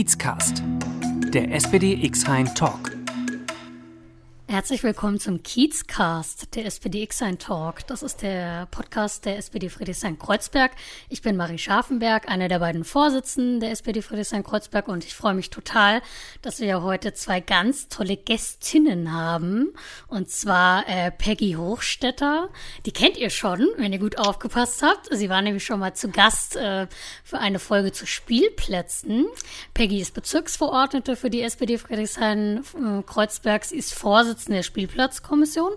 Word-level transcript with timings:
Kiezcast, 0.00 0.62
der 1.34 1.52
SPD 1.52 1.92
X-Hein 1.92 2.48
Talk. 2.54 2.99
Herzlich 4.50 4.82
willkommen 4.82 5.20
zum 5.20 5.44
Kiezcast, 5.44 6.56
der 6.56 6.66
SPD 6.66 7.04
X-Sein 7.04 7.38
Talk. 7.38 7.86
Das 7.86 8.02
ist 8.02 8.20
der 8.20 8.66
Podcast 8.72 9.24
der 9.24 9.38
SPD 9.38 9.68
Friedrichshain-Kreuzberg. 9.68 10.72
Ich 11.08 11.22
bin 11.22 11.36
Marie 11.36 11.56
Scharfenberg, 11.56 12.28
eine 12.28 12.48
der 12.48 12.58
beiden 12.58 12.82
Vorsitzenden 12.82 13.60
der 13.60 13.70
SPD 13.70 14.02
Friedrichshain-Kreuzberg 14.02 14.88
und 14.88 15.04
ich 15.04 15.14
freue 15.14 15.34
mich 15.34 15.50
total, 15.50 16.02
dass 16.42 16.58
wir 16.58 16.82
heute 16.82 17.14
zwei 17.14 17.38
ganz 17.38 17.86
tolle 17.86 18.16
Gästinnen 18.16 19.12
haben. 19.12 19.72
Und 20.08 20.30
zwar 20.30 20.88
äh, 20.88 21.12
Peggy 21.12 21.52
Hochstetter. 21.52 22.48
Die 22.86 22.92
kennt 22.92 23.18
ihr 23.18 23.30
schon, 23.30 23.68
wenn 23.76 23.92
ihr 23.92 24.00
gut 24.00 24.18
aufgepasst 24.18 24.82
habt. 24.82 25.16
Sie 25.16 25.28
war 25.28 25.42
nämlich 25.42 25.64
schon 25.64 25.78
mal 25.78 25.94
zu 25.94 26.08
Gast 26.08 26.56
äh, 26.56 26.88
für 27.22 27.38
eine 27.38 27.60
Folge 27.60 27.92
zu 27.92 28.04
Spielplätzen. 28.04 29.26
Peggy 29.74 30.00
ist 30.00 30.12
Bezirksverordnete 30.12 31.14
für 31.14 31.30
die 31.30 31.42
SPD 31.42 31.78
Friedrichshain-Kreuzberg. 31.78 33.64
Sie 33.64 33.76
ist 33.76 33.94
Vorsitzende 33.94 34.39
Vorsitzende 34.40 34.58
der 34.58 34.62
Spielplatzkommission 34.62 35.72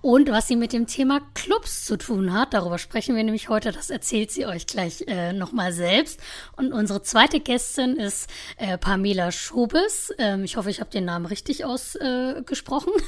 und 0.00 0.30
was 0.30 0.46
sie 0.46 0.56
mit 0.56 0.72
dem 0.72 0.86
Thema 0.86 1.20
Clubs 1.34 1.84
zu 1.84 1.96
tun 1.96 2.32
hat. 2.32 2.54
Darüber 2.54 2.78
sprechen 2.78 3.16
wir 3.16 3.24
nämlich 3.24 3.48
heute. 3.48 3.72
Das 3.72 3.90
erzählt 3.90 4.30
sie 4.30 4.46
euch 4.46 4.66
gleich 4.66 5.04
äh, 5.08 5.32
nochmal 5.32 5.72
selbst. 5.72 6.20
Und 6.56 6.72
unsere 6.72 7.02
zweite 7.02 7.40
Gästin 7.40 7.96
ist 7.96 8.30
äh, 8.58 8.78
Pamela 8.78 9.32
Schobes. 9.32 10.12
Ähm, 10.18 10.44
ich 10.44 10.56
hoffe, 10.56 10.70
ich 10.70 10.80
habe 10.80 10.90
den 10.90 11.04
Namen 11.04 11.26
richtig 11.26 11.64
ausgesprochen. 11.64 12.92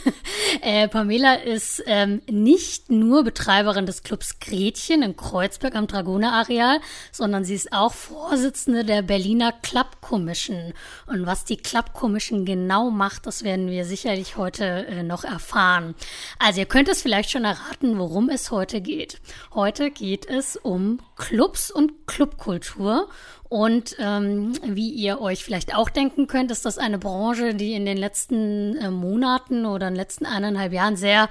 Äh, 0.63 0.89
Pamela 0.89 1.35
ist 1.35 1.83
ähm, 1.87 2.23
nicht 2.29 2.91
nur 2.91 3.23
Betreiberin 3.25 3.87
des 3.87 4.03
Clubs 4.03 4.41
Gretchen 4.41 5.03
in 5.03 5.17
Kreuzberg 5.17 5.75
am 5.75 5.87
Dragoner-Areal, 5.87 6.81
sondern 7.13 7.45
sie 7.45 7.55
ist 7.55 7.73
auch 7.73 7.93
Vorsitzende 7.93 8.85
der 8.85 9.03
Berliner 9.03 9.53
Club 9.53 10.01
Commission. 10.01 10.75
Und 11.07 11.25
was 11.25 11.45
die 11.45 11.57
Club 11.57 11.93
Commission 11.93 12.45
genau 12.45 12.91
macht, 12.91 13.27
das 13.27 13.45
werden 13.45 13.69
wir 13.69 13.85
sicherlich 13.85 14.37
heute 14.37 14.87
äh, 14.87 15.03
noch 15.03 15.25
erfahren. 15.25 15.95
Also 16.39 16.61
ihr 16.61 16.67
könnt 16.67 16.80
es 16.89 17.03
vielleicht 17.03 17.31
schon 17.31 17.45
erraten, 17.45 17.99
worum 17.99 18.29
es 18.29 18.51
heute 18.51 18.81
geht. 18.81 19.21
Heute 19.55 19.91
geht 19.91 20.27
es 20.27 20.57
um 20.57 21.01
Clubs 21.17 21.71
und 21.71 22.07
Clubkultur. 22.07 23.09
Und 23.49 23.97
ähm, 23.99 24.53
wie 24.63 24.91
ihr 24.91 25.21
euch 25.21 25.45
vielleicht 25.45 25.75
auch 25.75 25.91
denken 25.91 26.29
könnt, 26.29 26.53
ist 26.53 26.65
das 26.65 26.79
eine 26.79 26.99
Branche, 26.99 27.55
die 27.55 27.75
in 27.75 27.85
den 27.85 27.97
letzten 27.97 28.77
äh, 28.77 28.91
Monaten 28.91 29.67
oder 29.67 29.89
in 29.89 29.95
den 29.95 30.01
letzten 30.01 30.25
eineinhalb 30.25 30.73
Jahren 30.73 30.97
sehr 30.97 31.29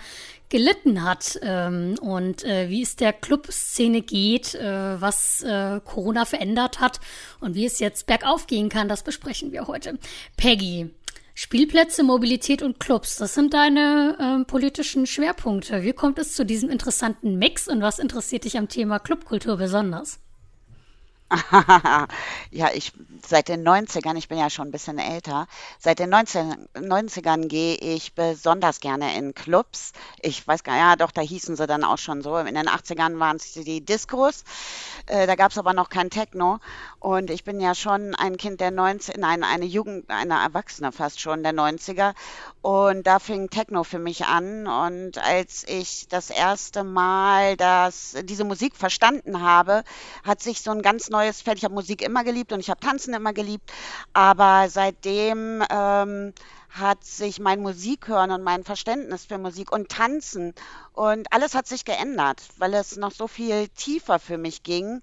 gelitten 0.50 1.04
hat 1.04 1.40
ähm, 1.44 1.96
und 2.02 2.44
äh, 2.44 2.70
wie 2.70 2.82
es 2.82 2.96
der 2.96 3.14
Clubszene 3.14 4.02
geht, 4.02 4.56
äh, 4.56 5.00
was 5.00 5.44
äh, 5.44 5.80
Corona 5.86 6.26
verändert 6.26 6.80
hat 6.80 7.00
und 7.40 7.56
wie 7.56 7.66
es 7.66 7.80
jetzt 7.80 8.08
bergauf 8.08 8.48
gehen 8.48 8.68
kann, 8.68 8.90
das 8.90 9.04
besprechen 9.04 9.52
wir 9.52 9.68
heute. 9.68 9.98
Peggy, 10.38 10.90
Spielplätze, 11.42 12.04
Mobilität 12.04 12.62
und 12.62 12.82
Clubs, 12.82 13.16
das 13.16 13.34
sind 13.34 13.54
deine 13.54 14.18
ähm, 14.20 14.46
politischen 14.46 15.06
Schwerpunkte. 15.06 15.84
Wie 15.84 15.94
kommt 15.94 16.20
es 16.20 16.34
zu 16.34 16.46
diesem 16.46 16.70
interessanten 16.70 17.38
Mix 17.38 17.70
und 17.70 17.82
was 17.82 17.98
interessiert 17.98 18.44
dich 18.44 18.58
am 18.58 18.68
Thema 18.68 19.00
Clubkultur 19.00 19.56
besonders? 19.56 20.20
ja, 22.52 22.70
ich 22.74 22.92
seit 23.28 23.50
den 23.50 23.64
90ern, 23.64 24.18
ich 24.18 24.28
bin 24.28 24.40
ja 24.40 24.50
schon 24.50 24.70
ein 24.70 24.72
bisschen 24.72 24.98
älter, 24.98 25.48
seit 25.78 26.00
den 26.00 26.10
19, 26.10 26.68
90ern 26.74 27.48
gehe 27.48 27.76
ich 27.76 28.16
besonders 28.16 28.80
gerne 28.80 29.16
in 29.16 29.36
Clubs. 29.36 29.94
Ich 30.22 30.48
weiß 30.48 30.64
gar 30.64 30.74
nicht, 30.74 30.82
ja 30.82 30.96
doch, 30.96 31.12
da 31.12 31.22
hießen 31.22 31.56
sie 31.56 31.68
dann 31.68 31.84
auch 31.84 32.00
schon 32.00 32.22
so. 32.24 32.38
In 32.38 32.56
den 32.56 32.68
80ern 32.68 33.20
waren 33.20 33.38
es 33.38 33.54
die 33.54 33.86
Discos, 33.86 34.44
äh, 35.06 35.28
da 35.28 35.36
gab 35.36 35.52
es 35.52 35.58
aber 35.58 35.74
noch 35.74 35.90
kein 35.90 36.10
Techno. 36.10 36.60
Und 37.00 37.30
ich 37.30 37.44
bin 37.44 37.60
ja 37.60 37.76
schon 37.76 38.16
ein 38.16 38.38
Kind 38.38 38.60
der 38.60 38.72
90, 38.72 39.18
nein, 39.18 39.44
eine 39.44 39.66
Jugend, 39.66 40.10
eine 40.10 40.42
Erwachsene 40.42 40.92
fast 40.92 41.22
schon 41.22 41.44
der 41.44 41.54
90er. 41.54 42.16
Und 42.62 43.06
da 43.06 43.20
fing 43.20 43.50
Techno 43.50 43.84
für 43.84 44.00
mich 44.00 44.26
an. 44.26 44.68
Und 44.68 45.18
als 45.18 45.64
ich 45.68 46.08
das 46.10 46.30
erste 46.30 46.84
Mal 46.84 47.56
das, 47.56 48.16
diese 48.24 48.44
Musik 48.44 48.76
verstanden 48.76 49.42
habe, 49.42 49.84
hat 50.24 50.42
sich 50.42 50.62
so 50.62 50.72
ein 50.72 50.82
ganz 50.82 51.10
neues 51.10 51.19
Feld. 51.42 51.58
Ich 51.58 51.64
habe 51.64 51.74
Musik 51.74 52.02
immer 52.02 52.24
geliebt 52.24 52.52
und 52.52 52.60
ich 52.60 52.70
habe 52.70 52.80
Tanzen 52.80 53.14
immer 53.14 53.34
geliebt. 53.34 53.72
Aber 54.14 54.70
seitdem 54.70 55.64
ähm, 55.70 56.34
hat 56.70 57.04
sich 57.04 57.40
mein 57.40 57.62
Musikhören 57.62 58.32
und 58.32 58.44
mein 58.44 58.64
Verständnis 58.64 59.26
für 59.26 59.38
Musik 59.38 59.72
und 59.72 59.90
Tanzen 59.90 60.54
und 60.94 61.32
alles 61.34 61.56
hat 61.56 61.68
sich 61.68 61.86
geändert, 61.86 62.42
weil 62.58 62.74
es 62.74 62.96
noch 62.96 63.12
so 63.12 63.28
viel 63.28 63.68
tiefer 63.70 64.20
für 64.20 64.38
mich 64.38 64.64
ging. 64.64 65.02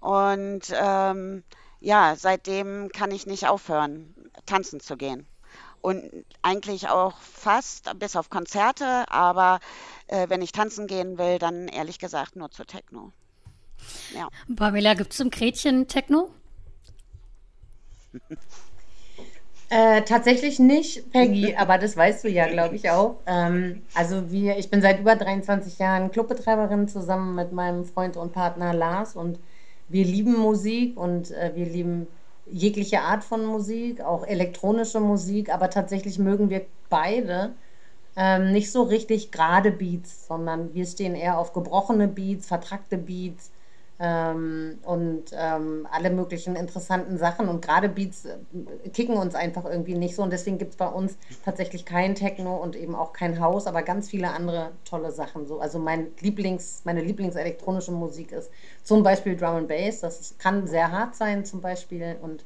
Und 0.00 0.72
ähm, 0.72 1.44
ja, 1.80 2.14
seitdem 2.16 2.90
kann 2.90 3.10
ich 3.10 3.26
nicht 3.26 3.46
aufhören, 3.48 4.14
tanzen 4.46 4.80
zu 4.80 4.96
gehen 4.96 5.26
und 5.84 6.24
eigentlich 6.40 6.88
auch 6.88 7.18
fast 7.18 7.98
bis 7.98 8.16
auf 8.16 8.30
Konzerte, 8.30 9.04
aber 9.10 9.60
äh, 10.06 10.30
wenn 10.30 10.40
ich 10.40 10.50
tanzen 10.50 10.86
gehen 10.86 11.18
will, 11.18 11.38
dann 11.38 11.68
ehrlich 11.68 11.98
gesagt 11.98 12.36
nur 12.36 12.50
zu 12.50 12.64
Techno. 12.64 13.12
Ja. 14.14 14.28
Pamela, 14.54 14.94
gibt 14.94 15.12
es 15.12 15.20
im 15.20 15.30
Gretchen 15.30 15.88
Techno? 15.88 16.30
Äh, 19.70 20.02
tatsächlich 20.02 20.58
nicht, 20.58 21.10
Peggy, 21.10 21.54
aber 21.58 21.78
das 21.78 21.96
weißt 21.96 22.24
du 22.24 22.28
ja, 22.28 22.46
glaube 22.46 22.76
ich 22.76 22.90
auch. 22.90 23.16
Ähm, 23.26 23.82
also 23.94 24.30
wir, 24.30 24.56
ich 24.58 24.70
bin 24.70 24.82
seit 24.82 25.00
über 25.00 25.16
23 25.16 25.78
Jahren 25.78 26.10
Clubbetreiberin 26.10 26.86
zusammen 26.86 27.34
mit 27.34 27.52
meinem 27.52 27.84
Freund 27.84 28.16
und 28.16 28.32
Partner 28.32 28.72
Lars 28.72 29.16
und 29.16 29.38
wir 29.88 30.04
lieben 30.04 30.38
Musik 30.38 30.96
und 30.96 31.30
äh, 31.32 31.52
wir 31.54 31.66
lieben 31.66 32.06
jegliche 32.46 33.00
Art 33.00 33.24
von 33.24 33.44
Musik, 33.44 34.00
auch 34.00 34.26
elektronische 34.26 35.00
Musik, 35.00 35.52
aber 35.52 35.70
tatsächlich 35.70 36.18
mögen 36.18 36.50
wir 36.50 36.66
beide 36.90 37.54
ähm, 38.16 38.52
nicht 38.52 38.70
so 38.70 38.82
richtig 38.82 39.32
gerade 39.32 39.72
Beats, 39.72 40.28
sondern 40.28 40.72
wir 40.74 40.86
stehen 40.86 41.14
eher 41.14 41.38
auf 41.38 41.52
gebrochene 41.52 42.06
Beats, 42.06 42.46
vertrackte 42.46 42.98
Beats 42.98 43.50
ähm, 44.00 44.78
und 44.82 45.24
ähm, 45.32 45.86
alle 45.90 46.10
möglichen 46.10 46.56
interessanten 46.56 47.16
Sachen. 47.16 47.48
Und 47.48 47.64
gerade 47.64 47.88
Beats 47.88 48.24
äh, 48.24 48.88
kicken 48.90 49.16
uns 49.16 49.34
einfach 49.34 49.64
irgendwie 49.64 49.94
nicht 49.94 50.16
so. 50.16 50.22
Und 50.22 50.32
deswegen 50.32 50.58
gibt 50.58 50.72
es 50.72 50.76
bei 50.76 50.88
uns 50.88 51.16
tatsächlich 51.44 51.84
kein 51.84 52.14
Techno 52.14 52.56
und 52.56 52.76
eben 52.76 52.94
auch 52.94 53.12
kein 53.12 53.40
Haus, 53.40 53.66
aber 53.66 53.82
ganz 53.82 54.10
viele 54.10 54.30
andere 54.32 54.72
tolle 54.84 55.12
Sachen. 55.12 55.46
So. 55.46 55.60
Also 55.60 55.78
mein 55.78 56.08
Lieblings, 56.20 56.82
meine 56.84 57.02
Lieblingselektronische 57.02 57.92
Musik 57.92 58.32
ist 58.32 58.50
zum 58.82 59.02
Beispiel 59.02 59.36
Drum 59.36 59.56
and 59.56 59.68
Bass. 59.68 60.00
Das 60.00 60.34
kann 60.38 60.66
sehr 60.66 60.90
hart 60.90 61.14
sein 61.14 61.44
zum 61.44 61.60
Beispiel 61.60 62.16
und 62.20 62.44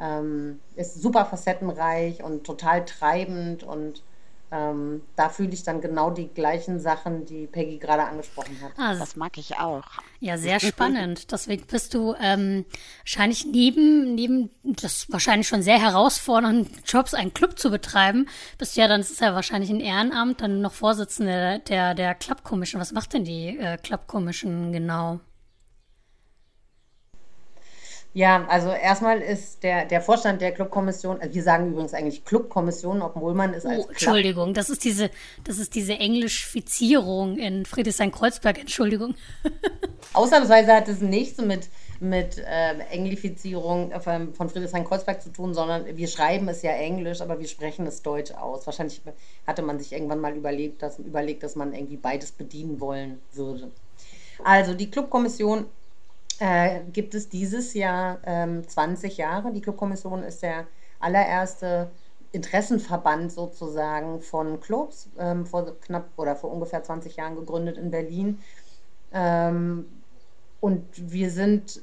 ähm, 0.00 0.60
ist 0.76 1.00
super 1.00 1.24
facettenreich 1.24 2.22
und 2.22 2.44
total 2.44 2.84
treibend 2.84 3.62
und 3.62 4.02
ähm, 4.50 5.02
da 5.14 5.28
fühle 5.28 5.50
ich 5.52 5.62
dann 5.62 5.80
genau 5.80 6.10
die 6.10 6.28
gleichen 6.28 6.80
Sachen, 6.80 7.26
die 7.26 7.46
Peggy 7.46 7.78
gerade 7.78 8.04
angesprochen 8.04 8.58
hat. 8.62 8.72
Ah, 8.78 8.94
das 8.94 9.14
mag 9.16 9.36
ich 9.36 9.58
auch. 9.58 9.84
Ja, 10.20 10.38
sehr 10.38 10.58
spannend. 10.58 11.30
Deswegen 11.32 11.66
bist 11.66 11.92
du 11.92 12.14
ähm, 12.20 12.64
wahrscheinlich 13.00 13.44
neben, 13.46 14.14
neben 14.14 14.50
das 14.62 15.10
wahrscheinlich 15.10 15.48
schon 15.48 15.62
sehr 15.62 15.80
herausfordernden 15.80 16.68
Jobs, 16.86 17.12
einen 17.12 17.34
Club 17.34 17.58
zu 17.58 17.70
betreiben, 17.70 18.26
bist 18.56 18.76
du 18.76 18.80
ja 18.80 18.88
dann, 18.88 19.00
das 19.00 19.10
ist 19.10 19.20
ja 19.20 19.34
wahrscheinlich 19.34 19.70
ein 19.70 19.80
Ehrenamt, 19.80 20.40
dann 20.40 20.60
noch 20.62 20.72
Vorsitzende 20.72 21.60
der, 21.68 21.94
der 21.94 22.14
Club 22.14 22.42
Commission. 22.42 22.80
Was 22.80 22.92
macht 22.92 23.12
denn 23.12 23.24
die 23.24 23.58
äh, 23.58 23.76
Club 23.76 24.06
Commission 24.06 24.72
genau? 24.72 25.20
Ja, 28.14 28.46
also 28.48 28.70
erstmal 28.70 29.20
ist 29.20 29.62
der, 29.62 29.84
der 29.84 30.00
Vorstand 30.00 30.40
der 30.40 30.52
Clubkommission, 30.52 31.20
also 31.20 31.34
wir 31.34 31.42
sagen 31.42 31.68
übrigens 31.68 31.92
eigentlich 31.92 32.24
Clubkommission, 32.24 33.02
obwohl 33.02 33.34
man 33.34 33.52
es 33.52 33.66
als. 33.66 33.84
Oh, 33.84 33.88
Entschuldigung, 33.90 34.54
das 34.54 34.70
ist 34.70 34.82
diese, 34.84 35.10
das 35.44 35.58
ist 35.58 35.74
diese 35.74 35.92
Englischfizierung 35.92 37.36
in 37.36 37.66
Friedrichshain-Kreuzberg, 37.66 38.58
Entschuldigung. 38.58 39.14
Ausnahmsweise 40.14 40.72
hat 40.72 40.88
es 40.88 41.02
nichts 41.02 41.38
mit, 41.38 41.68
mit 42.00 42.38
äh, 42.38 42.78
Englifizierung 42.90 43.92
von, 44.00 44.32
von 44.32 44.48
Friedrichshain-Kreuzberg 44.48 45.20
zu 45.20 45.30
tun, 45.30 45.52
sondern 45.52 45.84
wir 45.96 46.08
schreiben 46.08 46.48
es 46.48 46.62
ja 46.62 46.72
Englisch, 46.72 47.20
aber 47.20 47.38
wir 47.38 47.46
sprechen 47.46 47.86
es 47.86 48.00
Deutsch 48.02 48.32
aus. 48.32 48.64
Wahrscheinlich 48.66 49.02
hatte 49.46 49.60
man 49.60 49.78
sich 49.78 49.92
irgendwann 49.92 50.20
mal 50.20 50.34
überlegt, 50.34 50.82
dass, 50.82 50.98
überlegt, 50.98 51.42
dass 51.42 51.56
man 51.56 51.74
irgendwie 51.74 51.98
beides 51.98 52.32
bedienen 52.32 52.80
wollen 52.80 53.20
würde. 53.32 53.70
Also 54.42 54.72
die 54.72 54.90
Clubkommission 54.90 55.66
äh, 56.40 56.80
gibt 56.92 57.14
es 57.14 57.28
dieses 57.28 57.74
Jahr 57.74 58.18
ähm, 58.24 58.66
20 58.66 59.16
Jahre. 59.16 59.52
Die 59.52 59.60
Clubkommission 59.60 60.22
ist 60.22 60.42
der 60.42 60.66
allererste 61.00 61.90
Interessenverband 62.32 63.32
sozusagen 63.32 64.20
von 64.20 64.60
Clubs, 64.60 65.08
ähm, 65.18 65.46
vor 65.46 65.78
knapp 65.80 66.10
oder 66.16 66.36
vor 66.36 66.52
ungefähr 66.52 66.82
20 66.82 67.16
Jahren 67.16 67.36
gegründet 67.36 67.78
in 67.78 67.90
Berlin. 67.90 68.38
Ähm, 69.12 69.86
und 70.60 70.84
wir 70.94 71.30
sind, 71.30 71.80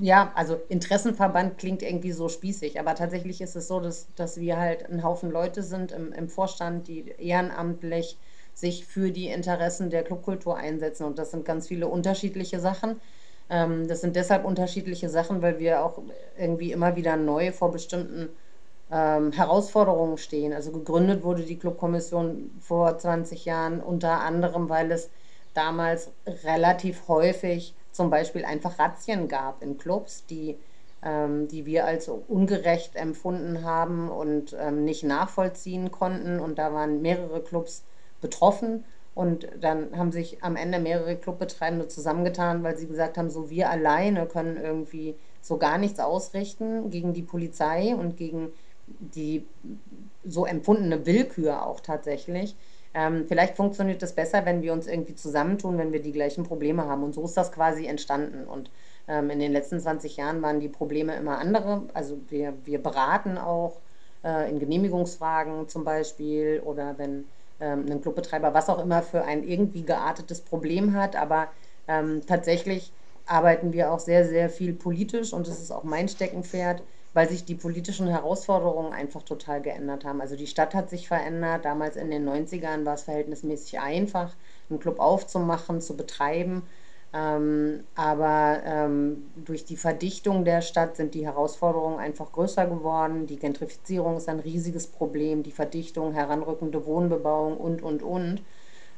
ja, 0.00 0.32
also 0.34 0.56
Interessenverband 0.68 1.58
klingt 1.58 1.82
irgendwie 1.82 2.12
so 2.12 2.28
spießig, 2.28 2.78
aber 2.78 2.94
tatsächlich 2.94 3.40
ist 3.40 3.56
es 3.56 3.68
so, 3.68 3.80
dass, 3.80 4.08
dass 4.14 4.38
wir 4.38 4.58
halt 4.58 4.88
ein 4.90 5.02
Haufen 5.02 5.30
Leute 5.30 5.62
sind 5.62 5.92
im, 5.92 6.12
im 6.12 6.28
Vorstand, 6.28 6.88
die 6.88 7.14
ehrenamtlich 7.18 8.18
sich 8.54 8.86
für 8.86 9.10
die 9.10 9.28
Interessen 9.28 9.90
der 9.90 10.02
Clubkultur 10.04 10.56
einsetzen. 10.56 11.04
Und 11.04 11.18
das 11.18 11.30
sind 11.30 11.44
ganz 11.44 11.68
viele 11.68 11.88
unterschiedliche 11.88 12.60
Sachen. 12.60 13.00
Ähm, 13.50 13.88
das 13.88 14.00
sind 14.00 14.16
deshalb 14.16 14.44
unterschiedliche 14.44 15.08
Sachen, 15.08 15.42
weil 15.42 15.58
wir 15.58 15.84
auch 15.84 16.02
irgendwie 16.38 16.72
immer 16.72 16.96
wieder 16.96 17.16
neu 17.16 17.52
vor 17.52 17.70
bestimmten 17.72 18.28
ähm, 18.90 19.32
Herausforderungen 19.32 20.18
stehen. 20.18 20.52
Also 20.52 20.72
gegründet 20.72 21.22
wurde 21.24 21.42
die 21.42 21.58
Clubkommission 21.58 22.50
vor 22.60 22.98
20 22.98 23.44
Jahren 23.44 23.80
unter 23.80 24.20
anderem, 24.20 24.68
weil 24.68 24.90
es 24.92 25.10
damals 25.54 26.10
relativ 26.44 27.08
häufig 27.08 27.74
zum 27.92 28.10
Beispiel 28.10 28.44
einfach 28.44 28.78
Razzien 28.78 29.26
gab 29.28 29.62
in 29.62 29.78
Clubs, 29.78 30.26
die, 30.26 30.58
ähm, 31.02 31.48
die 31.48 31.64
wir 31.66 31.86
als 31.86 32.08
ungerecht 32.08 32.94
empfunden 32.96 33.64
haben 33.64 34.10
und 34.10 34.54
ähm, 34.58 34.84
nicht 34.84 35.02
nachvollziehen 35.02 35.90
konnten. 35.90 36.38
Und 36.40 36.58
da 36.58 36.72
waren 36.72 37.00
mehrere 37.00 37.42
Clubs 37.42 37.84
betroffen. 38.20 38.84
Und 39.16 39.48
dann 39.58 39.96
haben 39.96 40.12
sich 40.12 40.44
am 40.44 40.56
Ende 40.56 40.78
mehrere 40.78 41.16
Clubbetreibende 41.16 41.88
zusammengetan, 41.88 42.62
weil 42.62 42.76
sie 42.76 42.86
gesagt 42.86 43.16
haben, 43.16 43.30
so 43.30 43.48
wir 43.48 43.70
alleine 43.70 44.26
können 44.26 44.58
irgendwie 44.58 45.14
so 45.40 45.56
gar 45.56 45.78
nichts 45.78 46.00
ausrichten 46.00 46.90
gegen 46.90 47.14
die 47.14 47.22
Polizei 47.22 47.94
und 47.96 48.18
gegen 48.18 48.52
die 48.86 49.46
so 50.22 50.44
empfundene 50.44 51.06
Willkür 51.06 51.64
auch 51.64 51.80
tatsächlich. 51.80 52.56
Ähm, 52.92 53.24
vielleicht 53.26 53.56
funktioniert 53.56 54.02
das 54.02 54.14
besser, 54.14 54.44
wenn 54.44 54.60
wir 54.60 54.74
uns 54.74 54.86
irgendwie 54.86 55.14
zusammentun, 55.14 55.78
wenn 55.78 55.92
wir 55.92 56.02
die 56.02 56.12
gleichen 56.12 56.44
Probleme 56.44 56.84
haben. 56.84 57.02
Und 57.02 57.14
so 57.14 57.24
ist 57.24 57.38
das 57.38 57.50
quasi 57.52 57.86
entstanden. 57.86 58.46
Und 58.46 58.70
ähm, 59.08 59.30
in 59.30 59.38
den 59.38 59.52
letzten 59.52 59.80
20 59.80 60.18
Jahren 60.18 60.42
waren 60.42 60.60
die 60.60 60.68
Probleme 60.68 61.16
immer 61.16 61.38
andere. 61.38 61.84
Also 61.94 62.18
wir, 62.28 62.52
wir 62.66 62.82
beraten 62.82 63.38
auch 63.38 63.80
äh, 64.22 64.50
in 64.50 64.58
Genehmigungsfragen 64.58 65.68
zum 65.68 65.84
Beispiel 65.84 66.60
oder 66.62 66.98
wenn 66.98 67.24
ähm, 67.60 67.86
ein 67.90 68.00
Clubbetreiber 68.00 68.54
was 68.54 68.68
auch 68.68 68.78
immer 68.78 69.02
für 69.02 69.24
ein 69.24 69.44
irgendwie 69.44 69.82
geartetes 69.82 70.40
Problem 70.40 70.94
hat. 70.94 71.16
Aber 71.16 71.48
ähm, 71.88 72.22
tatsächlich 72.26 72.92
arbeiten 73.26 73.72
wir 73.72 73.92
auch 73.92 74.00
sehr, 74.00 74.26
sehr 74.26 74.50
viel 74.50 74.72
politisch 74.72 75.32
und 75.32 75.48
das 75.48 75.60
ist 75.60 75.70
auch 75.72 75.84
mein 75.84 76.08
Steckenpferd, 76.08 76.82
weil 77.12 77.28
sich 77.28 77.44
die 77.44 77.54
politischen 77.54 78.06
Herausforderungen 78.08 78.92
einfach 78.92 79.22
total 79.22 79.62
geändert 79.62 80.04
haben. 80.04 80.20
Also 80.20 80.36
die 80.36 80.46
Stadt 80.46 80.74
hat 80.74 80.90
sich 80.90 81.08
verändert. 81.08 81.64
Damals 81.64 81.96
in 81.96 82.10
den 82.10 82.28
90ern 82.28 82.84
war 82.84 82.94
es 82.94 83.02
verhältnismäßig 83.02 83.80
einfach, 83.80 84.36
einen 84.70 84.78
Club 84.80 85.00
aufzumachen, 85.00 85.80
zu 85.80 85.96
betreiben. 85.96 86.68
Ähm, 87.16 87.84
aber 87.94 88.60
ähm, 88.66 89.28
durch 89.36 89.64
die 89.64 89.76
Verdichtung 89.76 90.44
der 90.44 90.60
Stadt 90.60 90.96
sind 90.96 91.14
die 91.14 91.24
Herausforderungen 91.24 91.98
einfach 91.98 92.32
größer 92.32 92.66
geworden. 92.66 93.26
Die 93.26 93.38
Gentrifizierung 93.38 94.18
ist 94.18 94.28
ein 94.28 94.40
riesiges 94.40 94.86
Problem, 94.86 95.42
die 95.42 95.52
Verdichtung, 95.52 96.12
heranrückende 96.12 96.84
Wohnbebauung 96.84 97.56
und, 97.56 97.82
und, 97.82 98.02
und. 98.02 98.42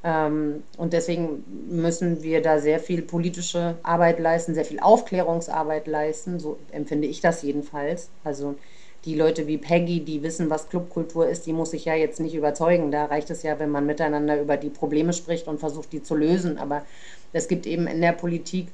Ähm, 0.02 0.64
und 0.78 0.92
deswegen 0.94 1.44
müssen 1.68 2.22
wir 2.22 2.42
da 2.42 2.58
sehr 2.58 2.80
viel 2.80 3.02
politische 3.02 3.76
Arbeit 3.82 4.18
leisten, 4.18 4.54
sehr 4.54 4.64
viel 4.64 4.80
Aufklärungsarbeit 4.80 5.86
leisten. 5.86 6.40
So 6.40 6.58
empfinde 6.72 7.06
ich 7.06 7.20
das 7.20 7.42
jedenfalls. 7.42 8.10
Also 8.24 8.56
die 9.04 9.14
Leute 9.14 9.46
wie 9.46 9.58
Peggy, 9.58 10.00
die 10.04 10.22
wissen, 10.22 10.50
was 10.50 10.68
Clubkultur 10.68 11.28
ist, 11.28 11.46
die 11.46 11.52
muss 11.52 11.72
ich 11.72 11.84
ja 11.84 11.94
jetzt 11.94 12.20
nicht 12.20 12.34
überzeugen. 12.34 12.90
Da 12.90 13.04
reicht 13.04 13.30
es 13.30 13.42
ja, 13.42 13.58
wenn 13.58 13.70
man 13.70 13.86
miteinander 13.86 14.40
über 14.40 14.56
die 14.56 14.70
Probleme 14.70 15.12
spricht 15.12 15.46
und 15.46 15.60
versucht, 15.60 15.92
die 15.92 16.02
zu 16.02 16.16
lösen. 16.16 16.58
Aber 16.58 16.82
es 17.32 17.48
gibt 17.48 17.66
eben 17.66 17.86
in 17.86 18.00
der 18.00 18.12
Politik 18.12 18.68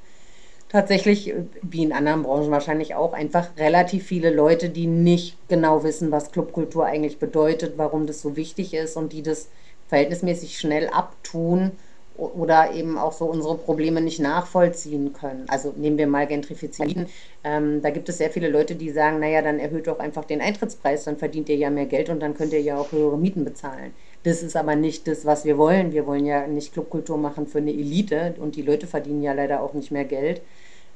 tatsächlich, 0.69 1.33
wie 1.63 1.85
in 1.85 1.93
anderen 1.93 2.25
Branchen 2.25 2.51
wahrscheinlich 2.51 2.95
auch, 2.95 3.13
einfach 3.13 3.57
relativ 3.57 4.07
viele 4.07 4.31
Leute, 4.31 4.71
die 4.71 4.87
nicht 4.87 5.37
genau 5.49 5.85
wissen, 5.85 6.11
was 6.11 6.33
Clubkultur 6.33 6.85
eigentlich 6.85 7.19
bedeutet, 7.19 7.75
warum 7.77 8.07
das 8.07 8.21
so 8.21 8.37
wichtig 8.37 8.75
ist 8.75 8.97
und 8.97 9.13
die 9.13 9.23
das 9.23 9.49
verhältnismäßig 9.89 10.59
schnell 10.59 10.89
abtun 10.89 11.73
oder 12.17 12.73
eben 12.73 12.97
auch 12.97 13.13
so 13.13 13.25
unsere 13.25 13.57
Probleme 13.57 14.01
nicht 14.01 14.21
nachvollziehen 14.21 15.13
können. 15.13 15.47
Also 15.49 15.75
nehmen 15.77 15.99
wir 15.99 16.07
mal 16.07 16.27
Gentrifizierung. 16.27 17.07
Ähm, 17.43 17.83
da 17.83 17.91
gibt 17.91 18.09
es 18.09 18.19
sehr 18.19 18.31
viele 18.31 18.49
Leute, 18.49 18.77
die 18.77 18.91
sagen, 18.91 19.19
naja, 19.19 19.43
dann 19.43 19.59
erhöht 19.59 19.89
doch 19.89 19.99
einfach 19.99 20.25
den 20.25 20.41
Eintrittspreis, 20.41 21.05
dann 21.05 21.17
verdient 21.17 21.49
ihr 21.49 21.57
ja 21.57 21.71
mehr 21.71 21.87
Geld 21.87 22.11
und 22.11 22.21
dann 22.21 22.35
könnt 22.35 22.53
ihr 22.53 22.61
ja 22.61 22.77
auch 22.77 22.93
höhere 22.93 23.19
Mieten 23.19 23.45
bezahlen. 23.45 23.93
Das 24.23 24.43
ist 24.43 24.57
aber 24.57 24.77
nicht 24.77 25.07
das, 25.09 25.27
was 25.27 25.45
wir 25.45 25.59
wollen. 25.59 25.93
Wir 25.93 26.07
wollen 26.07 26.25
ja 26.25 26.47
nicht 26.47 26.73
Clubkultur 26.73 27.19
machen 27.19 27.47
für 27.47 27.59
eine 27.59 27.73
Elite 27.73 28.35
und 28.39 28.57
die 28.57 28.63
Leute 28.63 28.87
verdienen 28.87 29.23
ja 29.23 29.33
leider 29.33 29.61
auch 29.61 29.75
nicht 29.75 29.91
mehr 29.91 30.05
Geld. 30.05 30.41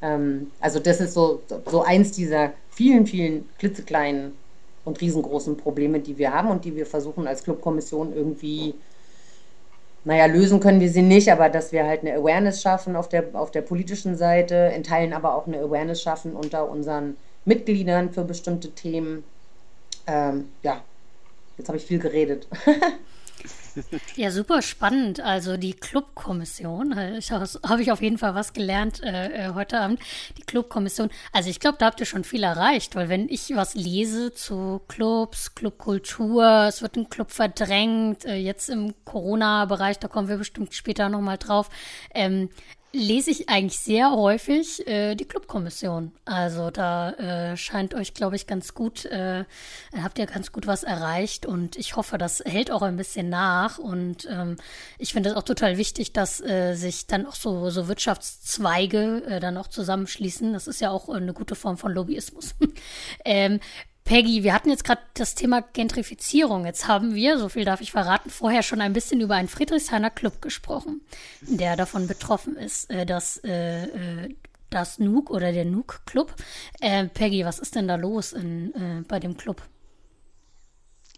Ähm, 0.00 0.50
also 0.60 0.78
das 0.78 1.00
ist 1.00 1.14
so, 1.14 1.42
so 1.66 1.82
eins 1.82 2.12
dieser 2.12 2.52
vielen, 2.70 3.06
vielen 3.06 3.48
klitzekleinen 3.58 4.32
und 4.84 5.00
riesengroßen 5.00 5.56
Probleme, 5.56 6.00
die 6.00 6.16
wir 6.16 6.32
haben 6.32 6.48
und 6.48 6.64
die 6.64 6.74
wir 6.74 6.86
versuchen 6.86 7.26
als 7.26 7.44
Clubkommission 7.44 8.14
irgendwie, 8.14 8.74
naja, 10.08 10.24
lösen 10.24 10.58
können 10.58 10.80
wir 10.80 10.88
sie 10.88 11.02
nicht, 11.02 11.30
aber 11.30 11.50
dass 11.50 11.70
wir 11.70 11.86
halt 11.86 12.00
eine 12.00 12.14
Awareness 12.14 12.62
schaffen 12.62 12.96
auf 12.96 13.10
der, 13.10 13.26
auf 13.34 13.50
der 13.50 13.60
politischen 13.60 14.16
Seite, 14.16 14.72
in 14.74 14.82
Teilen 14.82 15.12
aber 15.12 15.34
auch 15.34 15.46
eine 15.46 15.58
Awareness 15.58 16.00
schaffen 16.00 16.32
unter 16.32 16.70
unseren 16.70 17.18
Mitgliedern 17.44 18.10
für 18.10 18.24
bestimmte 18.24 18.70
Themen. 18.70 19.22
Ähm, 20.06 20.48
ja, 20.62 20.80
jetzt 21.58 21.68
habe 21.68 21.76
ich 21.76 21.84
viel 21.84 21.98
geredet. 21.98 22.48
Ja, 24.16 24.30
super 24.30 24.62
spannend. 24.62 25.20
Also 25.20 25.56
die 25.56 25.74
Clubkommission, 25.74 26.92
äh, 26.92 27.20
habe 27.20 27.82
ich 27.82 27.92
auf 27.92 28.02
jeden 28.02 28.18
Fall 28.18 28.34
was 28.34 28.52
gelernt 28.52 29.02
äh, 29.02 29.48
äh, 29.48 29.54
heute 29.54 29.80
Abend. 29.80 30.00
Die 30.36 30.42
Clubkommission. 30.42 31.10
Also 31.32 31.50
ich 31.50 31.60
glaube, 31.60 31.78
da 31.78 31.86
habt 31.86 32.00
ihr 32.00 32.06
schon 32.06 32.24
viel 32.24 32.42
erreicht, 32.42 32.96
weil 32.96 33.08
wenn 33.08 33.28
ich 33.28 33.54
was 33.54 33.74
lese 33.74 34.32
zu 34.32 34.80
Clubs, 34.88 35.54
Clubkultur, 35.54 36.66
es 36.68 36.82
wird 36.82 36.96
ein 36.96 37.08
Club 37.08 37.30
verdrängt, 37.30 38.24
äh, 38.24 38.36
jetzt 38.36 38.68
im 38.68 38.94
Corona-Bereich, 39.04 39.98
da 39.98 40.08
kommen 40.08 40.28
wir 40.28 40.38
bestimmt 40.38 40.74
später 40.74 41.08
nochmal 41.08 41.38
drauf. 41.38 41.68
Ähm, 42.14 42.50
lese 42.92 43.30
ich 43.30 43.48
eigentlich 43.48 43.78
sehr 43.78 44.12
häufig 44.12 44.86
äh, 44.86 45.14
die 45.14 45.26
Clubkommission. 45.26 46.12
Also 46.24 46.70
da 46.70 47.10
äh, 47.10 47.56
scheint 47.56 47.94
euch, 47.94 48.14
glaube 48.14 48.36
ich, 48.36 48.46
ganz 48.46 48.74
gut, 48.74 49.04
äh, 49.04 49.44
habt 50.00 50.18
ihr 50.18 50.26
ganz 50.26 50.52
gut 50.52 50.66
was 50.66 50.84
erreicht 50.84 51.44
und 51.44 51.76
ich 51.76 51.96
hoffe, 51.96 52.16
das 52.16 52.42
hält 52.44 52.70
auch 52.70 52.82
ein 52.82 52.96
bisschen 52.96 53.28
nach 53.28 53.78
und 53.78 54.26
ähm, 54.30 54.56
ich 54.98 55.12
finde 55.12 55.30
es 55.30 55.36
auch 55.36 55.42
total 55.42 55.76
wichtig, 55.76 56.12
dass 56.12 56.40
äh, 56.40 56.74
sich 56.74 57.06
dann 57.06 57.26
auch 57.26 57.34
so, 57.34 57.68
so 57.70 57.88
Wirtschaftszweige 57.88 59.22
äh, 59.26 59.40
dann 59.40 59.58
auch 59.58 59.68
zusammenschließen. 59.68 60.52
Das 60.54 60.66
ist 60.66 60.80
ja 60.80 60.90
auch 60.90 61.08
eine 61.10 61.34
gute 61.34 61.54
Form 61.54 61.76
von 61.76 61.92
Lobbyismus. 61.92 62.54
ähm, 63.24 63.60
Peggy, 64.08 64.42
wir 64.42 64.54
hatten 64.54 64.70
jetzt 64.70 64.84
gerade 64.84 65.02
das 65.12 65.34
Thema 65.34 65.60
Gentrifizierung. 65.60 66.64
Jetzt 66.64 66.88
haben 66.88 67.14
wir, 67.14 67.38
so 67.38 67.50
viel 67.50 67.66
darf 67.66 67.82
ich 67.82 67.92
verraten, 67.92 68.30
vorher 68.30 68.62
schon 68.62 68.80
ein 68.80 68.94
bisschen 68.94 69.20
über 69.20 69.34
einen 69.34 69.48
Friedrichshainer 69.48 70.08
Club 70.08 70.40
gesprochen, 70.40 71.02
der 71.42 71.76
davon 71.76 72.06
betroffen 72.06 72.56
ist, 72.56 72.88
äh, 72.88 73.04
dass 73.04 73.36
äh, 73.44 73.82
äh, 73.82 74.34
das 74.70 74.98
Nuke 74.98 75.30
oder 75.30 75.52
der 75.52 75.66
Nuke 75.66 75.98
Club. 76.06 76.34
Peggy, 76.80 77.44
was 77.44 77.58
ist 77.58 77.74
denn 77.74 77.86
da 77.86 77.96
los 77.96 78.32
in, 78.32 79.04
bei 79.08 79.20
dem 79.20 79.36
Club? 79.36 79.60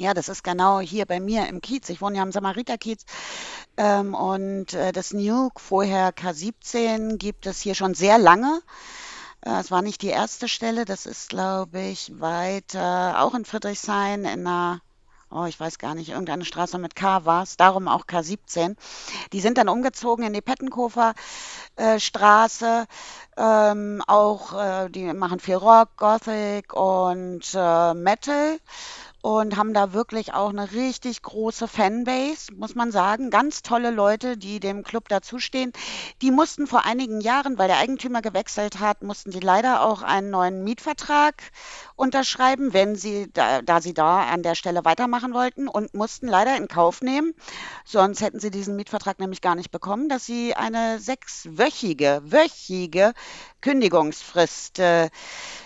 Ja, 0.01 0.13
das 0.13 0.29
ist 0.29 0.43
genau 0.43 0.81
hier 0.81 1.07
bei 1.07 1.21
mir 1.21 1.47
im 1.47 1.61
Kiez. 1.61 1.89
Ich 1.91 2.01
wohne 2.01 2.17
ja 2.17 2.23
am 2.23 2.33
Samariterkiez. 2.33 3.05
Ähm, 3.77 4.15
und 4.15 4.67
das 4.73 5.13
Nuke, 5.13 5.61
vorher 5.61 6.13
K17, 6.13 7.19
gibt 7.19 7.47
es 7.47 7.61
hier 7.61 7.75
schon 7.77 7.95
sehr 7.95 8.19
lange. 8.19 8.63
Äh, 9.43 9.61
es 9.61 9.71
war 9.71 9.83
nicht 9.83 10.03
die 10.03 10.09
erste 10.09 10.49
Stelle, 10.49 10.85
das 10.85 11.07
ist, 11.07 11.31
glaube 11.31 11.81
ich, 11.81 12.13
weiter, 12.21 13.23
auch 13.23 13.35
in 13.35 13.45
Friedrichshain, 13.45 14.25
in 14.25 14.47
einer, 14.47 14.81
oh, 15.31 15.45
ich 15.45 15.59
weiß 15.59 15.79
gar 15.79 15.95
nicht, 15.95 16.11
irgendeine 16.11 16.45
Straße 16.45 16.79
mit 16.79 16.95
K 16.97 17.25
war 17.25 17.43
es, 17.43 17.57
darum 17.57 17.89
auch 17.89 18.07
K17. 18.07 18.77
Die 19.33 19.41
sind 19.41 19.59
dann 19.59 19.69
umgezogen 19.69 20.25
in 20.25 20.33
die 20.33 20.43
Pettenkofer 20.43 21.15
äh, 21.77 21.99
Straße, 21.99 22.87
ähm, 23.37 24.03
auch, 24.07 24.53
äh, 24.59 24.91
die 24.91 25.13
machen 25.15 25.41
viel 25.41 25.57
Rock, 25.57 25.97
Gothic 25.97 26.75
und 26.75 27.43
äh, 27.55 27.95
Metal 27.95 28.59
und 29.23 29.57
haben 29.57 29.75
da 29.75 29.93
wirklich 29.93 30.33
auch 30.33 30.51
eine 30.51 30.73
richtig 30.73 31.23
große 31.23 31.69
Fanbase, 31.69 32.55
muss 32.55 32.75
man 32.75 32.91
sagen. 32.91 33.31
Ganz 33.31 33.63
tolle 33.63 33.91
Leute, 33.91 34.37
die 34.37 34.61
dem 34.61 34.83
Club 34.83 35.09
dazustehen. 35.09 35.73
Die 36.23 36.31
mussten 36.31 36.67
vor 36.67 36.87
einigen 36.87 37.21
Jahren, 37.21 37.59
weil 37.59 37.69
der 37.69 37.79
Eigentümer 37.79 38.23
gewechselt 38.23 38.81
hat, 38.81 39.03
mussten 39.03 39.31
sie 39.31 39.41
leider 39.41 39.83
auch 39.83 40.03
einen 40.03 40.31
neuen 40.31 40.65
Mietvertrag 40.65 41.35
unterschreiben, 41.97 42.73
wenn 42.73 42.97
sie 42.97 43.31
da, 43.33 43.61
da 43.61 43.81
sie 43.81 43.93
da 43.93 44.23
an 44.23 44.43
der 44.43 44.55
Stelle 44.55 44.85
weitermachen 44.85 45.35
wollten 45.35 45.69
und 45.69 45.93
mussten 45.93 46.27
leider 46.27 46.57
in 46.57 46.69
Kauf 46.69 47.03
nehmen, 47.03 47.35
sonst 47.85 48.23
hätten 48.23 48.41
sie 48.41 48.51
diesen 48.51 48.77
Mietvertrag 48.77 49.19
nämlich 49.19 49.43
gar 49.43 49.55
nicht 49.55 49.71
bekommen, 49.71 50.09
dass 50.09 50.25
sie 50.25 50.55
eine 50.55 50.99
sechswöchige, 50.99 52.23
wöchige 52.25 53.13
Kündigungsfrist 53.61 54.79
äh, 54.79 55.11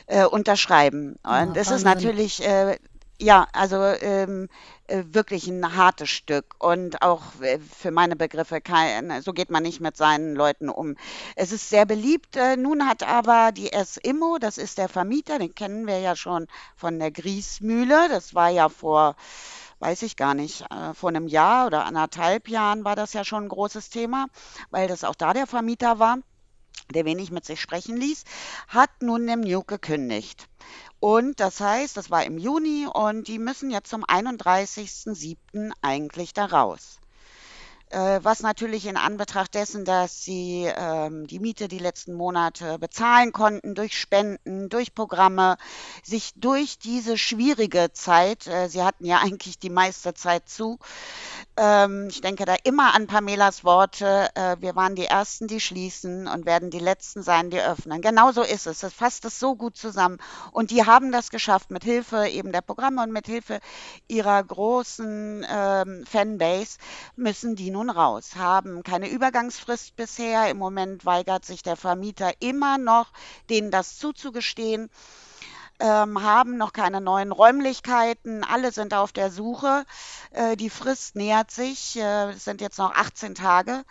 äh, 0.07 0.25
unterschreiben. 0.25 1.17
Und 1.23 1.57
es 1.57 1.71
ist 1.71 1.85
natürlich 1.85 2.45
äh, 2.45 2.79
ja, 3.25 3.47
also 3.53 3.77
ähm, 3.83 4.49
äh, 4.87 5.03
wirklich 5.07 5.47
ein 5.49 5.77
hartes 5.77 6.11
Stück 6.11 6.55
und 6.59 7.03
auch 7.03 7.23
äh, 7.41 7.59
für 7.59 7.91
meine 7.91 8.17
Begriffe 8.17 8.61
kein, 8.61 9.23
so 9.23 9.33
geht 9.33 9.51
man 9.51 9.63
nicht 9.63 9.81
mit 9.81 9.97
seinen 9.97 10.35
Leuten 10.35 10.69
um. 10.69 10.97
Es 11.35 11.51
ist 11.53 11.71
sehr 11.71 11.87
beliebt. 11.87 12.37
Äh, 12.37 12.57
nun 12.57 12.87
hat 12.87 13.03
aber 13.03 13.53
die 13.53 13.73
S 13.73 13.97
Immo, 13.97 14.39
das 14.39 14.59
ist 14.59 14.79
der 14.79 14.89
Vermieter, 14.89 15.39
den 15.39 15.55
kennen 15.55 15.87
wir 15.87 15.99
ja 16.01 16.17
schon 16.17 16.47
von 16.77 16.99
der 16.99 17.11
Griesmühle. 17.11 18.09
Das 18.11 18.35
war 18.35 18.51
ja 18.51 18.69
vor, 18.69 19.17
weiß 19.81 20.03
ich 20.03 20.17
gar 20.17 20.35
nicht, 20.35 20.65
vor 20.95 21.09
einem 21.11 21.29
Jahr 21.29 21.67
oder 21.67 21.85
anderthalb 21.87 22.49
Jahren 22.49 22.85
war 22.85 22.97
das 22.97 23.13
ja 23.15 23.25
schon 23.25 23.45
ein 23.45 23.49
großes 23.49 23.91
Thema, 23.91 24.27
weil 24.71 24.89
das 24.89 25.05
auch 25.05 25.15
da 25.15 25.33
der 25.33 25.47
Vermieter 25.47 25.99
war. 25.99 26.19
Der 26.93 27.05
wenig 27.05 27.31
mit 27.31 27.45
sich 27.45 27.61
sprechen 27.61 27.97
ließ, 27.97 28.25
hat 28.69 28.91
nun 29.01 29.27
dem 29.27 29.41
Nuke 29.41 29.79
gekündigt. 29.79 30.49
Und 31.01 31.41
das 31.41 31.61
heißt, 31.61 31.97
das 31.97 32.11
war 32.11 32.25
im 32.25 32.39
Juni 32.39 32.87
und 32.93 33.29
die 33.29 33.39
müssen 33.39 33.71
jetzt 33.71 33.91
zum 33.91 34.05
31.07. 34.05 35.73
eigentlich 35.83 36.33
da 36.33 36.47
raus. 36.47 36.99
Äh, 37.95 38.25
was 38.25 38.41
natürlich 38.41 38.87
in 38.87 38.97
Anbetracht 38.97 39.55
dessen, 39.55 39.85
dass 39.85 40.25
sie 40.25 40.69
ähm, 40.77 41.29
die 41.29 41.39
Miete 41.39 41.69
die 41.69 41.79
letzten 41.79 42.15
Monate 42.15 42.77
bezahlen 42.81 43.31
konnten 43.31 43.77
durch 43.77 43.97
Spenden, 43.97 44.69
durch 44.69 44.97
Programme, 44.97 45.59
sich 46.03 46.33
durch 46.35 46.81
diese 46.81 47.17
schwierige 47.17 47.93
Zeit, 47.93 48.49
äh, 48.49 48.69
sie 48.69 48.83
hatten 48.83 49.05
ja 49.05 49.19
eigentlich 49.23 49.61
die 49.61 49.71
meiste 49.71 50.13
Zeit 50.13 50.49
zu, 50.49 50.81
ähm, 51.57 52.09
ich 52.11 52.21
denke 52.21 52.45
da 52.47 52.57
immer 52.65 52.95
an 52.95 53.07
Pamelas 53.07 53.63
Worte, 53.63 54.29
äh, 54.35 54.57
wir 54.59 54.75
waren 54.75 54.97
die 54.97 55.07
Ersten, 55.07 55.47
die 55.47 55.61
schließen 55.61 56.27
und 56.27 56.47
werden 56.47 56.71
die 56.71 56.81
Letzten 56.81 57.23
sein, 57.23 57.51
die 57.51 57.61
öffnen. 57.61 58.03
Genau 58.03 58.33
so 58.33 58.43
ist 58.43 58.67
es. 58.67 58.81
Das 58.81 58.93
fasst 58.93 59.25
es 59.25 59.39
so 59.39 59.55
gut 59.55 59.77
zusammen. 59.77 60.19
Und 60.51 60.73
die 60.73 60.85
haben 60.85 61.13
das 61.13 61.31
geschafft 61.31 61.71
mit 61.71 61.85
Hilfe 61.85 62.27
eben 62.27 62.51
der 62.51 62.61
Programme 62.61 63.03
und 63.03 63.13
mit 63.13 63.27
Hilfe 63.27 63.61
ihrer 64.09 64.43
großen 64.43 65.47
ähm, 65.49 66.05
Fanbase 66.07 66.79
müssen 67.15 67.55
die 67.55 67.71
nun 67.71 67.84
raus, 67.91 68.37
haben 68.37 68.83
keine 68.83 69.09
Übergangsfrist 69.09 69.97
bisher. 69.97 70.51
Im 70.51 70.59
Moment 70.59 71.05
weigert 71.05 71.45
sich 71.45 71.63
der 71.63 71.77
Vermieter 71.77 72.33
immer 72.41 72.79
noch, 72.79 73.13
denen 73.49 73.71
das 73.71 73.99
zuzugestehen 73.99 74.91
ähm, 75.81 76.23
haben 76.23 76.57
noch 76.57 76.73
keine 76.73 77.01
neuen 77.01 77.33
Räumlichkeiten. 77.33 78.45
Alle 78.45 78.73
sind 78.73 78.95
auf 78.95 79.13
der 79.13 79.31
Suche. 79.31 79.85
Äh, 80.31 80.57
die 80.57 80.71
Frist 80.71 81.17
nähert 81.17 81.51
sich. 81.51 81.97
Äh, 81.97 82.31
es 82.31 82.45
sind 82.45 82.61
jetzt 82.61 82.79
noch 82.79 82.95
18 82.95 83.35
Tage 83.35 83.85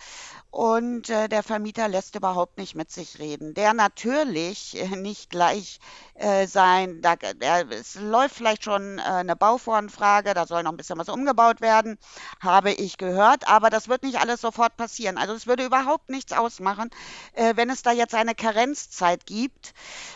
und 0.54 1.10
äh, 1.10 1.28
der 1.30 1.42
Vermieter 1.42 1.88
lässt 1.88 2.14
überhaupt 2.14 2.60
nicht 2.60 2.76
mit 2.76 2.92
sich 2.92 3.18
reden. 3.18 3.56
Der 3.56 3.74
natürlich 3.74 4.80
äh, 4.80 4.96
nicht 4.96 5.32
gleich 5.32 5.80
äh, 6.14 6.46
sein, 6.46 7.02
da, 7.02 7.16
der, 7.16 7.68
es 7.72 7.96
läuft 7.96 8.36
vielleicht 8.36 8.64
schon 8.64 9.00
äh, 9.00 9.02
eine 9.02 9.36
Bauvoranfrage, 9.36 10.36
da 10.36 10.46
soll 10.46 10.62
noch 10.62 10.72
ein 10.72 10.78
bisschen 10.78 11.00
was 11.00 11.10
umgebaut 11.10 11.60
werden, 11.60 11.98
habe 12.40 12.72
ich 12.72 12.98
gehört, 13.00 13.48
aber 13.48 13.72
das 13.72 13.88
wird 13.88 14.04
nicht 14.04 14.20
alles 14.20 14.42
sofort 14.42 14.78
passieren. 14.78 15.18
Also 15.18 15.34
es 15.34 15.48
würde 15.48 15.66
überhaupt 15.66 16.10
nichts 16.12 16.34
ausmachen, 16.34 16.92
äh, 17.34 17.54
wenn 17.56 17.72
es 17.72 17.82
da 17.82 17.92
jetzt 17.92 18.14
eine 18.14 18.36
Karenzzeit 18.36 19.26
gibt, 19.26 19.74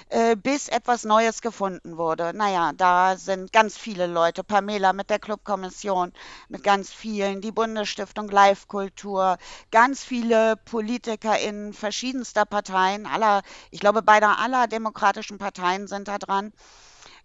äh, 0.09 0.35
bis 0.35 0.67
etwas 0.67 1.03
Neues 1.03 1.41
gefunden 1.41 1.97
wurde. 1.97 2.31
Naja, 2.35 2.73
da 2.75 3.17
sind 3.17 3.51
ganz 3.51 3.75
viele 3.75 4.05
Leute, 4.05 4.43
Pamela 4.43 4.93
mit 4.93 5.09
der 5.09 5.17
Clubkommission, 5.17 6.13
mit 6.47 6.63
ganz 6.63 6.93
vielen, 6.93 7.41
die 7.41 7.51
Bundesstiftung 7.51 8.29
Live-Kultur, 8.29 9.37
ganz 9.71 10.03
viele 10.03 10.26
viele 10.27 10.57
Politiker 10.57 11.39
in 11.39 11.71
verschiedenster 11.71 12.43
Parteien, 12.43 13.05
aller, 13.05 13.43
ich 13.71 13.79
glaube, 13.79 14.01
beinahe 14.01 14.37
aller 14.37 14.67
demokratischen 14.67 15.37
Parteien 15.37 15.87
sind 15.87 16.09
da 16.09 16.17
dran, 16.17 16.51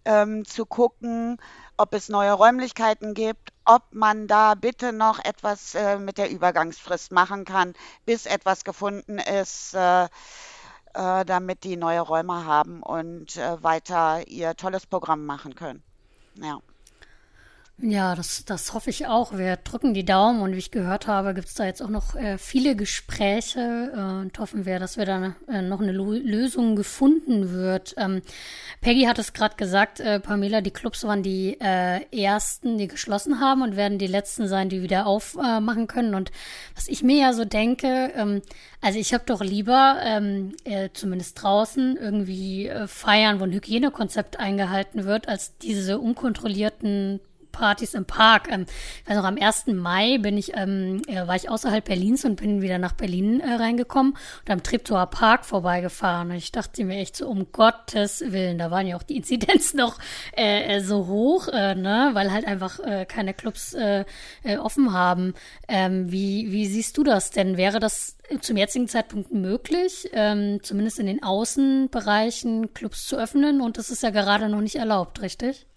ähm, 0.05 0.45
zu 0.45 0.65
gucken, 0.65 1.37
ob 1.75 1.93
es 1.93 2.07
neue 2.07 2.31
Räumlichkeiten 2.31 3.13
gibt, 3.13 3.51
ob 3.65 3.83
man 3.91 4.27
da 4.27 4.55
bitte 4.55 4.93
noch 4.93 5.19
etwas 5.19 5.75
äh, 5.75 5.97
mit 5.99 6.17
der 6.17 6.29
Übergangsfrist 6.31 7.11
machen 7.11 7.43
kann, 7.43 7.73
bis 8.05 8.25
etwas 8.25 8.63
gefunden 8.63 9.19
ist, 9.19 9.73
äh, 9.73 10.05
äh, 10.05 11.25
damit 11.25 11.65
die 11.65 11.75
neue 11.75 11.99
Räume 12.01 12.45
haben 12.45 12.81
und 12.81 13.35
äh, 13.35 13.61
weiter 13.61 14.25
ihr 14.29 14.55
tolles 14.55 14.85
Programm 14.85 15.25
machen 15.25 15.55
können. 15.55 15.83
Ja. 16.35 16.59
Ja, 17.85 18.15
das, 18.15 18.45
das 18.45 18.73
hoffe 18.73 18.89
ich 18.91 19.07
auch. 19.07 19.37
Wir 19.37 19.57
drücken 19.57 19.93
die 19.93 20.05
Daumen 20.05 20.39
und 20.39 20.53
wie 20.53 20.57
ich 20.57 20.71
gehört 20.71 21.05
habe, 21.07 21.33
gibt 21.33 21.49
es 21.49 21.53
da 21.55 21.65
jetzt 21.65 21.81
auch 21.83 21.89
noch 21.89 22.15
äh, 22.15 22.37
viele 22.37 22.77
Gespräche 22.77 23.91
äh, 23.93 24.21
und 24.21 24.39
hoffen 24.39 24.65
wir, 24.65 24.79
dass 24.79 24.95
wir 24.95 25.05
da 25.05 25.35
äh, 25.49 25.61
noch 25.61 25.81
eine 25.81 25.91
Lo 25.91 26.13
Lösung 26.13 26.77
gefunden 26.77 27.51
wird. 27.51 27.93
Ähm, 27.97 28.21
Peggy 28.79 29.03
hat 29.03 29.19
es 29.19 29.33
gerade 29.33 29.57
gesagt, 29.57 29.99
äh, 29.99 30.21
Pamela, 30.21 30.61
die 30.61 30.71
Clubs 30.71 31.03
waren 31.03 31.23
die 31.23 31.57
äh, 31.59 31.99
ersten, 32.09 32.77
die 32.77 32.87
geschlossen 32.87 33.41
haben 33.41 33.61
und 33.61 33.75
werden 33.75 33.97
die 33.97 34.07
letzten 34.07 34.47
sein, 34.47 34.69
die 34.69 34.81
wieder 34.81 35.05
aufmachen 35.05 35.87
können. 35.87 36.15
Und 36.15 36.31
was 36.75 36.87
ich 36.87 37.03
mir 37.03 37.17
ja 37.17 37.33
so 37.33 37.43
denke, 37.43 38.13
ähm, 38.15 38.41
also 38.79 38.97
ich 38.97 39.13
habe 39.13 39.25
doch 39.25 39.41
lieber, 39.41 39.97
ähm, 40.05 40.55
äh, 40.63 40.87
zumindest 40.93 41.43
draußen, 41.43 41.97
irgendwie 41.97 42.67
äh, 42.67 42.87
feiern, 42.87 43.41
wo 43.41 43.43
ein 43.43 43.51
Hygienekonzept 43.51 44.39
eingehalten 44.39 45.03
wird, 45.03 45.27
als 45.27 45.57
diese 45.57 45.99
unkontrollierten 45.99 47.19
Partys 47.53 47.93
im 47.93 48.03
Park. 48.03 48.49
Ähm, 48.51 48.65
weiß 49.05 49.15
noch, 49.15 49.23
am 49.23 49.37
1. 49.37 49.67
Mai 49.67 50.17
bin 50.17 50.37
ich, 50.37 50.51
ähm, 50.57 51.01
äh, 51.07 51.25
war 51.25 51.37
ich 51.37 51.49
außerhalb 51.49 51.85
Berlins 51.85 52.25
und 52.25 52.35
bin 52.35 52.61
wieder 52.61 52.79
nach 52.79 52.91
Berlin 52.91 53.39
äh, 53.39 53.53
reingekommen 53.53 54.17
und 54.41 54.49
am 54.51 54.61
Treptower 54.61 55.05
Park 55.05 55.45
vorbeigefahren. 55.45 56.31
Und 56.31 56.35
ich 56.35 56.51
dachte 56.51 56.83
mir 56.83 56.97
echt 56.97 57.15
so, 57.15 57.29
um 57.29 57.53
Gottes 57.53 58.21
Willen, 58.27 58.57
da 58.57 58.69
waren 58.71 58.87
ja 58.87 58.97
auch 58.97 59.03
die 59.03 59.15
Inzidenzen 59.15 59.77
noch 59.79 59.99
äh, 60.35 60.77
äh, 60.77 60.81
so 60.81 61.07
hoch, 61.07 61.47
äh, 61.47 61.75
ne, 61.75 62.09
weil 62.11 62.33
halt 62.33 62.45
einfach 62.45 62.79
äh, 62.79 63.05
keine 63.05 63.33
Clubs 63.33 63.73
äh, 63.73 64.03
äh, 64.43 64.57
offen 64.57 64.91
haben. 64.91 65.33
Ähm, 65.69 66.11
wie, 66.11 66.51
wie 66.51 66.65
siehst 66.65 66.97
du 66.97 67.03
das 67.03 67.29
denn? 67.29 67.55
Wäre 67.55 67.79
das 67.79 68.17
zum 68.41 68.57
jetzigen 68.57 68.87
Zeitpunkt 68.87 69.31
möglich, 69.31 70.09
ähm, 70.13 70.59
zumindest 70.63 70.99
in 70.99 71.05
den 71.05 71.21
Außenbereichen 71.23 72.73
Clubs 72.73 73.07
zu 73.07 73.17
öffnen? 73.17 73.61
Und 73.61 73.77
das 73.77 73.91
ist 73.91 74.03
ja 74.03 74.09
gerade 74.09 74.49
noch 74.49 74.61
nicht 74.61 74.75
erlaubt, 74.75 75.21
richtig? 75.21 75.67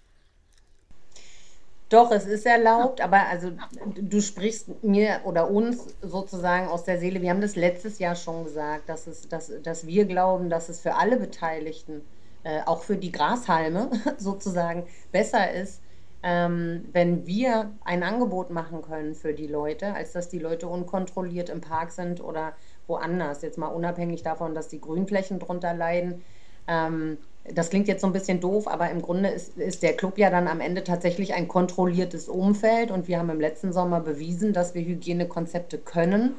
Doch, 1.89 2.11
es 2.11 2.27
ist 2.27 2.45
erlaubt, 2.47 3.01
aber 3.01 3.29
also 3.29 3.53
du 3.95 4.21
sprichst 4.21 4.83
mir 4.83 5.21
oder 5.25 5.49
uns 5.49 5.95
sozusagen 6.03 6.67
aus 6.67 6.83
der 6.83 6.99
Seele. 6.99 7.23
Wir 7.23 7.31
haben 7.31 7.41
das 7.41 7.55
letztes 7.55 8.01
Jahr 8.01 8.17
schon 8.17 8.43
gesagt, 8.43 8.89
dass, 8.89 9.07
es, 9.07 9.29
dass, 9.29 9.53
dass 9.63 9.87
wir 9.87 10.05
glauben, 10.05 10.51
dass 10.51 10.69
es 10.69 10.81
für 10.81 10.97
alle 10.97 11.17
Beteiligten, 11.17 12.03
äh, 12.43 12.61
auch 12.67 12.83
für 12.83 12.97
die 12.97 13.13
Grashalme 13.13 13.91
sozusagen, 14.19 14.89
besser 15.13 15.53
ist, 15.53 15.81
ähm, 16.25 16.89
wenn 16.93 17.25
wir 17.25 17.71
ein 17.85 18.03
Angebot 18.03 18.51
machen 18.51 18.83
können 18.83 19.15
für 19.15 19.33
die 19.33 19.47
Leute, 19.47 19.95
als 19.95 20.11
dass 20.11 20.29
die 20.29 20.41
Leute 20.41 20.67
unkontrolliert 20.67 21.51
im 21.51 21.61
Park 21.61 21.93
sind 21.93 22.21
oder 22.21 22.55
woanders. 22.89 23.43
Jetzt 23.43 23.59
mal 23.59 23.69
unabhängig 23.69 24.25
davon, 24.25 24.57
dass 24.57 24.67
die 24.67 24.81
Grünflächen 24.81 25.39
drunter 25.39 25.73
leiden. 25.73 26.25
Ähm, 26.67 27.19
das 27.55 27.71
klingt 27.71 27.89
jetzt 27.89 28.01
so 28.01 28.07
ein 28.07 28.13
bisschen 28.13 28.41
doof, 28.41 28.69
aber 28.69 28.91
im 28.91 29.03
Grunde 29.03 29.29
ist, 29.29 29.57
ist 29.57 29.83
der 29.83 29.95
Club 29.95 30.19
ja 30.19 30.31
dann 30.31 30.49
am 30.49 30.61
Ende 30.61 30.85
tatsächlich 30.85 31.35
ein 31.35 31.49
kontrolliertes 31.49 32.29
Umfeld. 32.29 32.91
Und 32.91 33.09
wir 33.09 33.19
haben 33.19 33.31
im 33.31 33.41
letzten 33.41 33.73
Sommer 33.73 34.01
bewiesen, 34.01 34.53
dass 34.53 34.75
wir 34.75 34.83
Hygienekonzepte 34.83 35.79
können, 35.79 36.35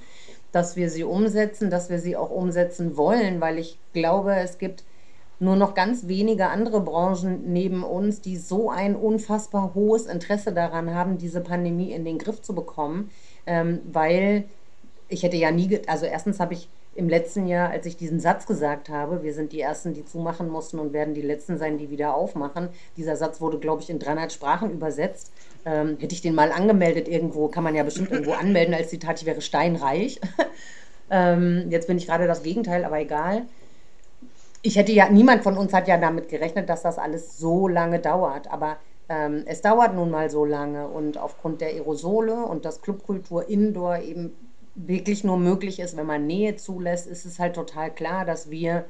dass 0.52 0.76
wir 0.76 0.90
sie 0.90 1.04
umsetzen, 1.04 1.70
dass 1.70 1.90
wir 1.90 2.00
sie 2.00 2.16
auch 2.16 2.30
umsetzen 2.30 2.98
wollen, 2.98 3.42
weil 3.42 3.60
ich 3.60 3.78
glaube, 3.94 4.36
es 4.36 4.58
gibt 4.58 4.84
nur 5.40 5.56
noch 5.56 5.76
ganz 5.76 6.08
wenige 6.08 6.48
andere 6.48 6.82
Branchen 6.82 7.52
neben 7.54 7.84
uns, 7.84 8.22
die 8.22 8.38
so 8.38 8.72
ein 8.72 8.96
unfassbar 8.96 9.74
hohes 9.76 10.08
Interesse 10.08 10.52
daran 10.52 10.94
haben, 10.94 11.18
diese 11.18 11.42
Pandemie 11.42 11.92
in 11.92 12.06
den 12.06 12.18
Griff 12.18 12.42
zu 12.42 12.56
bekommen, 12.56 13.12
ähm, 13.46 13.80
weil 13.92 14.46
ich 15.10 15.24
hätte 15.24 15.38
ja 15.38 15.52
nie, 15.52 15.80
also 15.88 16.06
erstens 16.06 16.40
habe 16.40 16.54
ich 16.54 16.70
im 16.98 17.08
letzten 17.08 17.46
Jahr, 17.46 17.70
als 17.70 17.86
ich 17.86 17.96
diesen 17.96 18.20
Satz 18.20 18.48
gesagt 18.48 18.90
habe, 18.90 19.22
wir 19.22 19.32
sind 19.32 19.52
die 19.52 19.62
Ersten, 19.62 19.94
die 19.94 20.04
zumachen 20.04 20.50
mussten 20.50 20.80
und 20.80 20.94
werden 20.94 21.14
die 21.14 21.22
Letzten 21.22 21.60
sein, 21.60 21.78
die 21.78 21.92
wieder 21.92 22.16
aufmachen. 22.16 22.70
Dieser 22.98 23.16
Satz 23.16 23.40
wurde, 23.40 23.60
glaube 23.60 23.84
ich, 23.84 23.92
in 23.92 24.00
300 24.00 24.34
Sprachen 24.34 24.72
übersetzt. 24.72 25.32
Ähm, 25.64 25.98
hätte 26.00 26.16
ich 26.16 26.22
den 26.22 26.34
mal 26.34 26.52
angemeldet 26.52 27.08
irgendwo, 27.08 27.50
kann 27.50 27.64
man 27.64 27.76
ja 27.76 27.84
bestimmt 27.84 28.10
irgendwo 28.10 28.32
anmelden 28.40 28.74
als 28.74 28.90
Zitat, 28.90 29.22
ich 29.22 29.28
wäre 29.28 29.42
steinreich. 29.42 30.20
ähm, 31.12 31.68
jetzt 31.70 31.88
bin 31.88 32.00
ich 32.00 32.08
gerade 32.08 32.26
das 32.26 32.42
Gegenteil, 32.42 32.84
aber 32.84 33.00
egal. 33.00 33.44
Ich 34.64 34.76
hätte 34.76 34.92
ja, 34.92 35.08
niemand 35.08 35.44
von 35.44 35.56
uns 35.56 35.74
hat 35.74 35.88
ja 35.88 35.98
damit 35.98 36.30
gerechnet, 36.30 36.68
dass 36.68 36.82
das 36.82 36.98
alles 36.98 37.38
so 37.38 37.68
lange 37.68 38.00
dauert. 38.00 38.52
Aber 38.52 38.78
ähm, 39.08 39.44
es 39.46 39.62
dauert 39.62 39.94
nun 39.94 40.10
mal 40.10 40.32
so 40.32 40.46
lange 40.46 40.88
und 40.88 41.20
aufgrund 41.20 41.62
der 41.62 41.70
Aerosole 41.70 42.34
und 42.34 42.66
dass 42.66 42.82
Clubkultur 42.82 43.48
Indoor 43.48 44.00
eben 44.00 44.36
wirklich 44.78 45.24
nur 45.24 45.38
möglich 45.38 45.80
ist, 45.80 45.98
wenn 45.98 46.06
man 46.06 46.28
Nähe 46.28 46.56
zulässt, 46.56 47.08
ist 47.08 47.26
es 47.26 47.40
halt 47.40 47.56
total 47.56 47.92
klar, 47.92 48.26
dass 48.26 48.50
wir 48.52 48.86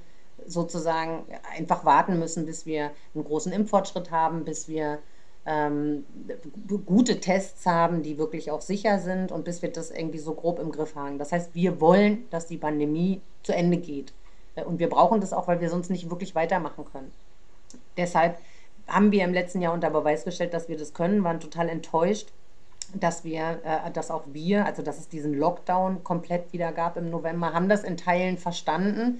sozusagen 0.45 1.25
einfach 1.57 1.85
warten 1.85 2.19
müssen, 2.19 2.45
bis 2.45 2.65
wir 2.65 2.91
einen 3.15 3.23
großen 3.23 3.51
Impffortschritt 3.51 4.11
haben, 4.11 4.43
bis 4.45 4.67
wir 4.67 4.99
ähm, 5.45 6.05
gute 6.85 7.21
Tests 7.21 7.65
haben, 7.65 8.03
die 8.03 8.17
wirklich 8.17 8.51
auch 8.51 8.61
sicher 8.61 8.99
sind 8.99 9.31
und 9.31 9.45
bis 9.45 9.61
wir 9.61 9.71
das 9.71 9.91
irgendwie 9.91 10.19
so 10.19 10.33
grob 10.33 10.59
im 10.59 10.71
Griff 10.71 10.95
haben. 10.95 11.17
Das 11.17 11.31
heißt, 11.31 11.55
wir 11.55 11.79
wollen, 11.79 12.29
dass 12.31 12.47
die 12.47 12.57
Pandemie 12.57 13.21
zu 13.43 13.55
Ende 13.55 13.77
geht. 13.77 14.13
Äh, 14.55 14.63
und 14.63 14.79
wir 14.79 14.89
brauchen 14.89 15.21
das 15.21 15.31
auch, 15.31 15.47
weil 15.47 15.61
wir 15.61 15.69
sonst 15.69 15.89
nicht 15.89 16.09
wirklich 16.09 16.35
weitermachen 16.35 16.83
können. 16.91 17.11
Deshalb 17.95 18.37
haben 18.87 19.11
wir 19.11 19.23
im 19.23 19.33
letzten 19.33 19.61
Jahr 19.61 19.73
unter 19.73 19.89
Beweis 19.89 20.25
gestellt, 20.25 20.53
dass 20.53 20.67
wir 20.67 20.77
das 20.77 20.93
können, 20.93 21.23
waren 21.23 21.39
total 21.39 21.69
enttäuscht, 21.69 22.31
dass 22.93 23.23
wir, 23.23 23.59
äh, 23.63 23.91
dass 23.91 24.11
auch 24.11 24.23
wir, 24.31 24.65
also 24.65 24.81
dass 24.81 24.99
es 24.99 25.09
diesen 25.09 25.33
Lockdown 25.33 26.03
komplett 26.03 26.53
wieder 26.53 26.71
gab 26.71 26.97
im 26.97 27.09
November, 27.09 27.53
haben 27.53 27.69
das 27.69 27.83
in 27.83 27.97
Teilen 27.97 28.37
verstanden, 28.37 29.19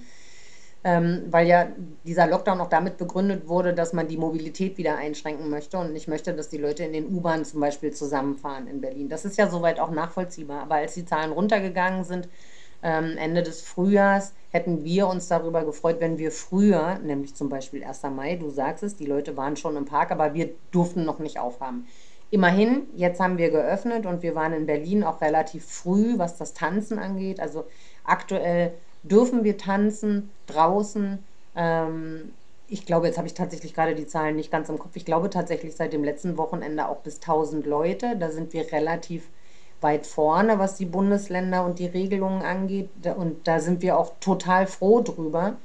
ähm, 0.84 1.24
weil 1.30 1.46
ja 1.46 1.68
dieser 2.04 2.26
Lockdown 2.26 2.60
auch 2.60 2.68
damit 2.68 2.98
begründet 2.98 3.48
wurde, 3.48 3.74
dass 3.74 3.92
man 3.92 4.08
die 4.08 4.16
Mobilität 4.16 4.78
wieder 4.78 4.96
einschränken 4.96 5.50
möchte 5.50 5.78
und 5.78 5.92
nicht 5.92 6.08
möchte, 6.08 6.34
dass 6.34 6.48
die 6.48 6.58
Leute 6.58 6.84
in 6.84 6.92
den 6.92 7.06
U-Bahnen 7.06 7.44
zum 7.44 7.60
Beispiel 7.60 7.92
zusammenfahren 7.92 8.68
in 8.68 8.80
Berlin. 8.80 9.08
Das 9.08 9.24
ist 9.24 9.36
ja 9.36 9.50
soweit 9.50 9.80
auch 9.80 9.90
nachvollziehbar. 9.90 10.62
Aber 10.62 10.76
als 10.76 10.94
die 10.94 11.04
Zahlen 11.04 11.32
runtergegangen 11.32 12.04
sind, 12.04 12.28
ähm, 12.82 13.16
Ende 13.18 13.42
des 13.42 13.62
Frühjahrs 13.62 14.32
hätten 14.50 14.84
wir 14.84 15.08
uns 15.08 15.26
darüber 15.26 15.64
gefreut, 15.64 15.96
wenn 15.98 16.16
wir 16.16 16.30
früher, 16.30 16.98
nämlich 17.00 17.34
zum 17.34 17.48
Beispiel 17.48 17.82
1. 17.82 18.02
Mai, 18.14 18.36
du 18.36 18.50
sagst 18.50 18.84
es, 18.84 18.96
die 18.96 19.06
Leute 19.06 19.36
waren 19.36 19.56
schon 19.56 19.76
im 19.76 19.84
Park, 19.84 20.12
aber 20.12 20.32
wir 20.34 20.50
durften 20.70 21.04
noch 21.04 21.18
nicht 21.18 21.40
aufhaben. 21.40 21.86
Immerhin, 22.30 22.88
jetzt 22.94 23.20
haben 23.20 23.38
wir 23.38 23.50
geöffnet 23.50 24.04
und 24.04 24.22
wir 24.22 24.34
waren 24.34 24.52
in 24.52 24.66
Berlin 24.66 25.02
auch 25.02 25.20
relativ 25.22 25.64
früh, 25.64 26.18
was 26.18 26.36
das 26.36 26.52
Tanzen 26.52 26.98
angeht. 26.98 27.40
Also 27.40 27.64
aktuell 28.04 28.74
dürfen 29.02 29.44
wir 29.44 29.56
tanzen 29.56 30.30
draußen. 30.46 31.18
Ähm, 31.56 32.32
ich 32.68 32.84
glaube, 32.84 33.06
jetzt 33.06 33.16
habe 33.16 33.26
ich 33.26 33.34
tatsächlich 33.34 33.72
gerade 33.72 33.94
die 33.94 34.06
Zahlen 34.06 34.36
nicht 34.36 34.50
ganz 34.50 34.68
im 34.68 34.78
Kopf. 34.78 34.94
Ich 34.94 35.06
glaube 35.06 35.30
tatsächlich 35.30 35.74
seit 35.74 35.94
dem 35.94 36.04
letzten 36.04 36.36
Wochenende 36.36 36.88
auch 36.88 36.98
bis 36.98 37.16
1000 37.16 37.66
Leute. 37.66 38.16
Da 38.18 38.30
sind 38.30 38.52
wir 38.52 38.70
relativ 38.72 39.28
weit 39.80 40.06
vorne, 40.06 40.58
was 40.58 40.76
die 40.76 40.84
Bundesländer 40.84 41.64
und 41.64 41.78
die 41.78 41.86
Regelungen 41.86 42.42
angeht. 42.42 42.90
Und 43.16 43.46
da 43.48 43.60
sind 43.60 43.80
wir 43.80 43.98
auch 43.98 44.12
total 44.20 44.66
froh 44.66 45.00
drüber, 45.00 45.56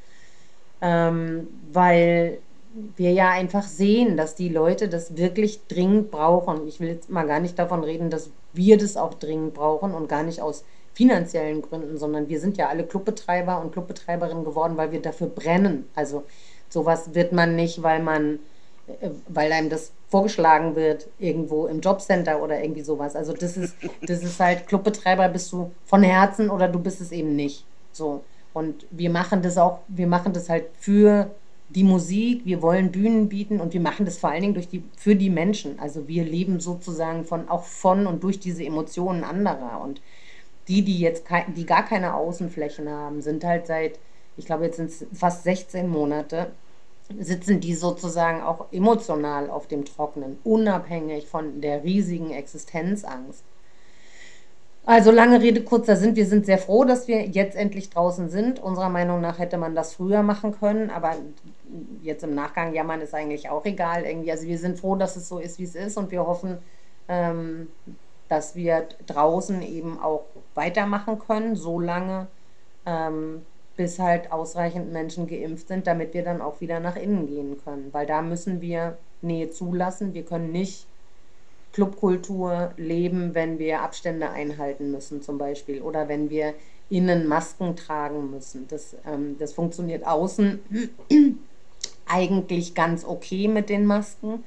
ähm, 0.81 1.47
weil 1.71 2.39
wir 2.95 3.11
ja 3.11 3.29
einfach 3.29 3.63
sehen, 3.63 4.17
dass 4.17 4.35
die 4.35 4.49
Leute 4.49 4.89
das 4.89 5.15
wirklich 5.15 5.67
dringend 5.67 6.11
brauchen. 6.11 6.67
Ich 6.67 6.79
will 6.79 6.89
jetzt 6.89 7.09
mal 7.09 7.27
gar 7.27 7.39
nicht 7.39 7.57
davon 7.59 7.83
reden, 7.83 8.09
dass 8.09 8.31
wir 8.53 8.77
das 8.77 8.97
auch 8.97 9.13
dringend 9.13 9.53
brauchen 9.53 9.93
und 9.93 10.09
gar 10.09 10.23
nicht 10.23 10.41
aus 10.41 10.63
finanziellen 10.93 11.61
Gründen, 11.61 11.97
sondern 11.97 12.29
wir 12.29 12.39
sind 12.39 12.57
ja 12.57 12.69
alle 12.69 12.85
Clubbetreiber 12.85 13.59
und 13.61 13.71
Clubbetreiberinnen 13.71 14.43
geworden, 14.43 14.77
weil 14.77 14.91
wir 14.91 15.01
dafür 15.01 15.27
brennen. 15.27 15.87
Also 15.95 16.23
sowas 16.69 17.13
wird 17.13 17.31
man 17.31 17.55
nicht, 17.55 17.81
weil 17.81 18.01
man, 18.01 18.39
äh, 18.87 19.09
weil 19.27 19.51
einem 19.51 19.69
das 19.69 19.91
vorgeschlagen 20.09 20.75
wird, 20.75 21.07
irgendwo 21.17 21.65
im 21.65 21.79
Jobcenter 21.79 22.41
oder 22.41 22.61
irgendwie 22.61 22.83
sowas. 22.83 23.15
Also 23.15 23.33
das 23.33 23.57
ist, 23.57 23.75
das 24.01 24.23
ist 24.23 24.39
halt, 24.39 24.67
Clubbetreiber 24.67 25.29
bist 25.29 25.51
du 25.51 25.71
von 25.85 26.03
Herzen 26.03 26.49
oder 26.49 26.67
du 26.67 26.79
bist 26.79 27.01
es 27.01 27.11
eben 27.11 27.35
nicht. 27.35 27.65
So. 27.91 28.23
Und 28.53 28.85
wir 28.91 29.09
machen 29.09 29.41
das 29.41 29.57
auch, 29.57 29.79
wir 29.87 30.05
machen 30.05 30.33
das 30.33 30.49
halt 30.49 30.65
für 30.79 31.31
die 31.69 31.83
Musik, 31.83 32.45
wir 32.45 32.61
wollen 32.61 32.91
Bühnen 32.91 33.29
bieten 33.29 33.59
und 33.59 33.73
wir 33.73 33.81
machen 33.81 34.05
das 34.05 34.17
vor 34.17 34.29
allen 34.29 34.41
Dingen 34.41 34.53
durch 34.53 34.67
die, 34.67 34.83
für 34.97 35.15
die 35.15 35.29
Menschen. 35.29 35.79
Also 35.79 36.07
wir 36.07 36.23
leben 36.23 36.59
sozusagen 36.59 37.25
von, 37.25 37.49
auch 37.49 37.63
von 37.63 38.05
und 38.05 38.23
durch 38.23 38.39
diese 38.39 38.63
Emotionen 38.63 39.23
anderer. 39.23 39.81
Und 39.81 40.01
die, 40.67 40.83
die 40.83 40.99
jetzt 40.99 41.25
die 41.55 41.65
gar 41.65 41.83
keine 41.83 42.13
Außenflächen 42.13 42.89
haben, 42.89 43.21
sind 43.21 43.43
halt 43.43 43.67
seit, 43.67 43.99
ich 44.37 44.45
glaube, 44.45 44.65
jetzt 44.65 44.77
sind 44.77 44.89
es 44.89 45.05
fast 45.13 45.43
16 45.43 45.89
Monate 45.89 46.51
sitzen 47.19 47.59
die 47.59 47.75
sozusagen 47.75 48.41
auch 48.41 48.71
emotional 48.71 49.49
auf 49.49 49.67
dem 49.67 49.85
Trockenen, 49.85 50.37
unabhängig 50.43 51.27
von 51.27 51.61
der 51.61 51.83
riesigen 51.83 52.31
Existenzangst. 52.31 53.43
Also 54.85 55.11
lange 55.11 55.41
Rede, 55.41 55.63
kurzer 55.63 55.95
Sinn, 55.95 56.17
wir 56.17 56.25
sind 56.25 56.45
sehr 56.45 56.57
froh, 56.57 56.83
dass 56.83 57.07
wir 57.07 57.25
jetzt 57.25 57.55
endlich 57.55 57.89
draußen 57.89 58.27
sind. 58.27 58.59
Unserer 58.61 58.89
Meinung 58.89 59.21
nach 59.21 59.39
hätte 59.39 59.57
man 59.57 59.75
das 59.75 59.93
früher 59.93 60.23
machen 60.23 60.59
können, 60.59 60.89
aber 60.89 61.15
jetzt 62.01 62.23
im 62.25 62.35
Nachgang 62.35 62.73
jammern 62.73 62.99
ist 62.99 63.13
eigentlich 63.13 63.49
auch 63.49 63.63
egal. 63.63 64.03
Irgendwie. 64.03 64.31
Also 64.31 64.45
wir 64.45 64.57
sind 64.57 64.77
froh, 64.77 64.95
dass 64.95 65.15
es 65.15 65.29
so 65.29 65.39
ist, 65.39 65.57
wie 65.57 65.63
es 65.63 65.75
ist 65.75 65.97
und 65.97 66.11
wir 66.11 66.27
hoffen, 66.27 66.57
ähm, 67.07 67.69
dass 68.27 68.55
wir 68.55 68.87
draußen 69.07 69.61
eben 69.61 69.99
auch 70.01 70.25
weitermachen 70.53 71.17
können, 71.17 71.55
solange 71.55 72.27
ähm, 72.85 73.45
bis 73.77 73.99
halt 73.99 74.33
ausreichend 74.33 74.91
Menschen 74.91 75.27
geimpft 75.27 75.69
sind, 75.69 75.87
damit 75.87 76.13
wir 76.13 76.25
dann 76.25 76.41
auch 76.41 76.59
wieder 76.59 76.81
nach 76.81 76.97
innen 76.97 77.27
gehen 77.27 77.57
können. 77.63 77.87
Weil 77.93 78.05
da 78.05 78.21
müssen 78.21 78.59
wir 78.59 78.97
Nähe 79.21 79.49
zulassen. 79.49 80.13
Wir 80.13 80.25
können 80.25 80.51
nicht 80.51 80.87
Clubkultur 81.73 82.71
leben, 82.77 83.35
wenn 83.35 83.59
wir 83.59 83.81
Abstände 83.81 84.29
einhalten 84.29 84.91
müssen 84.91 85.21
zum 85.21 85.37
Beispiel 85.37 85.81
oder 85.81 86.07
wenn 86.07 86.29
wir 86.29 86.53
innen 86.89 87.27
Masken 87.27 87.75
tragen 87.75 88.31
müssen. 88.31 88.67
Das, 88.69 88.95
ähm, 89.05 89.35
das 89.39 89.53
funktioniert 89.53 90.05
außen 90.07 90.59
eigentlich 92.05 92.75
ganz 92.75 93.03
okay 93.03 93.47
mit 93.47 93.69
den 93.69 93.85
Masken 93.85 94.43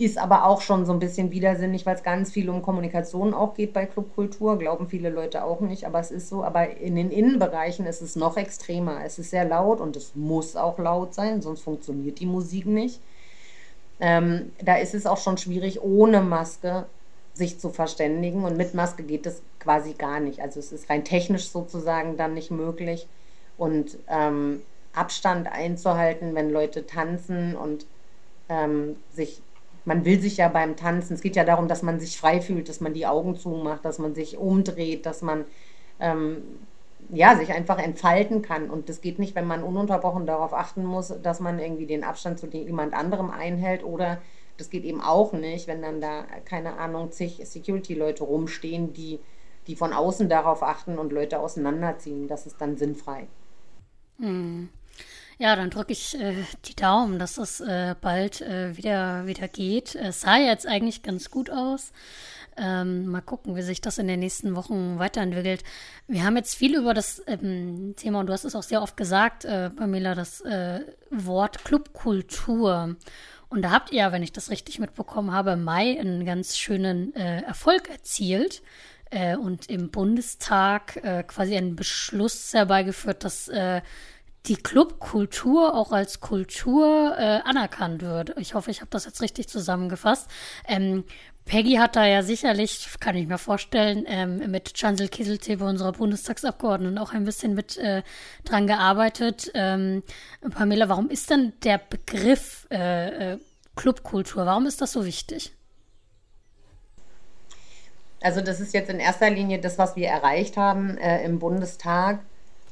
ist 0.00 0.16
aber 0.16 0.46
auch 0.46 0.62
schon 0.62 0.86
so 0.86 0.92
ein 0.92 0.98
bisschen 0.98 1.30
widersinnig, 1.30 1.84
weil 1.84 1.94
es 1.94 2.02
ganz 2.02 2.32
viel 2.32 2.48
um 2.48 2.62
Kommunikation 2.62 3.34
auch 3.34 3.52
geht 3.52 3.74
bei 3.74 3.84
Clubkultur. 3.84 4.58
Glauben 4.58 4.88
viele 4.88 5.10
Leute 5.10 5.44
auch 5.44 5.60
nicht, 5.60 5.84
aber 5.84 6.00
es 6.00 6.10
ist 6.10 6.30
so. 6.30 6.42
Aber 6.42 6.70
in 6.78 6.96
den 6.96 7.10
Innenbereichen 7.10 7.84
ist 7.84 8.00
es 8.00 8.16
noch 8.16 8.38
extremer. 8.38 9.04
Es 9.04 9.18
ist 9.18 9.28
sehr 9.28 9.44
laut 9.44 9.78
und 9.80 9.96
es 9.96 10.14
muss 10.14 10.56
auch 10.56 10.78
laut 10.78 11.12
sein, 11.12 11.42
sonst 11.42 11.60
funktioniert 11.60 12.18
die 12.18 12.26
Musik 12.26 12.64
nicht. 12.64 13.00
Ähm, 14.00 14.52
da 14.62 14.76
ist 14.76 14.94
es 14.94 15.06
auch 15.06 15.18
schon 15.18 15.38
schwierig, 15.38 15.82
ohne 15.82 16.22
Maske 16.22 16.86
sich 17.34 17.58
zu 17.58 17.70
verständigen. 17.70 18.44
Und 18.44 18.56
mit 18.56 18.74
Maske 18.74 19.02
geht 19.02 19.26
es 19.26 19.42
quasi 19.58 19.92
gar 19.92 20.20
nicht. 20.20 20.40
Also 20.40 20.58
es 20.60 20.72
ist 20.72 20.90
rein 20.90 21.04
technisch 21.04 21.50
sozusagen 21.50 22.16
dann 22.16 22.34
nicht 22.34 22.50
möglich. 22.50 23.06
Und 23.58 23.98
ähm, 24.08 24.62
Abstand 24.92 25.50
einzuhalten, 25.50 26.34
wenn 26.34 26.50
Leute 26.50 26.86
tanzen 26.86 27.54
und 27.54 27.86
ähm, 28.48 28.96
sich 29.12 29.42
man 29.84 30.04
will 30.04 30.20
sich 30.20 30.36
ja 30.36 30.48
beim 30.48 30.76
Tanzen, 30.76 31.14
es 31.14 31.22
geht 31.22 31.36
ja 31.36 31.44
darum, 31.44 31.68
dass 31.68 31.82
man 31.82 32.00
sich 32.00 32.18
frei 32.18 32.40
fühlt, 32.40 32.68
dass 32.68 32.80
man 32.80 32.94
die 32.94 33.06
Augen 33.06 33.36
zumacht, 33.36 33.84
dass 33.84 33.98
man 33.98 34.14
sich 34.14 34.36
umdreht, 34.36 35.06
dass 35.06 35.22
man 35.22 35.44
ähm, 36.00 36.42
ja, 37.12 37.36
sich 37.36 37.52
einfach 37.52 37.78
entfalten 37.78 38.42
kann. 38.42 38.70
Und 38.70 38.88
das 38.88 39.00
geht 39.00 39.18
nicht, 39.18 39.34
wenn 39.34 39.46
man 39.46 39.62
ununterbrochen 39.62 40.26
darauf 40.26 40.52
achten 40.52 40.84
muss, 40.84 41.12
dass 41.22 41.40
man 41.40 41.58
irgendwie 41.58 41.86
den 41.86 42.04
Abstand 42.04 42.38
zu 42.38 42.46
jemand 42.48 42.94
anderem 42.94 43.30
einhält 43.30 43.84
oder 43.84 44.20
das 44.56 44.68
geht 44.68 44.84
eben 44.84 45.00
auch 45.00 45.32
nicht, 45.32 45.66
wenn 45.68 45.80
dann 45.80 46.00
da, 46.00 46.24
keine 46.44 46.76
Ahnung, 46.76 47.10
zig 47.12 47.40
Security-Leute 47.42 48.24
rumstehen, 48.24 48.92
die, 48.92 49.18
die 49.66 49.74
von 49.74 49.94
außen 49.94 50.28
darauf 50.28 50.62
achten 50.62 50.98
und 50.98 51.12
Leute 51.12 51.40
auseinanderziehen. 51.40 52.28
Das 52.28 52.46
ist 52.46 52.60
dann 52.60 52.76
sinnfrei. 52.76 53.26
Hm. 54.18 54.68
Ja, 55.38 55.56
dann 55.56 55.70
drücke 55.70 55.92
ich 55.92 56.20
äh, 56.20 56.34
die 56.66 56.76
Daumen, 56.76 57.18
dass 57.18 57.38
es 57.38 57.60
äh, 57.60 57.94
bald 57.98 58.42
äh, 58.42 58.76
wieder, 58.76 59.26
wieder 59.26 59.48
geht. 59.48 59.94
Es 59.94 60.20
sah 60.20 60.36
jetzt 60.36 60.66
eigentlich 60.66 61.02
ganz 61.02 61.30
gut 61.30 61.48
aus. 61.48 61.92
Ähm, 62.60 63.06
mal 63.06 63.22
gucken, 63.22 63.56
wie 63.56 63.62
sich 63.62 63.80
das 63.80 63.96
in 63.96 64.06
den 64.06 64.20
nächsten 64.20 64.54
Wochen 64.54 64.98
weiterentwickelt. 64.98 65.64
Wir 66.06 66.24
haben 66.24 66.36
jetzt 66.36 66.54
viel 66.54 66.76
über 66.76 66.92
das 66.92 67.22
ähm, 67.26 67.94
Thema, 67.96 68.20
und 68.20 68.26
du 68.26 68.34
hast 68.34 68.44
es 68.44 68.54
auch 68.54 68.62
sehr 68.62 68.82
oft 68.82 68.96
gesagt, 68.98 69.46
äh, 69.46 69.70
Pamela, 69.70 70.14
das 70.14 70.42
äh, 70.42 70.80
Wort 71.10 71.64
Clubkultur. 71.64 72.96
Und 73.48 73.62
da 73.62 73.70
habt 73.70 73.92
ihr, 73.92 74.12
wenn 74.12 74.22
ich 74.22 74.32
das 74.32 74.50
richtig 74.50 74.78
mitbekommen 74.78 75.32
habe, 75.32 75.52
im 75.52 75.64
Mai 75.64 75.98
einen 75.98 76.24
ganz 76.26 76.58
schönen 76.58 77.14
äh, 77.16 77.40
Erfolg 77.40 77.88
erzielt 77.88 78.62
äh, 79.10 79.36
und 79.36 79.70
im 79.70 79.90
Bundestag 79.90 80.96
äh, 81.02 81.22
quasi 81.22 81.56
einen 81.56 81.76
Beschluss 81.76 82.52
herbeigeführt, 82.52 83.24
dass 83.24 83.48
äh, 83.48 83.80
die 84.46 84.56
Clubkultur 84.56 85.74
auch 85.74 85.92
als 85.92 86.20
Kultur 86.20 87.14
äh, 87.18 87.40
anerkannt 87.44 88.02
wird. 88.02 88.34
Ich 88.38 88.54
hoffe, 88.54 88.70
ich 88.70 88.80
habe 88.80 88.90
das 88.90 89.04
jetzt 89.04 89.20
richtig 89.20 89.48
zusammengefasst. 89.48 90.28
Ähm, 90.66 91.04
Peggy 91.44 91.74
hat 91.74 91.96
da 91.96 92.06
ja 92.06 92.22
sicherlich, 92.22 92.88
kann 93.00 93.16
ich 93.16 93.26
mir 93.26 93.38
vorstellen, 93.38 94.04
ähm, 94.06 94.50
mit 94.50 94.74
Chancel 94.74 95.08
Kieseltebe, 95.08 95.64
unserer 95.64 95.92
Bundestagsabgeordneten, 95.92 96.98
auch 96.98 97.12
ein 97.12 97.24
bisschen 97.24 97.54
mit 97.54 97.76
äh, 97.76 98.02
dran 98.44 98.66
gearbeitet. 98.66 99.50
Ähm, 99.54 100.02
Pamela, 100.50 100.88
warum 100.88 101.10
ist 101.10 101.28
denn 101.28 101.52
der 101.64 101.78
Begriff 101.78 102.66
äh, 102.70 103.32
äh, 103.32 103.38
Clubkultur, 103.74 104.46
warum 104.46 104.66
ist 104.66 104.80
das 104.80 104.92
so 104.92 105.04
wichtig? 105.04 105.52
Also 108.22 108.42
das 108.42 108.60
ist 108.60 108.74
jetzt 108.74 108.90
in 108.90 109.00
erster 109.00 109.30
Linie 109.30 109.58
das, 109.58 109.78
was 109.78 109.96
wir 109.96 110.08
erreicht 110.08 110.56
haben 110.56 110.98
äh, 110.98 111.24
im 111.24 111.38
Bundestag 111.38 112.20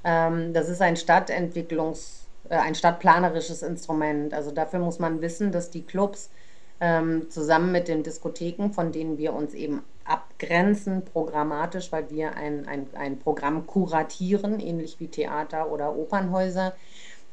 das 0.02 0.68
ist 0.68 0.80
ein 0.80 0.96
Stadtentwicklungs-, 0.96 2.26
äh, 2.48 2.56
ein 2.56 2.74
stadtplanerisches 2.74 3.62
Instrument. 3.62 4.34
Also 4.34 4.50
dafür 4.50 4.80
muss 4.80 4.98
man 4.98 5.20
wissen, 5.20 5.52
dass 5.52 5.70
die 5.70 5.82
Clubs 5.82 6.30
ähm, 6.80 7.28
zusammen 7.30 7.72
mit 7.72 7.88
den 7.88 8.02
Diskotheken, 8.02 8.70
von 8.70 8.92
denen 8.92 9.18
wir 9.18 9.32
uns 9.32 9.54
eben 9.54 9.82
abgrenzen, 10.04 11.04
programmatisch, 11.04 11.92
weil 11.92 12.10
wir 12.10 12.36
ein, 12.36 12.66
ein, 12.66 12.86
ein 12.94 13.18
Programm 13.18 13.66
kuratieren, 13.66 14.60
ähnlich 14.60 14.96
wie 15.00 15.08
Theater 15.08 15.70
oder 15.70 15.96
Opernhäuser. 15.96 16.74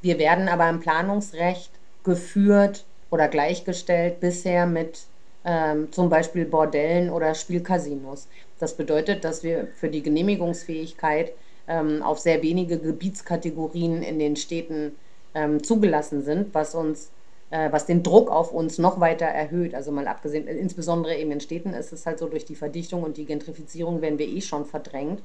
Wir 0.01 0.19
werden 0.19 0.49
aber 0.49 0.69
im 0.69 0.79
Planungsrecht 0.79 1.71
geführt 2.03 2.85
oder 3.09 3.27
gleichgestellt 3.27 4.19
bisher 4.19 4.65
mit 4.65 5.03
ähm, 5.45 5.91
zum 5.91 6.09
Beispiel 6.09 6.45
Bordellen 6.45 7.09
oder 7.09 7.33
Spielcasinos. 7.35 8.27
Das 8.59 8.75
bedeutet, 8.75 9.23
dass 9.23 9.43
wir 9.43 9.67
für 9.75 9.89
die 9.89 10.01
Genehmigungsfähigkeit 10.01 11.31
ähm, 11.67 12.01
auf 12.01 12.19
sehr 12.19 12.41
wenige 12.41 12.79
Gebietskategorien 12.79 14.01
in 14.03 14.19
den 14.19 14.35
Städten 14.35 14.95
ähm, 15.33 15.63
zugelassen 15.63 16.23
sind, 16.23 16.53
was 16.53 16.75
uns 16.75 17.11
äh, 17.51 17.71
was 17.71 17.85
den 17.85 18.03
Druck 18.03 18.29
auf 18.29 18.51
uns 18.51 18.79
noch 18.79 18.99
weiter 18.99 19.25
erhöht. 19.25 19.75
Also 19.75 19.91
mal 19.91 20.07
abgesehen, 20.07 20.47
insbesondere 20.47 21.15
eben 21.15 21.31
in 21.31 21.39
Städten 21.39 21.73
ist 21.73 21.93
es 21.93 22.05
halt 22.05 22.19
so, 22.19 22.27
durch 22.27 22.45
die 22.45 22.55
Verdichtung 22.55 23.03
und 23.03 23.17
die 23.17 23.25
Gentrifizierung 23.25 24.01
werden 24.01 24.19
wir 24.19 24.27
eh 24.27 24.41
schon 24.41 24.65
verdrängt. 24.65 25.21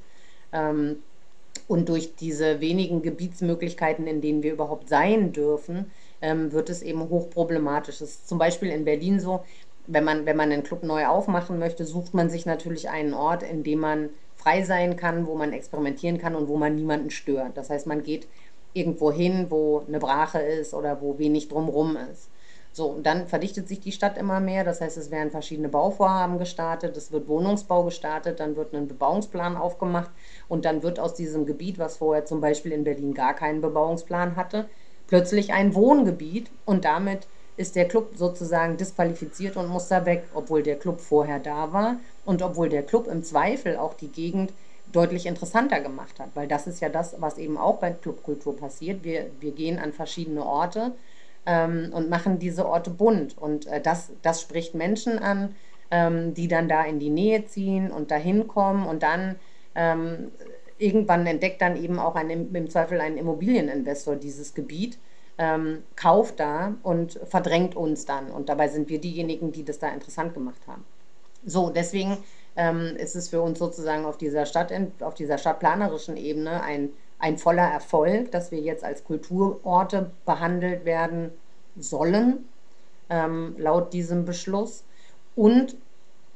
Ähm, 0.53 0.97
und 1.67 1.89
durch 1.89 2.15
diese 2.15 2.61
wenigen 2.61 3.01
Gebietsmöglichkeiten, 3.01 4.07
in 4.07 4.21
denen 4.21 4.43
wir 4.43 4.53
überhaupt 4.53 4.87
sein 4.87 5.33
dürfen, 5.33 5.91
ähm, 6.21 6.51
wird 6.51 6.69
es 6.69 6.81
eben 6.81 7.09
hochproblematisch. 7.09 8.01
Es 8.01 8.11
ist 8.11 8.29
zum 8.29 8.37
Beispiel 8.37 8.69
in 8.69 8.85
Berlin 8.85 9.19
so, 9.19 9.43
wenn 9.87 10.03
man, 10.03 10.25
wenn 10.25 10.37
man 10.37 10.51
einen 10.51 10.63
Club 10.63 10.83
neu 10.83 11.07
aufmachen 11.07 11.59
möchte, 11.59 11.85
sucht 11.85 12.13
man 12.13 12.29
sich 12.29 12.45
natürlich 12.45 12.89
einen 12.89 13.13
Ort, 13.13 13.43
in 13.43 13.63
dem 13.63 13.79
man 13.79 14.09
frei 14.41 14.63
sein 14.63 14.95
kann, 14.95 15.27
wo 15.27 15.35
man 15.35 15.53
experimentieren 15.53 16.17
kann 16.17 16.35
und 16.35 16.47
wo 16.47 16.57
man 16.57 16.75
niemanden 16.75 17.11
stört. 17.11 17.57
Das 17.57 17.69
heißt, 17.69 17.87
man 17.87 18.03
geht 18.03 18.27
irgendwo 18.73 19.11
hin, 19.11 19.47
wo 19.49 19.83
eine 19.87 19.99
Brache 19.99 20.39
ist 20.39 20.73
oder 20.73 21.01
wo 21.01 21.17
wenig 21.17 21.47
drumrum 21.49 21.97
ist. 22.11 22.29
So, 22.73 22.87
und 22.87 23.05
dann 23.05 23.27
verdichtet 23.27 23.67
sich 23.67 23.81
die 23.81 23.91
Stadt 23.91 24.17
immer 24.17 24.39
mehr. 24.39 24.63
Das 24.63 24.79
heißt, 24.79 24.97
es 24.97 25.11
werden 25.11 25.29
verschiedene 25.29 25.67
Bauvorhaben 25.67 26.37
gestartet, 26.37 26.95
es 26.95 27.11
wird 27.11 27.27
Wohnungsbau 27.27 27.83
gestartet, 27.83 28.39
dann 28.39 28.55
wird 28.55 28.73
ein 28.73 28.87
Bebauungsplan 28.87 29.57
aufgemacht 29.57 30.09
und 30.47 30.63
dann 30.63 30.81
wird 30.81 30.99
aus 30.99 31.13
diesem 31.13 31.45
Gebiet, 31.45 31.79
was 31.79 31.97
vorher 31.97 32.25
zum 32.25 32.39
Beispiel 32.39 32.71
in 32.71 32.85
Berlin 32.85 33.13
gar 33.13 33.33
keinen 33.35 33.59
Bebauungsplan 33.59 34.37
hatte, 34.37 34.69
plötzlich 35.07 35.51
ein 35.51 35.75
Wohngebiet 35.75 36.49
und 36.63 36.85
damit 36.85 37.27
ist 37.57 37.75
der 37.75 37.89
Club 37.89 38.13
sozusagen 38.15 38.77
disqualifiziert 38.77 39.57
und 39.57 39.67
muss 39.67 39.89
da 39.89 40.05
weg, 40.05 40.29
obwohl 40.33 40.63
der 40.63 40.79
Club 40.79 41.01
vorher 41.01 41.39
da 41.39 41.73
war 41.73 41.97
und 42.25 42.41
obwohl 42.41 42.69
der 42.69 42.83
Club 42.83 43.07
im 43.07 43.23
Zweifel 43.23 43.77
auch 43.77 43.93
die 43.93 44.09
Gegend 44.09 44.53
deutlich 44.91 45.25
interessanter 45.25 45.79
gemacht 45.79 46.19
hat, 46.19 46.29
weil 46.33 46.47
das 46.47 46.67
ist 46.67 46.81
ja 46.81 46.89
das, 46.89 47.15
was 47.19 47.37
eben 47.37 47.57
auch 47.57 47.77
bei 47.77 47.91
Clubkultur 47.91 48.57
passiert. 48.57 49.03
Wir, 49.03 49.27
wir 49.39 49.51
gehen 49.51 49.79
an 49.79 49.93
verschiedene 49.93 50.45
Orte 50.45 50.91
ähm, 51.45 51.91
und 51.93 52.09
machen 52.09 52.39
diese 52.39 52.67
Orte 52.67 52.89
bunt 52.89 53.37
und 53.37 53.67
äh, 53.67 53.81
das, 53.81 54.11
das 54.21 54.41
spricht 54.41 54.75
Menschen 54.75 55.17
an, 55.19 55.55
ähm, 55.91 56.33
die 56.33 56.47
dann 56.47 56.67
da 56.67 56.83
in 56.83 56.99
die 56.99 57.09
Nähe 57.09 57.45
ziehen 57.45 57.91
und 57.91 58.11
dahin 58.11 58.47
kommen 58.47 58.85
und 58.85 59.03
dann 59.03 59.35
ähm, 59.75 60.31
irgendwann 60.77 61.25
entdeckt 61.27 61.61
dann 61.61 61.81
eben 61.81 61.99
auch 61.99 62.15
ein, 62.15 62.29
im 62.29 62.69
Zweifel 62.69 62.99
ein 62.99 63.17
Immobilieninvestor 63.17 64.15
dieses 64.15 64.53
Gebiet, 64.53 64.97
ähm, 65.37 65.83
kauft 65.95 66.39
da 66.39 66.75
und 66.83 67.19
verdrängt 67.25 67.75
uns 67.75 68.05
dann. 68.05 68.31
Und 68.31 68.49
dabei 68.49 68.67
sind 68.67 68.89
wir 68.89 68.99
diejenigen, 68.99 69.51
die 69.51 69.63
das 69.63 69.79
da 69.79 69.89
interessant 69.89 70.33
gemacht 70.33 70.61
haben. 70.67 70.83
So, 71.45 71.69
deswegen 71.69 72.17
ähm, 72.55 72.95
ist 72.97 73.15
es 73.15 73.29
für 73.29 73.41
uns 73.41 73.59
sozusagen 73.59 74.05
auf 74.05 74.17
dieser, 74.17 74.45
Stadt, 74.45 74.71
auf 75.01 75.15
dieser 75.15 75.37
stadtplanerischen 75.37 76.17
Ebene 76.17 76.61
ein, 76.61 76.89
ein 77.19 77.37
voller 77.37 77.67
Erfolg, 77.67 78.31
dass 78.31 78.51
wir 78.51 78.59
jetzt 78.59 78.83
als 78.83 79.03
Kulturorte 79.03 80.11
behandelt 80.25 80.85
werden 80.85 81.31
sollen, 81.77 82.45
ähm, 83.09 83.55
laut 83.57 83.93
diesem 83.93 84.25
Beschluss. 84.25 84.83
Und 85.35 85.75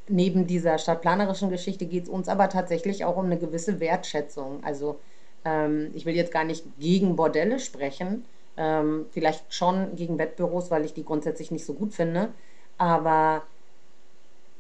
neben 0.08 0.48
dieser 0.48 0.78
stadtplanerischen 0.78 1.50
Geschichte 1.50 1.86
geht 1.86 2.04
es 2.04 2.10
uns 2.10 2.28
aber 2.28 2.50
tatsächlich 2.50 3.06
auch 3.06 3.18
um 3.18 3.26
eine 3.26 3.38
gewisse 3.38 3.80
Wertschätzung. 3.80 4.64
Also 4.64 5.00
ähm, 5.44 5.92
ich 5.94 6.06
will 6.06 6.16
jetzt 6.16 6.32
gar 6.32 6.44
nicht 6.44 6.66
gegen 6.80 7.16
Bordelle 7.16 7.60
sprechen, 7.60 8.26
ähm, 8.58 9.06
vielleicht 9.12 9.54
schon 9.54 9.96
gegen 9.96 10.18
Wettbüros, 10.18 10.72
weil 10.72 10.86
ich 10.86 10.94
die 10.94 11.04
grundsätzlich 11.04 11.52
nicht 11.52 11.66
so 11.66 11.74
gut 11.74 11.94
finde, 11.94 12.30
aber 12.78 13.44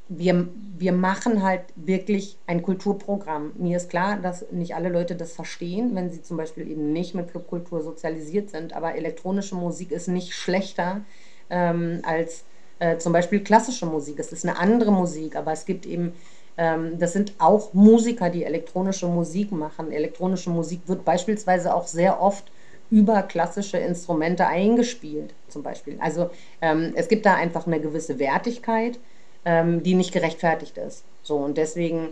wir, 0.08 0.48
wir 0.78 0.92
machen 0.92 1.42
halt 1.42 1.64
wirklich 1.76 2.38
ein 2.46 2.62
Kulturprogramm. 2.62 3.54
Mir 3.58 3.78
ist 3.78 3.90
klar, 3.90 4.18
dass 4.18 4.46
nicht 4.52 4.76
alle 4.76 4.90
Leute 4.90 5.16
das 5.16 5.34
verstehen, 5.34 5.96
wenn 5.96 6.12
sie 6.12 6.22
zum 6.22 6.38
Beispiel 6.38 6.70
eben 6.70 6.94
nicht 6.94 7.16
mit 7.16 7.32
Clubkultur 7.32 7.82
sozialisiert 7.82 8.52
sind, 8.52 8.74
aber 8.74 8.96
elektronische 8.96 9.56
Musik 9.56 9.92
ist 9.92 10.08
nicht 10.08 10.34
schlechter 10.34 11.02
ähm, 11.50 12.02
als 12.04 12.44
äh, 12.80 12.98
zum 12.98 13.14
Beispiel 13.14 13.40
klassische 13.40 13.88
Musik. 13.88 14.20
Es 14.20 14.32
ist 14.32 14.46
eine 14.46 14.60
andere 14.60 14.92
Musik, 14.92 15.36
aber 15.36 15.52
es 15.54 15.66
gibt 15.66 15.88
eben, 15.88 16.14
ähm, 16.58 17.00
das 17.00 17.14
sind 17.14 17.34
auch 17.40 17.74
Musiker, 17.74 18.30
die 18.30 18.44
elektronische 18.44 19.08
Musik 19.08 19.52
machen. 19.52 19.92
Elektronische 19.92 20.52
Musik 20.52 20.82
wird 20.86 21.04
beispielsweise 21.04 21.74
auch 21.74 21.88
sehr 21.88 22.22
oft 22.22 22.52
über 22.92 23.24
klassische 23.24 23.78
Instrumente 23.78 24.46
eingespielt, 24.46 25.34
zum 25.48 25.64
Beispiel. 25.64 25.98
Also 26.00 26.30
ähm, 26.62 26.94
es 26.96 27.08
gibt 27.08 27.26
da 27.26 27.34
einfach 27.34 27.66
eine 27.66 27.80
gewisse 27.80 28.20
Wertigkeit, 28.20 29.00
ähm, 29.46 29.84
die 29.84 29.96
nicht 29.96 30.12
gerechtfertigt 30.12 30.78
ist. 30.78 31.04
So 31.24 31.38
und 31.38 31.58
deswegen 31.58 32.10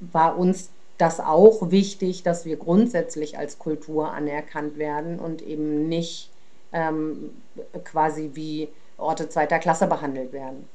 war 0.00 0.38
uns 0.38 0.70
das 0.98 1.20
auch 1.20 1.70
wichtig, 1.70 2.22
dass 2.22 2.44
wir 2.44 2.56
grundsätzlich 2.56 3.38
als 3.38 3.58
Kultur 3.58 4.12
anerkannt 4.12 4.78
werden 4.78 5.18
und 5.18 5.42
eben 5.42 5.88
nicht 5.88 6.30
ähm, 6.72 7.30
quasi 7.84 8.30
wie 8.34 8.68
Orte 8.98 9.28
zweiter 9.28 9.58
Klasse 9.58 9.86
behandelt 9.86 10.32
werden. 10.32 10.68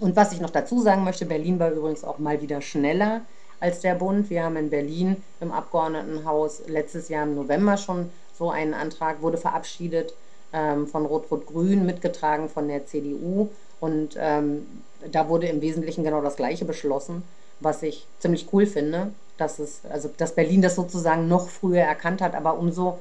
Und 0.00 0.16
was 0.16 0.32
ich 0.32 0.40
noch 0.40 0.50
dazu 0.50 0.80
sagen 0.80 1.04
möchte, 1.04 1.26
Berlin 1.26 1.58
war 1.58 1.70
übrigens 1.70 2.04
auch 2.04 2.18
mal 2.18 2.40
wieder 2.42 2.60
schneller 2.60 3.22
als 3.60 3.80
der 3.80 3.94
Bund. 3.94 4.30
Wir 4.30 4.44
haben 4.44 4.56
in 4.56 4.70
Berlin 4.70 5.22
im 5.40 5.52
Abgeordnetenhaus 5.52 6.62
letztes 6.66 7.08
Jahr 7.08 7.24
im 7.24 7.34
November 7.34 7.76
schon 7.76 8.10
so 8.38 8.50
einen 8.50 8.74
Antrag, 8.74 9.22
wurde 9.22 9.38
verabschiedet 9.38 10.14
ähm, 10.52 10.86
von 10.86 11.06
Rot-Rot-Grün, 11.06 11.86
mitgetragen 11.86 12.48
von 12.48 12.68
der 12.68 12.86
CDU. 12.86 13.48
Und 13.80 14.16
ähm, 14.18 14.66
da 15.10 15.28
wurde 15.28 15.48
im 15.48 15.60
Wesentlichen 15.60 16.04
genau 16.04 16.20
das 16.20 16.36
Gleiche 16.36 16.64
beschlossen, 16.64 17.22
was 17.60 17.82
ich 17.82 18.06
ziemlich 18.18 18.48
cool 18.52 18.66
finde, 18.66 19.12
dass 19.38 19.58
es, 19.58 19.80
also 19.88 20.10
dass 20.16 20.34
Berlin 20.34 20.62
das 20.62 20.74
sozusagen 20.74 21.28
noch 21.28 21.48
früher 21.48 21.82
erkannt 21.82 22.20
hat, 22.20 22.34
aber 22.34 22.58
umso 22.58 22.98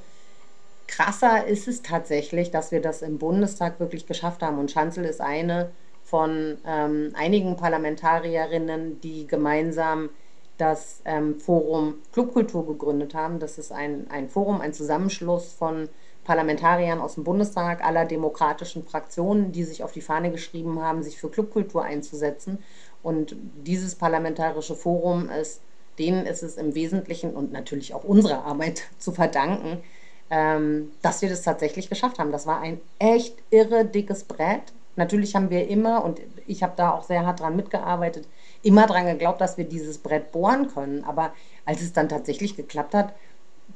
krasser 0.87 1.45
ist 1.45 1.67
es 1.67 1.81
tatsächlich, 1.81 2.51
dass 2.51 2.71
wir 2.71 2.81
das 2.81 3.01
im 3.01 3.17
Bundestag 3.17 3.79
wirklich 3.79 4.05
geschafft 4.05 4.41
haben. 4.41 4.59
Und 4.59 4.71
Schanzel 4.71 5.05
ist 5.05 5.21
eine 5.21 5.71
von 6.03 6.57
ähm, 6.65 7.11
einigen 7.15 7.57
Parlamentarierinnen, 7.57 9.01
die 9.01 9.27
gemeinsam 9.27 10.09
das 10.57 11.01
ähm, 11.05 11.39
Forum 11.39 11.95
Clubkultur 12.13 12.65
gegründet 12.67 13.13
haben. 13.13 13.39
Das 13.39 13.57
ist 13.57 13.71
ein, 13.71 14.05
ein 14.09 14.29
Forum, 14.29 14.61
ein 14.61 14.73
Zusammenschluss 14.73 15.51
von 15.51 15.89
Parlamentariern 16.25 16.99
aus 16.99 17.15
dem 17.15 17.23
Bundestag 17.23 17.85
aller 17.85 18.03
demokratischen 18.03 18.83
Fraktionen, 18.83 19.51
die 19.51 19.63
sich 19.63 19.83
auf 19.83 19.93
die 19.93 20.01
Fahne 20.01 20.31
geschrieben 20.31 20.81
haben, 20.81 21.03
sich 21.03 21.17
für 21.17 21.29
Clubkultur 21.29 21.83
einzusetzen. 21.83 22.59
Und 23.03 23.35
dieses 23.63 23.95
parlamentarische 23.95 24.75
Forum 24.75 25.29
ist, 25.29 25.61
denen 25.99 26.25
ist 26.25 26.43
es 26.43 26.57
im 26.57 26.75
Wesentlichen 26.75 27.33
und 27.33 27.53
natürlich 27.53 27.93
auch 27.93 28.03
unserer 28.03 28.43
Arbeit 28.43 28.83
zu 28.99 29.11
verdanken, 29.11 29.81
ähm, 30.29 30.91
dass 31.01 31.21
wir 31.21 31.29
das 31.29 31.43
tatsächlich 31.43 31.87
geschafft 31.87 32.19
haben. 32.19 32.31
Das 32.31 32.47
war 32.47 32.59
ein 32.59 32.81
echt 32.99 33.37
irre 33.51 33.85
dickes 33.85 34.23
Brett. 34.23 34.73
Natürlich 34.95 35.35
haben 35.35 35.49
wir 35.49 35.67
immer, 35.67 36.03
und 36.03 36.19
ich 36.47 36.63
habe 36.63 36.73
da 36.75 36.91
auch 36.91 37.03
sehr 37.03 37.25
hart 37.25 37.41
dran 37.41 37.55
mitgearbeitet, 37.55 38.27
immer 38.63 38.87
dran 38.87 39.05
geglaubt, 39.05 39.41
dass 39.41 39.57
wir 39.57 39.65
dieses 39.65 39.99
Brett 39.99 40.31
bohren 40.31 40.69
können. 40.73 41.03
Aber 41.03 41.33
als 41.65 41.81
es 41.81 41.93
dann 41.93 42.09
tatsächlich 42.09 42.55
geklappt 42.55 42.95
hat, 42.95 43.13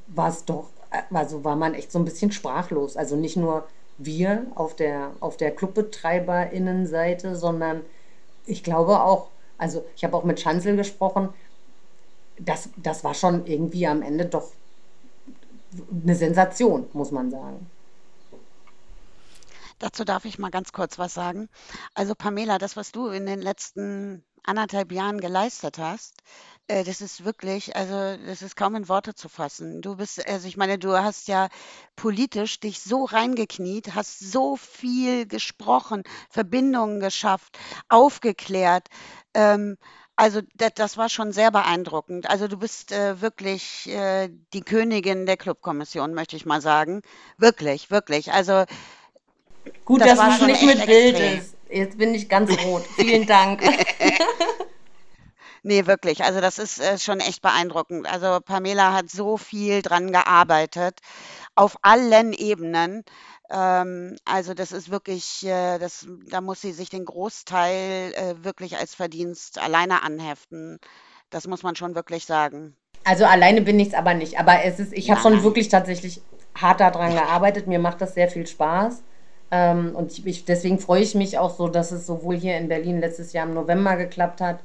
war 0.07 0.29
es 0.29 0.45
doch, 0.45 0.69
also 1.11 1.43
war 1.43 1.55
man 1.55 1.73
echt 1.73 1.91
so 1.91 1.99
ein 1.99 2.05
bisschen 2.05 2.31
sprachlos. 2.31 2.97
Also 2.97 3.15
nicht 3.15 3.37
nur 3.37 3.67
wir 3.97 4.47
auf 4.55 4.75
der, 4.75 5.11
auf 5.19 5.37
der 5.37 5.51
Clubbetreiberinnenseite, 5.51 7.35
sondern 7.35 7.81
ich 8.45 8.63
glaube 8.63 9.01
auch, 9.01 9.27
also 9.57 9.85
ich 9.95 10.03
habe 10.03 10.15
auch 10.15 10.23
mit 10.23 10.39
Schanzel 10.39 10.75
gesprochen, 10.75 11.29
das, 12.39 12.69
das 12.77 13.03
war 13.03 13.13
schon 13.13 13.45
irgendwie 13.45 13.85
am 13.85 14.01
Ende 14.01 14.25
doch 14.25 14.51
eine 16.03 16.15
Sensation, 16.15 16.87
muss 16.93 17.11
man 17.11 17.29
sagen. 17.29 17.69
Dazu 19.79 20.03
darf 20.03 20.25
ich 20.25 20.39
mal 20.39 20.51
ganz 20.51 20.71
kurz 20.73 20.97
was 20.99 21.13
sagen. 21.13 21.49
Also 21.93 22.13
Pamela, 22.15 22.57
das, 22.57 22.75
was 22.75 22.91
du 22.91 23.07
in 23.07 23.25
den 23.25 23.41
letzten 23.41 24.23
anderthalb 24.43 24.91
Jahren 24.91 25.19
geleistet 25.19 25.77
hast, 25.77 26.15
äh, 26.67 26.83
das 26.83 27.01
ist 27.01 27.25
wirklich, 27.25 27.75
also 27.75 28.17
das 28.25 28.41
ist 28.41 28.55
kaum 28.55 28.75
in 28.75 28.89
Worte 28.89 29.13
zu 29.15 29.29
fassen. 29.29 29.81
Du 29.81 29.95
bist, 29.97 30.25
also 30.27 30.47
ich 30.47 30.57
meine, 30.57 30.77
du 30.79 30.97
hast 30.97 31.27
ja 31.27 31.49
politisch 31.95 32.59
dich 32.59 32.81
so 32.81 33.05
reingekniet, 33.05 33.95
hast 33.95 34.19
so 34.19 34.55
viel 34.55 35.25
gesprochen, 35.27 36.03
Verbindungen 36.29 36.99
geschafft, 36.99 37.57
aufgeklärt. 37.89 38.87
Ähm, 39.33 39.77
also 40.15 40.41
das, 40.55 40.71
das 40.75 40.97
war 40.97 41.07
schon 41.09 41.31
sehr 41.31 41.51
beeindruckend. 41.51 42.29
Also 42.29 42.47
du 42.49 42.57
bist 42.57 42.91
äh, 42.91 43.21
wirklich 43.21 43.87
äh, 43.89 44.29
die 44.53 44.61
Königin 44.61 45.25
der 45.25 45.37
Clubkommission, 45.37 46.13
möchte 46.13 46.35
ich 46.35 46.45
mal 46.45 46.59
sagen. 46.61 47.01
Wirklich, 47.37 47.89
wirklich. 47.89 48.33
Also 48.33 48.65
Gut, 49.85 50.01
das 50.01 50.17
dass 50.17 50.41
es 50.41 50.47
nicht 50.47 50.63
mit 50.63 50.85
Bild 50.85 51.19
ist. 51.19 51.55
Jetzt 51.69 51.97
bin 51.97 52.13
ich 52.15 52.27
ganz 52.27 52.51
rot. 52.65 52.83
Vielen 52.95 53.27
Dank. 53.27 53.61
nee, 55.63 55.85
wirklich. 55.85 56.23
Also 56.23 56.41
das 56.41 56.57
ist 56.57 56.79
äh, 56.79 56.97
schon 56.97 57.19
echt 57.19 57.41
beeindruckend. 57.41 58.11
Also 58.11 58.39
Pamela 58.43 58.93
hat 58.93 59.09
so 59.09 59.37
viel 59.37 59.81
dran 59.81 60.11
gearbeitet, 60.11 60.99
auf 61.55 61.77
allen 61.83 62.33
Ebenen. 62.33 63.03
Ähm, 63.51 64.15
also 64.25 64.53
das 64.53 64.71
ist 64.71 64.89
wirklich, 64.89 65.45
äh, 65.45 65.77
das, 65.77 66.07
da 66.29 66.41
muss 66.41 66.61
sie 66.61 66.71
sich 66.71 66.89
den 66.89 67.05
Großteil 67.05 68.13
äh, 68.13 68.43
wirklich 68.43 68.77
als 68.77 68.95
Verdienst 68.95 69.59
alleine 69.59 70.03
anheften. 70.03 70.79
Das 71.29 71.47
muss 71.47 71.61
man 71.61 71.75
schon 71.75 71.93
wirklich 71.93 72.25
sagen. 72.25 72.75
Also 73.03 73.25
alleine 73.25 73.61
bin 73.61 73.79
ich 73.79 73.89
es 73.89 73.93
aber 73.93 74.15
nicht. 74.15 74.39
Aber 74.39 74.63
es 74.63 74.79
ist, 74.79 74.93
ich 74.93 75.11
habe 75.11 75.21
schon 75.21 75.43
wirklich 75.43 75.69
tatsächlich 75.69 76.21
hart 76.55 76.79
daran 76.79 77.13
gearbeitet. 77.13 77.67
Mir 77.67 77.79
macht 77.79 78.01
das 78.01 78.15
sehr 78.15 78.27
viel 78.27 78.47
Spaß. 78.47 79.03
Ähm, 79.51 79.95
und 79.95 80.11
ich, 80.11 80.25
ich, 80.25 80.45
deswegen 80.45 80.79
freue 80.79 81.01
ich 81.01 81.15
mich 81.15 81.37
auch 81.37 81.55
so, 81.55 81.67
dass 81.67 81.91
es 81.91 82.05
sowohl 82.05 82.35
hier 82.37 82.57
in 82.57 82.67
Berlin 82.67 82.99
letztes 82.99 83.33
Jahr 83.33 83.47
im 83.47 83.53
November 83.53 83.95
geklappt 83.97 84.41
hat. 84.41 84.59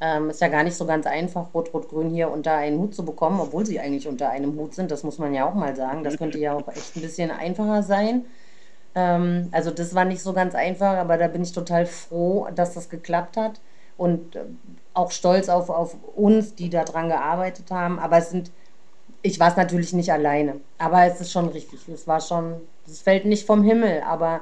Ähm, 0.00 0.30
ist 0.30 0.40
ja 0.40 0.48
gar 0.48 0.62
nicht 0.64 0.76
so 0.76 0.86
ganz 0.86 1.06
einfach, 1.06 1.52
Rot-Rot-Grün 1.54 2.10
hier 2.10 2.30
unter 2.30 2.54
einen 2.54 2.78
Hut 2.78 2.94
zu 2.94 3.04
bekommen, 3.04 3.38
obwohl 3.40 3.66
sie 3.66 3.80
eigentlich 3.80 4.08
unter 4.08 4.30
einem 4.30 4.56
Hut 4.56 4.74
sind. 4.74 4.90
Das 4.90 5.02
muss 5.04 5.18
man 5.18 5.34
ja 5.34 5.46
auch 5.48 5.54
mal 5.54 5.76
sagen. 5.76 6.04
Das 6.04 6.16
könnte 6.18 6.38
ja 6.38 6.54
auch 6.54 6.68
echt 6.68 6.96
ein 6.96 7.02
bisschen 7.02 7.30
einfacher 7.30 7.82
sein. 7.82 8.24
Ähm, 8.94 9.48
also 9.52 9.70
das 9.70 9.94
war 9.94 10.04
nicht 10.04 10.22
so 10.22 10.32
ganz 10.32 10.54
einfach, 10.54 10.96
aber 10.96 11.18
da 11.18 11.28
bin 11.28 11.42
ich 11.42 11.52
total 11.52 11.86
froh, 11.86 12.48
dass 12.54 12.74
das 12.74 12.88
geklappt 12.88 13.36
hat. 13.36 13.60
und 13.96 14.36
äh, 14.36 14.44
auch 14.94 15.10
stolz 15.12 15.48
auf, 15.48 15.70
auf 15.70 15.96
uns, 16.16 16.54
die 16.54 16.70
daran 16.70 17.08
gearbeitet 17.08 17.70
haben. 17.70 17.98
Aber 17.98 18.18
es 18.18 18.30
sind, 18.30 18.50
ich 19.22 19.38
war 19.38 19.50
es 19.50 19.56
natürlich 19.56 19.92
nicht 19.92 20.12
alleine. 20.12 20.60
Aber 20.78 21.04
es 21.04 21.20
ist 21.20 21.32
schon 21.32 21.48
richtig. 21.48 21.88
Es 21.88 22.06
war 22.06 22.20
schon, 22.20 22.54
es 22.86 23.02
fällt 23.02 23.24
nicht 23.24 23.46
vom 23.46 23.62
Himmel, 23.62 24.02
aber 24.06 24.40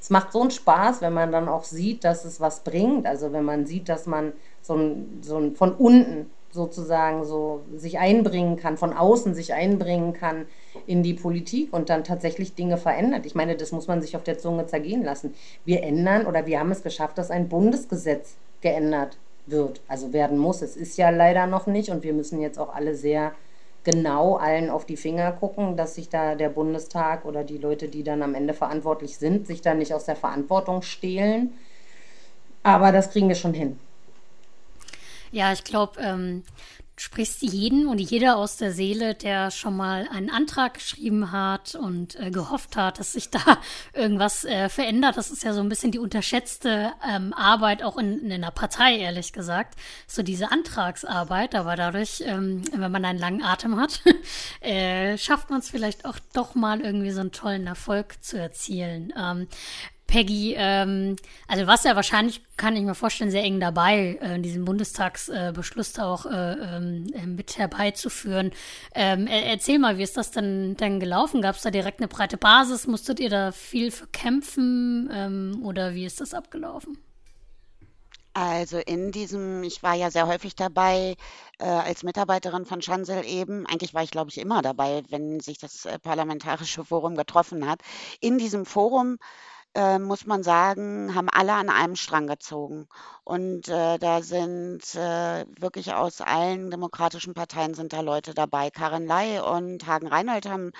es 0.00 0.10
macht 0.10 0.32
so 0.32 0.40
einen 0.40 0.50
Spaß, 0.50 1.02
wenn 1.02 1.12
man 1.12 1.32
dann 1.32 1.48
auch 1.48 1.64
sieht, 1.64 2.04
dass 2.04 2.24
es 2.24 2.40
was 2.40 2.60
bringt. 2.60 3.06
Also 3.06 3.32
wenn 3.32 3.44
man 3.44 3.66
sieht, 3.66 3.88
dass 3.88 4.06
man 4.06 4.32
so 4.62 4.74
ein, 4.74 5.20
so 5.22 5.36
ein 5.38 5.54
von 5.54 5.72
unten 5.72 6.30
sozusagen 6.50 7.24
so 7.24 7.60
sich 7.76 7.98
einbringen 7.98 8.56
kann, 8.56 8.78
von 8.78 8.92
außen 8.92 9.34
sich 9.34 9.52
einbringen 9.52 10.14
kann 10.14 10.46
in 10.86 11.02
die 11.02 11.14
Politik 11.14 11.72
und 11.72 11.90
dann 11.90 12.04
tatsächlich 12.04 12.54
Dinge 12.54 12.78
verändert. 12.78 13.26
Ich 13.26 13.34
meine, 13.34 13.54
das 13.56 13.70
muss 13.70 13.86
man 13.86 14.00
sich 14.00 14.16
auf 14.16 14.24
der 14.24 14.38
Zunge 14.38 14.66
zergehen 14.66 15.04
lassen. 15.04 15.34
Wir 15.64 15.82
ändern 15.82 16.26
oder 16.26 16.46
wir 16.46 16.58
haben 16.58 16.70
es 16.70 16.82
geschafft, 16.82 17.18
dass 17.18 17.30
ein 17.30 17.48
Bundesgesetz 17.48 18.36
geändert 18.62 19.18
wird, 19.46 19.80
also 19.88 20.12
werden 20.12 20.38
muss. 20.38 20.62
Es 20.62 20.76
ist 20.76 20.96
ja 20.96 21.10
leider 21.10 21.46
noch 21.46 21.66
nicht 21.66 21.90
und 21.90 22.02
wir 22.02 22.12
müssen 22.12 22.40
jetzt 22.40 22.58
auch 22.58 22.74
alle 22.74 22.94
sehr 22.94 23.32
genau 23.90 24.36
allen 24.36 24.68
auf 24.68 24.84
die 24.84 24.98
Finger 24.98 25.32
gucken, 25.32 25.74
dass 25.74 25.94
sich 25.94 26.10
da 26.10 26.34
der 26.34 26.50
Bundestag 26.50 27.24
oder 27.24 27.42
die 27.42 27.56
Leute, 27.56 27.88
die 27.88 28.02
dann 28.02 28.22
am 28.22 28.34
Ende 28.34 28.52
verantwortlich 28.52 29.16
sind, 29.16 29.46
sich 29.46 29.62
da 29.62 29.72
nicht 29.72 29.94
aus 29.94 30.04
der 30.04 30.14
Verantwortung 30.14 30.82
stehlen. 30.82 31.54
Aber 32.62 32.92
das 32.92 33.10
kriegen 33.10 33.28
wir 33.28 33.34
schon 33.34 33.54
hin. 33.54 33.78
Ja, 35.32 35.54
ich 35.54 35.64
glaube, 35.64 35.98
ähm, 36.02 36.42
sprichst 36.98 37.42
jeden 37.42 37.86
und 37.86 37.98
jeder 37.98 38.36
aus 38.36 38.56
der 38.56 38.72
Seele, 38.72 39.14
der 39.14 39.50
schon 39.50 39.76
mal 39.76 40.08
einen 40.10 40.30
Antrag 40.30 40.74
geschrieben 40.74 41.32
hat 41.32 41.74
und 41.74 42.18
äh, 42.18 42.30
gehofft 42.30 42.76
hat, 42.76 42.98
dass 42.98 43.12
sich 43.12 43.30
da 43.30 43.40
irgendwas 43.92 44.44
äh, 44.44 44.68
verändert. 44.68 45.16
Das 45.16 45.30
ist 45.30 45.44
ja 45.44 45.52
so 45.52 45.60
ein 45.60 45.68
bisschen 45.68 45.92
die 45.92 45.98
unterschätzte 45.98 46.92
ähm, 47.08 47.32
Arbeit 47.32 47.82
auch 47.82 47.98
in, 47.98 48.20
in 48.20 48.32
einer 48.32 48.50
Partei, 48.50 48.98
ehrlich 48.98 49.32
gesagt. 49.32 49.74
So 50.06 50.22
diese 50.22 50.50
Antragsarbeit, 50.50 51.54
aber 51.54 51.76
dadurch, 51.76 52.22
ähm, 52.26 52.62
wenn 52.72 52.92
man 52.92 53.04
einen 53.04 53.18
langen 53.18 53.42
Atem 53.42 53.78
hat, 53.80 54.02
äh, 54.60 55.16
schafft 55.18 55.50
man 55.50 55.60
es 55.60 55.70
vielleicht 55.70 56.04
auch 56.04 56.18
doch 56.32 56.54
mal 56.54 56.80
irgendwie 56.80 57.10
so 57.10 57.20
einen 57.20 57.32
tollen 57.32 57.66
Erfolg 57.66 58.22
zu 58.22 58.38
erzielen. 58.38 59.12
Ähm, 59.16 59.48
Peggy, 60.08 60.54
ähm, 60.56 61.16
also 61.46 61.66
was 61.66 61.84
ja 61.84 61.94
wahrscheinlich, 61.94 62.42
kann 62.56 62.74
ich 62.74 62.82
mir 62.82 62.94
vorstellen, 62.94 63.30
sehr 63.30 63.44
eng 63.44 63.60
dabei, 63.60 64.18
äh, 64.22 64.40
diesen 64.40 64.64
Bundestagsbeschluss 64.64 65.98
äh, 65.98 66.00
auch 66.00 66.24
äh, 66.24 66.52
ähm, 66.52 67.06
äh, 67.12 67.26
mit 67.26 67.58
herbeizuführen. 67.58 68.52
Ähm, 68.94 69.26
erzähl 69.26 69.78
mal, 69.78 69.98
wie 69.98 70.02
ist 70.02 70.16
das 70.16 70.30
denn, 70.30 70.76
denn 70.78 70.98
gelaufen? 70.98 71.42
Gab 71.42 71.56
es 71.56 71.62
da 71.62 71.70
direkt 71.70 72.00
eine 72.00 72.08
breite 72.08 72.38
Basis? 72.38 72.86
Musstet 72.86 73.20
ihr 73.20 73.28
da 73.28 73.52
viel 73.52 73.90
für 73.90 74.06
kämpfen 74.06 75.10
ähm, 75.12 75.60
oder 75.62 75.94
wie 75.94 76.06
ist 76.06 76.22
das 76.22 76.32
abgelaufen? 76.32 76.96
Also 78.32 78.78
in 78.78 79.12
diesem, 79.12 79.62
ich 79.62 79.82
war 79.82 79.94
ja 79.94 80.10
sehr 80.10 80.26
häufig 80.26 80.54
dabei 80.54 81.16
äh, 81.58 81.64
als 81.64 82.02
Mitarbeiterin 82.02 82.64
von 82.64 82.80
Chancel 82.80 83.24
eben. 83.26 83.66
Eigentlich 83.66 83.92
war 83.92 84.04
ich, 84.04 84.10
glaube 84.10 84.30
ich, 84.30 84.38
immer 84.38 84.62
dabei, 84.62 85.02
wenn 85.10 85.40
sich 85.40 85.58
das 85.58 85.84
äh, 85.84 85.98
Parlamentarische 85.98 86.84
Forum 86.84 87.14
getroffen 87.14 87.68
hat. 87.68 87.80
In 88.20 88.38
diesem 88.38 88.64
Forum 88.64 89.18
äh, 89.74 89.98
muss 89.98 90.26
man 90.26 90.42
sagen, 90.42 91.14
haben 91.14 91.28
alle 91.30 91.54
an 91.54 91.68
einem 91.68 91.96
Strang 91.96 92.26
gezogen. 92.26 92.88
Und 93.24 93.68
äh, 93.68 93.98
da 93.98 94.22
sind 94.22 94.94
äh, 94.94 95.44
wirklich 95.58 95.92
aus 95.94 96.20
allen 96.20 96.70
demokratischen 96.70 97.34
Parteien 97.34 97.74
sind 97.74 97.92
da 97.92 98.00
Leute 98.00 98.34
dabei. 98.34 98.70
Karin 98.70 99.06
Ley 99.06 99.38
und 99.40 99.86
Hagen 99.86 100.08
Reinhold 100.08 100.48
haben 100.48 100.72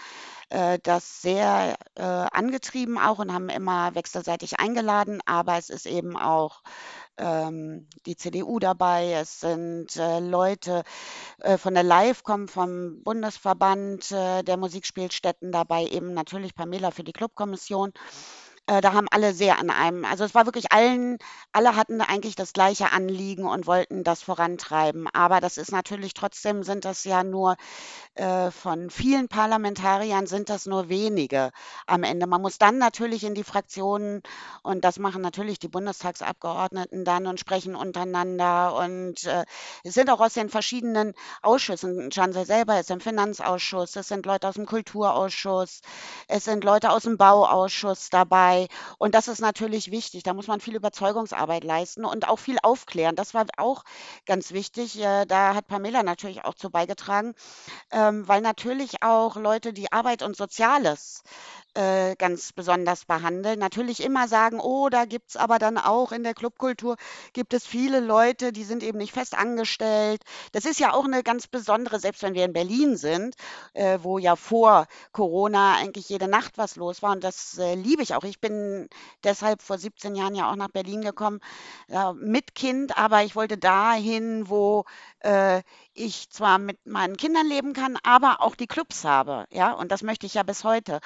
äh, 0.51 0.79
das 0.83 1.21
sehr 1.23 1.77
äh, 1.95 2.03
angetrieben 2.03 2.99
auch 2.99 3.19
und 3.19 3.33
haben 3.33 3.49
immer 3.51 3.95
wechselseitig 3.95 4.59
eingeladen. 4.61 5.21
Aber 5.27 5.59
es 5.59 5.71
ist 5.71 5.87
eben 5.87 6.17
auch 6.17 6.63
ähm, 7.19 7.87
die 8.07 8.17
CDU 8.17 8.59
dabei, 8.59 9.13
es 9.13 9.41
sind 9.41 9.97
äh, 9.97 10.21
Leute 10.21 10.85
äh, 11.41 11.59
von 11.59 11.75
der 11.75 11.83
Live, 11.83 12.23
kommen 12.23 12.49
vom 12.49 13.03
Bundesverband 13.03 14.11
äh, 14.13 14.43
der 14.43 14.57
Musikspielstätten 14.57 15.53
dabei, 15.53 15.87
eben 15.87 16.15
natürlich 16.15 16.55
Pamela 16.55 16.91
für 16.91 17.05
die 17.05 17.13
Clubkommission. 17.13 17.93
Äh, 18.69 18.83
da 18.83 18.93
haben 18.93 19.09
alle 19.11 19.33
sehr 19.35 19.59
an 19.59 19.71
einem, 19.71 20.05
also 20.05 20.25
es 20.25 20.35
war 20.35 20.47
wirklich 20.47 20.73
allen, 20.73 21.19
alle 21.53 21.75
hatten 21.75 22.01
eigentlich 22.03 22.37
das 22.37 22.53
gleiche 22.53 22.93
Anliegen 22.93 23.47
und 23.47 23.67
wollten 23.67 24.05
das 24.05 24.23
vorantreiben. 24.23 25.09
Aber 25.15 25.41
das 25.41 25.57
ist 25.57 25.73
natürlich 25.73 26.15
trotzdem 26.15 26.63
sind 26.63 26.85
das 26.85 27.05
ja 27.05 27.25
nur 27.25 27.57
äh, 28.15 28.51
von 28.51 28.91
vielen 28.91 29.29
Parlamentariern 29.29 30.27
sind 30.27 30.51
das 30.51 30.67
nur 30.67 30.89
wenige 30.91 31.51
am 31.87 32.03
Ende. 32.05 32.27
Man 32.27 32.43
muss 32.43 32.59
dann 32.59 32.79
natürlich 32.79 33.25
in 33.25 33.35
die 33.35 33.45
Fraktionen 33.45 34.23
und 34.63 34.85
das 34.85 34.99
machen 34.99 35.23
natürlich 35.23 35.59
die 35.59 35.69
Bundestagsabgeordneten 35.69 37.05
dann 37.07 37.27
und 37.27 37.41
sprechen 37.41 37.75
untereinander 37.75 38.75
und 38.77 39.25
äh, 39.25 39.45
es 39.85 39.95
sind 39.95 40.11
auch 40.11 40.21
aus 40.21 40.35
den 40.35 40.51
verschiedenen 40.51 41.15
Ausschüssen. 41.43 42.11
Chancel 42.11 42.45
selber 42.47 42.79
ist 42.81 42.91
im 42.91 43.01
Finanzausschuss, 43.01 43.97
es 43.97 44.09
sind 44.09 44.27
Leute 44.27 44.49
aus 44.49 44.55
dem 44.57 44.67
Kulturausschuss, 44.67 45.81
es 46.29 46.45
sind 46.45 46.65
Leute 46.65 46.91
aus 46.91 47.05
dem 47.05 47.17
Bauausschuss 47.17 48.11
dabei 48.11 48.58
dabei. 48.59 48.69
Und 48.99 49.15
das 49.15 49.29
ist 49.29 49.41
natürlich 49.41 49.91
wichtig. 49.91 50.23
Da 50.23 50.35
muss 50.35 50.47
man 50.47 50.61
viel 50.61 50.77
Überzeugungsarbeit 50.77 51.65
leisten 51.65 52.05
und 52.05 52.29
auch 52.29 52.39
viel 52.39 52.59
aufklären. 52.63 53.17
Das 53.17 53.35
war 53.35 53.47
auch 53.57 53.85
ganz 54.27 54.53
wichtig. 54.53 55.01
Äh, 55.01 55.27
da 55.27 55.55
hat 55.55 55.67
Pamela 55.67 56.03
natürlich 56.03 56.45
auch 56.45 56.55
zu 56.55 56.71
beigetragen, 56.71 57.35
ähm, 57.93 58.27
weil 58.29 58.41
natürlich 58.41 59.03
auch 59.03 59.37
Leute, 59.37 59.73
die 59.73 59.93
Arbeit 59.93 60.23
und 60.23 60.37
Soziales 60.37 61.23
äh, 61.75 62.17
ganz 62.17 62.53
besonders 62.53 63.05
behandeln. 63.05 63.59
Natürlich 63.59 64.03
immer 64.03 64.29
sagen, 64.29 64.61
oh, 64.61 64.89
da 64.89 65.05
gibt 65.05 65.31
es 65.31 65.37
aber 65.37 65.59
dann 65.59 65.79
auch 65.79 66.13
in 66.13 66.25
der 66.25 66.35
Clubkultur 66.35 66.97
gibt 67.33 67.55
es 67.55 67.67
viele 67.67 68.01
Leute, 68.01 68.53
die 68.53 68.65
sind 68.65 68.83
eben 68.83 68.99
nicht 68.99 69.13
fest 69.13 69.37
angestellt. 69.37 70.23
Das 70.53 70.65
ist 70.65 70.81
ja 70.81 70.93
auch 70.93 71.05
eine 71.05 71.23
ganz 71.23 71.47
besondere, 71.47 72.01
selbst 72.01 72.23
wenn 72.23 72.35
wir 72.35 72.45
in 72.45 72.53
Berlin 72.53 72.97
sind, 72.97 73.35
äh, 73.75 73.99
wo 74.03 74.19
ja 74.19 74.37
vor 74.37 74.87
Corona 75.13 75.77
eigentlich 75.77 76.09
jede 76.09 76.29
Nacht 76.29 76.59
was 76.59 76.77
los 76.77 77.03
war. 77.03 77.13
Und 77.13 77.25
das 77.25 77.59
äh, 77.59 77.75
liebe 77.75 78.03
ich 78.03 78.15
auch. 78.15 78.25
Ich 78.25 78.41
bin 78.41 78.89
deshalb 79.25 79.63
vor 79.63 79.79
17 79.79 80.15
Jahren 80.15 80.35
ja 80.35 80.51
auch 80.51 80.57
nach 80.57 80.71
Berlin 80.71 81.03
gekommen, 81.03 81.41
äh, 81.89 82.13
mit 82.15 82.55
Kind, 82.55 82.97
aber 82.97 83.23
ich 83.23 83.37
wollte 83.37 83.59
dahin, 83.59 84.49
wo 84.49 84.85
äh, 85.21 85.63
ich 85.99 86.31
zwar 86.31 86.59
mit 86.59 86.87
meinen 86.87 87.17
Kindern 87.17 87.47
leben 87.47 87.73
kann, 87.73 87.99
aber 88.03 88.41
auch 88.41 88.55
die 88.55 88.67
Clubs 88.67 89.05
habe, 89.05 89.47
ja, 89.51 89.73
und 89.73 89.91
das 89.91 90.03
möchte 90.03 90.27
ich 90.27 90.35
ja 90.35 90.43
bis 90.43 90.65
heute. 90.65 91.01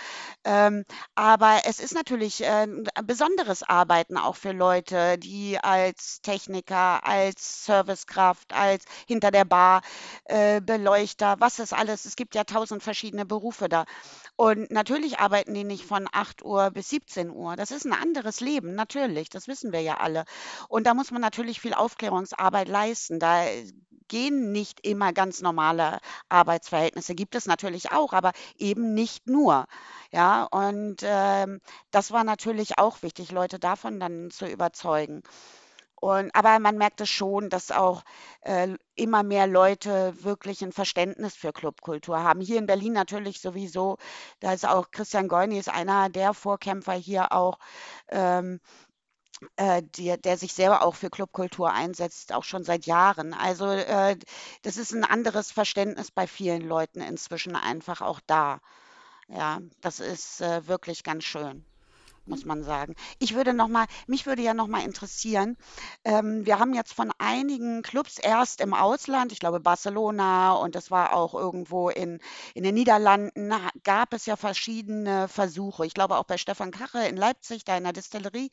Ähm, 0.45 0.85
aber 1.15 1.63
es 1.65 1.81
ist 1.81 1.95
natürlich 1.95 2.43
äh, 2.43 2.67
ein 2.67 2.85
besonderes 3.05 3.63
Arbeiten 3.63 4.17
auch 4.17 4.37
für 4.37 4.53
Leute, 4.53 5.19
die 5.19 5.59
als 5.59 6.21
Techniker, 6.21 7.07
als 7.07 7.65
Servicekraft, 7.65 8.53
als 8.53 8.85
hinter 9.07 9.31
der 9.31 9.45
Bar, 9.45 9.83
äh, 10.25 10.61
Beleuchter, 10.61 11.37
was 11.39 11.59
ist 11.59 11.73
alles, 11.73 12.05
es 12.05 12.17
gibt 12.17 12.35
ja 12.35 12.45
tausend 12.45 12.83
verschiedene 12.83 13.25
Berufe 13.25 13.69
da. 13.69 13.85
Und 14.37 14.71
natürlich 14.71 15.19
arbeiten 15.21 15.55
die 15.55 15.65
nicht 15.65 15.85
von 15.85 16.09
8 16.13 16.45
Uhr 16.45 16.71
bis 16.71 16.91
17 16.91 17.31
Uhr. 17.31 17.57
Das 17.57 17.71
ist 17.71 17.85
ein 17.85 17.93
anderes 17.93 18.41
Leben, 18.41 18.75
natürlich, 18.75 19.29
das 19.31 19.49
wissen 19.49 19.73
wir 19.73 19.81
ja 19.81 19.99
alle. 19.99 20.25
Und 20.69 20.87
da 20.87 20.95
muss 20.95 21.11
man 21.11 21.21
natürlich 21.21 21.61
viel 21.61 21.75
Aufklärungsarbeit 21.75 22.69
leisten. 22.69 23.19
Da 23.19 23.45
gehen 24.09 24.53
nicht 24.53 24.82
immer 24.83 25.13
ganz 25.13 25.41
normale 25.41 25.99
Arbeitsverhältnisse. 26.29 27.15
Gibt 27.15 27.35
es 27.35 27.47
natürlich 27.47 27.93
auch, 27.93 28.13
aber 28.13 28.33
eben 28.57 28.95
nicht 28.95 29.27
nur. 29.27 29.67
Ja, 30.11 30.45
und 30.45 30.99
ähm, 31.03 31.61
das 31.91 32.11
war 32.11 32.25
natürlich 32.25 32.79
auch 32.79 33.03
wichtig, 33.03 33.33
Leute 33.33 33.59
davon 33.59 34.01
dann 34.01 34.31
zu 34.31 34.47
überzeugen. 34.47 35.23
Und, 36.03 36.35
aber 36.35 36.59
man 36.59 36.79
merkt 36.79 37.01
es 37.01 37.11
schon, 37.11 37.49
dass 37.49 37.71
auch 37.71 38.03
äh, 38.41 38.69
immer 38.97 39.23
mehr 39.23 39.47
Leute 39.47 40.13
wirklich 40.25 40.61
ein 40.63 40.73
Verständnis 40.73 41.37
für 41.37 41.53
Clubkultur 41.53 42.25
haben. 42.25 42.41
Hier 42.41 42.59
in 42.59 42.67
Berlin 42.67 42.93
natürlich 42.93 43.41
sowieso. 43.41 43.99
Da 44.41 44.53
ist 44.53 44.67
auch 44.67 44.91
Christian 44.91 45.29
Goini 45.29 45.59
ist 45.59 45.69
einer 45.69 46.09
der 46.09 46.35
Vorkämpfer 46.35 46.95
hier 46.95 47.31
auch. 47.31 47.61
Ähm, 48.09 48.59
äh, 49.57 49.83
der, 49.83 50.17
der 50.19 50.39
sich 50.39 50.53
selber 50.55 50.83
auch 50.83 50.95
für 50.95 51.11
Clubkultur 51.11 51.73
einsetzt, 51.73 52.33
auch 52.33 52.45
schon 52.45 52.65
seit 52.65 52.87
Jahren. 52.87 53.35
Also 53.35 53.67
äh, 53.67 54.17
das 54.63 54.77
ist 54.77 54.93
ein 54.93 55.05
anderes 55.05 55.53
Verständnis 55.53 56.11
bei 56.11 56.27
vielen 56.27 56.63
Leuten 56.63 57.01
inzwischen 57.01 57.57
einfach 57.57 58.01
auch 58.03 58.21
da. 58.27 58.61
Ja, 59.29 59.61
das 59.81 60.01
ist 60.01 60.41
äh, 60.43 60.67
wirklich 60.69 61.05
ganz 61.05 61.25
schön 61.25 61.65
muss 62.27 62.45
man 62.45 62.63
sagen. 62.63 62.95
Ich 63.19 63.35
würde 63.35 63.53
noch 63.53 63.69
mal, 63.69 63.87
mich 64.07 64.27
würde 64.27 64.43
ja 64.43 64.55
noch 64.55 64.67
mal 64.67 64.83
interessieren, 64.85 65.57
ähm, 66.05 66.47
wir 66.47 66.59
haben 66.59 66.75
jetzt 66.75 66.93
von 66.93 67.11
einigen 67.19 67.83
Clubs 67.83 68.19
erst 68.19 68.61
im 68.61 68.75
Ausland, 68.75 69.33
ich 69.33 69.41
glaube 69.41 69.61
Barcelona 69.61 70.53
und 70.53 70.75
das 70.75 70.91
war 70.91 71.15
auch 71.15 71.35
irgendwo 71.35 71.89
in, 71.89 72.21
in 72.55 72.63
den 72.63 72.75
Niederlanden, 72.75 73.53
gab 73.85 74.15
es 74.15 74.27
ja 74.27 74.37
verschiedene 74.37 75.29
Versuche. 75.29 75.87
Ich 75.87 75.95
glaube 75.95 76.17
auch 76.17 76.25
bei 76.25 76.39
Stefan 76.39 76.71
Kache 76.71 77.07
in 77.07 77.17
Leipzig, 77.17 77.65
da 77.65 77.77
in 77.77 77.85
der 77.85 77.93
Distillerie, 77.93 78.51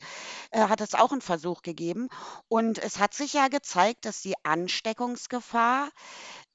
äh, 0.50 0.60
hat 0.68 0.80
es 0.80 0.94
auch 0.94 1.12
einen 1.12 1.20
Versuch 1.20 1.62
gegeben. 1.62 2.08
Und 2.48 2.78
es 2.78 2.98
hat 2.98 3.14
sich 3.14 3.32
ja 3.34 3.48
gezeigt, 3.48 4.04
dass 4.04 4.22
die 4.22 4.34
Ansteckungsgefahr 4.44 5.90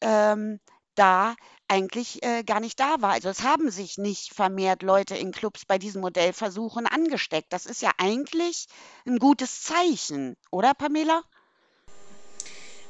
ähm, 0.01 0.59
da 0.95 1.35
eigentlich 1.67 2.23
äh, 2.23 2.43
gar 2.43 2.59
nicht 2.59 2.79
da 2.79 2.95
war. 2.99 3.11
Also 3.11 3.29
es 3.29 3.43
haben 3.43 3.69
sich 3.71 3.97
nicht 3.97 4.33
vermehrt 4.33 4.83
Leute 4.83 5.15
in 5.15 5.31
Clubs 5.31 5.65
bei 5.65 5.77
diesen 5.77 6.01
Modellversuchen 6.01 6.87
angesteckt. 6.87 7.51
Das 7.51 7.65
ist 7.65 7.81
ja 7.81 7.91
eigentlich 7.97 8.67
ein 9.05 9.19
gutes 9.19 9.63
Zeichen, 9.63 10.35
oder 10.51 10.73
Pamela? 10.73 11.23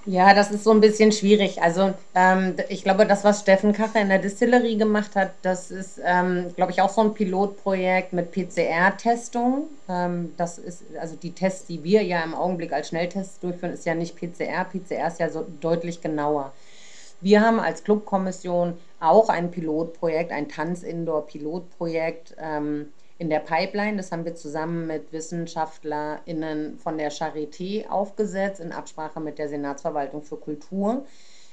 Ja, 0.08 0.36
das 0.36 0.52
ist 0.52 0.64
so 0.64 0.72
ein 0.72 0.82
bisschen 0.82 1.12
schwierig. 1.12 1.64
Also 1.64 1.96
ähm, 2.14 2.56
ich 2.70 2.84
glaube, 2.84 3.08
das, 3.08 3.24
was 3.24 3.40
Steffen 3.40 3.74
Kache 3.74 3.98
in 3.98 4.10
der 4.10 4.20
Distillerie 4.20 4.78
gemacht 4.78 5.16
hat, 5.16 5.32
das 5.42 5.72
ist, 5.72 6.00
ähm, 6.04 6.54
glaube 6.56 6.72
ich, 6.72 6.82
auch 6.82 6.92
so 6.92 7.02
ein 7.02 7.16
Pilotprojekt 7.16 8.14
mit 8.14 8.32
PCR-Testung. 8.32 9.68
Ähm, 9.90 10.34
das 10.38 10.60
ist, 10.60 10.84
also 11.02 11.16
die 11.16 11.32
Tests, 11.32 11.66
die 11.66 11.84
wir 11.84 12.04
ja 12.04 12.24
im 12.24 12.36
Augenblick 12.36 12.72
als 12.72 12.90
Schnelltests 12.90 13.40
durchführen, 13.40 13.74
ist 13.74 13.86
ja 13.86 13.96
nicht 13.96 14.16
PCR. 14.16 14.66
PCR 14.66 15.08
ist 15.08 15.20
ja 15.20 15.30
so 15.30 15.44
deutlich 15.60 16.02
genauer. 16.02 16.54
Wir 17.26 17.42
haben 17.42 17.60
als 17.60 17.84
Clubkommission 17.84 18.78
auch 19.00 19.30
ein 19.30 19.50
Pilotprojekt, 19.50 20.32
ein 20.32 20.48
Tanz-Indoor-Pilotprojekt. 20.48 22.36
Ähm, 22.40 22.90
in 23.18 23.30
der 23.30 23.40
Pipeline. 23.40 23.98
Das 23.98 24.12
haben 24.12 24.26
wir 24.26 24.36
zusammen 24.36 24.86
mit 24.86 25.12
WissenschaftlerInnen 25.12 26.78
von 26.78 26.98
der 26.98 27.12
Charité 27.12 27.88
aufgesetzt, 27.88 28.60
in 28.60 28.72
Absprache 28.72 29.20
mit 29.20 29.40
der 29.40 29.50
Senatsverwaltung 29.50 30.22
für 30.22 30.38
Kultur. 30.38 31.06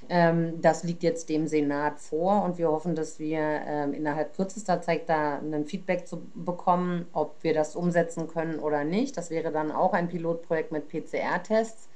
Ähm, 0.09 0.61
das 0.61 0.83
liegt 0.85 1.03
jetzt 1.03 1.31
dem 1.31 1.47
Senat 1.47 2.01
vor 2.01 2.43
und 2.43 2.59
wir 2.59 2.69
hoffen, 2.69 2.95
dass 2.95 3.19
wir 3.19 3.39
ähm, 3.39 3.95
innerhalb 3.95 4.37
kürzester 4.37 4.83
Zeit 4.83 5.09
da 5.09 5.39
ein 5.39 5.65
Feedback 5.65 6.07
zu 6.07 6.21
bekommen, 6.35 7.07
ob 7.15 7.37
wir 7.43 7.55
das 7.55 7.77
umsetzen 7.77 8.29
können 8.29 8.59
oder 8.59 8.85
nicht. 8.85 9.17
Das 9.17 9.31
wäre 9.31 9.53
dann 9.53 9.71
auch 9.71 9.95
ein 9.95 10.09
Pilotprojekt 10.09 10.73
mit 10.73 10.89
PCR-Tests. 10.89 11.89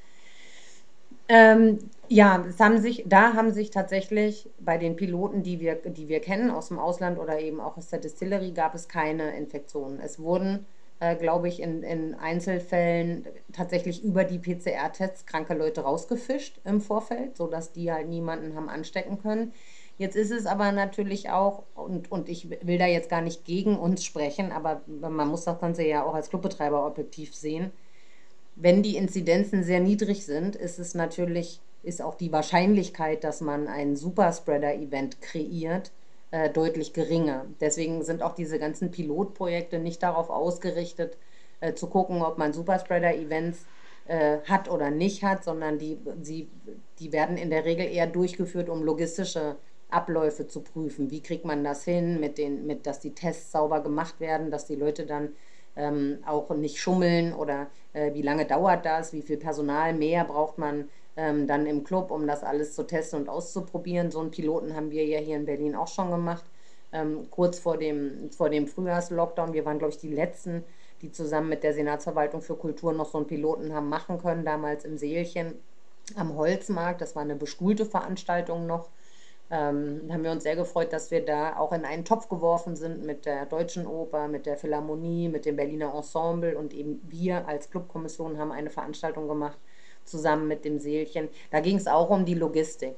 Ähm, 1.28 1.78
ja, 2.08 2.44
haben 2.58 2.78
sich, 2.78 3.04
da 3.06 3.34
haben 3.34 3.52
sich 3.52 3.70
tatsächlich 3.70 4.48
bei 4.60 4.78
den 4.78 4.96
Piloten, 4.96 5.42
die 5.42 5.60
wir, 5.60 5.74
die 5.74 6.08
wir 6.08 6.20
kennen 6.20 6.50
aus 6.50 6.68
dem 6.68 6.78
Ausland 6.78 7.18
oder 7.18 7.40
eben 7.40 7.60
auch 7.60 7.76
aus 7.76 7.88
der 7.88 7.98
Distillerie, 7.98 8.52
gab 8.52 8.74
es 8.74 8.88
keine 8.88 9.36
Infektionen. 9.36 9.98
Es 10.00 10.20
wurden, 10.20 10.66
äh, 11.00 11.16
glaube 11.16 11.48
ich, 11.48 11.60
in, 11.60 11.82
in 11.82 12.14
Einzelfällen 12.14 13.26
tatsächlich 13.52 14.04
über 14.04 14.22
die 14.22 14.38
PCR-Tests 14.38 15.26
kranke 15.26 15.54
Leute 15.54 15.80
rausgefischt 15.80 16.60
im 16.64 16.80
Vorfeld, 16.80 17.36
sodass 17.36 17.72
die 17.72 17.90
halt 17.90 18.08
niemanden 18.08 18.54
haben 18.54 18.68
anstecken 18.68 19.20
können. 19.20 19.52
Jetzt 19.98 20.14
ist 20.14 20.30
es 20.30 20.46
aber 20.46 20.70
natürlich 20.72 21.30
auch, 21.30 21.64
und, 21.74 22.12
und 22.12 22.28
ich 22.28 22.50
will 22.50 22.78
da 22.78 22.86
jetzt 22.86 23.08
gar 23.08 23.22
nicht 23.22 23.44
gegen 23.44 23.76
uns 23.76 24.04
sprechen, 24.04 24.52
aber 24.52 24.82
man 24.86 25.26
muss 25.28 25.44
das 25.44 25.58
Ganze 25.58 25.84
ja 25.84 26.04
auch 26.04 26.14
als 26.14 26.28
Clubbetreiber 26.28 26.86
objektiv 26.86 27.34
sehen 27.34 27.72
wenn 28.56 28.82
die 28.82 28.96
Inzidenzen 28.96 29.62
sehr 29.62 29.80
niedrig 29.80 30.24
sind, 30.24 30.56
ist 30.56 30.78
es 30.78 30.94
natürlich, 30.94 31.60
ist 31.82 32.02
auch 32.02 32.14
die 32.14 32.32
Wahrscheinlichkeit, 32.32 33.22
dass 33.22 33.40
man 33.40 33.68
ein 33.68 33.96
Superspreader-Event 33.96 35.20
kreiert, 35.20 35.92
äh, 36.30 36.50
deutlich 36.50 36.94
geringer. 36.94 37.44
Deswegen 37.60 38.02
sind 38.02 38.22
auch 38.22 38.34
diese 38.34 38.58
ganzen 38.58 38.90
Pilotprojekte 38.90 39.78
nicht 39.78 40.02
darauf 40.02 40.30
ausgerichtet, 40.30 41.16
äh, 41.60 41.74
zu 41.74 41.86
gucken, 41.86 42.22
ob 42.22 42.38
man 42.38 42.54
Superspreader-Events 42.54 43.66
äh, 44.06 44.38
hat 44.44 44.70
oder 44.70 44.90
nicht 44.90 45.22
hat, 45.22 45.44
sondern 45.44 45.78
die, 45.78 45.98
sie, 46.22 46.48
die 46.98 47.12
werden 47.12 47.36
in 47.36 47.50
der 47.50 47.64
Regel 47.64 47.86
eher 47.86 48.06
durchgeführt, 48.06 48.70
um 48.70 48.82
logistische 48.82 49.56
Abläufe 49.90 50.46
zu 50.48 50.62
prüfen. 50.62 51.10
Wie 51.10 51.20
kriegt 51.20 51.44
man 51.44 51.62
das 51.62 51.84
hin, 51.84 52.20
mit 52.20 52.38
den, 52.38 52.66
mit, 52.66 52.86
dass 52.86 53.00
die 53.00 53.14
Tests 53.14 53.52
sauber 53.52 53.80
gemacht 53.80 54.18
werden, 54.18 54.50
dass 54.50 54.66
die 54.66 54.76
Leute 54.76 55.06
dann 55.06 55.30
ähm, 55.76 56.18
auch 56.26 56.50
nicht 56.50 56.78
schummeln 56.78 57.32
oder 57.32 57.66
äh, 57.92 58.14
wie 58.14 58.22
lange 58.22 58.46
dauert 58.46 58.84
das, 58.84 59.12
wie 59.12 59.22
viel 59.22 59.36
Personal 59.36 59.92
mehr 59.92 60.24
braucht 60.24 60.58
man 60.58 60.88
ähm, 61.16 61.46
dann 61.46 61.66
im 61.66 61.84
Club, 61.84 62.10
um 62.10 62.26
das 62.26 62.44
alles 62.44 62.74
zu 62.74 62.84
testen 62.84 63.20
und 63.20 63.28
auszuprobieren. 63.28 64.10
So 64.10 64.20
einen 64.20 64.30
Piloten 64.30 64.74
haben 64.74 64.90
wir 64.90 65.04
ja 65.04 65.18
hier 65.18 65.36
in 65.36 65.46
Berlin 65.46 65.74
auch 65.74 65.88
schon 65.88 66.10
gemacht, 66.10 66.44
ähm, 66.92 67.28
kurz 67.30 67.58
vor 67.58 67.78
dem, 67.78 68.30
vor 68.30 68.50
dem 68.50 68.66
Frühjahrslockdown. 68.66 69.52
Wir 69.52 69.64
waren, 69.64 69.78
glaube 69.78 69.92
ich, 69.92 69.98
die 69.98 70.12
Letzten, 70.12 70.64
die 71.02 71.12
zusammen 71.12 71.48
mit 71.48 71.62
der 71.62 71.74
Senatsverwaltung 71.74 72.42
für 72.42 72.56
Kultur 72.56 72.92
noch 72.92 73.10
so 73.10 73.18
einen 73.18 73.26
Piloten 73.26 73.74
haben 73.74 73.88
machen 73.88 74.18
können, 74.18 74.44
damals 74.44 74.84
im 74.84 74.98
Seelchen 74.98 75.54
am 76.14 76.36
Holzmarkt. 76.36 77.00
Das 77.00 77.16
war 77.16 77.22
eine 77.22 77.36
bestuhlte 77.36 77.84
Veranstaltung 77.84 78.66
noch 78.66 78.88
ähm, 79.50 80.02
haben 80.10 80.24
wir 80.24 80.32
uns 80.32 80.42
sehr 80.42 80.56
gefreut, 80.56 80.92
dass 80.92 81.10
wir 81.10 81.24
da 81.24 81.56
auch 81.56 81.72
in 81.72 81.84
einen 81.84 82.04
Topf 82.04 82.28
geworfen 82.28 82.74
sind 82.74 83.04
mit 83.04 83.26
der 83.26 83.46
Deutschen 83.46 83.86
Oper, 83.86 84.26
mit 84.28 84.46
der 84.46 84.56
Philharmonie, 84.56 85.28
mit 85.28 85.46
dem 85.46 85.56
Berliner 85.56 85.94
Ensemble 85.94 86.58
und 86.58 86.74
eben 86.74 87.00
wir 87.08 87.46
als 87.46 87.70
Clubkommission 87.70 88.38
haben 88.38 88.52
eine 88.52 88.70
Veranstaltung 88.70 89.28
gemacht 89.28 89.58
zusammen 90.04 90.48
mit 90.48 90.64
dem 90.64 90.78
Seelchen. 90.78 91.28
Da 91.50 91.60
ging 91.60 91.76
es 91.76 91.86
auch 91.86 92.10
um 92.10 92.24
die 92.24 92.34
Logistik. 92.34 92.96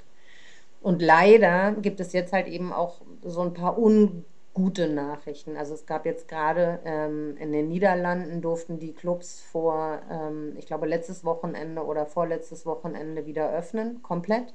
Und 0.81 1.03
leider 1.03 1.73
gibt 1.73 2.01
es 2.01 2.13
jetzt 2.13 2.33
halt 2.33 2.47
eben 2.47 2.73
auch 2.73 3.01
so 3.25 3.41
ein 3.43 3.53
paar 3.53 3.79
ungute 3.79 4.89
Nachrichten. 4.89 5.57
Also 5.57 5.75
es 5.75 5.87
gab 5.87 6.07
jetzt 6.07 6.29
gerade 6.29 6.81
ähm, 6.85 7.37
in 7.39 7.53
den 7.53 7.69
Niederlanden 7.69 8.41
durften 8.41 8.79
die 8.79 8.93
Clubs 8.93 9.41
vor, 9.41 10.01
ähm, 10.11 10.55
ich 10.57 10.67
glaube, 10.67 10.87
letztes 10.87 11.25
Wochenende 11.25 11.85
oder 11.85 12.07
vorletztes 12.07 12.65
Wochenende 12.65 13.27
wieder 13.27 13.53
öffnen, 13.53 14.03
komplett. 14.03 14.55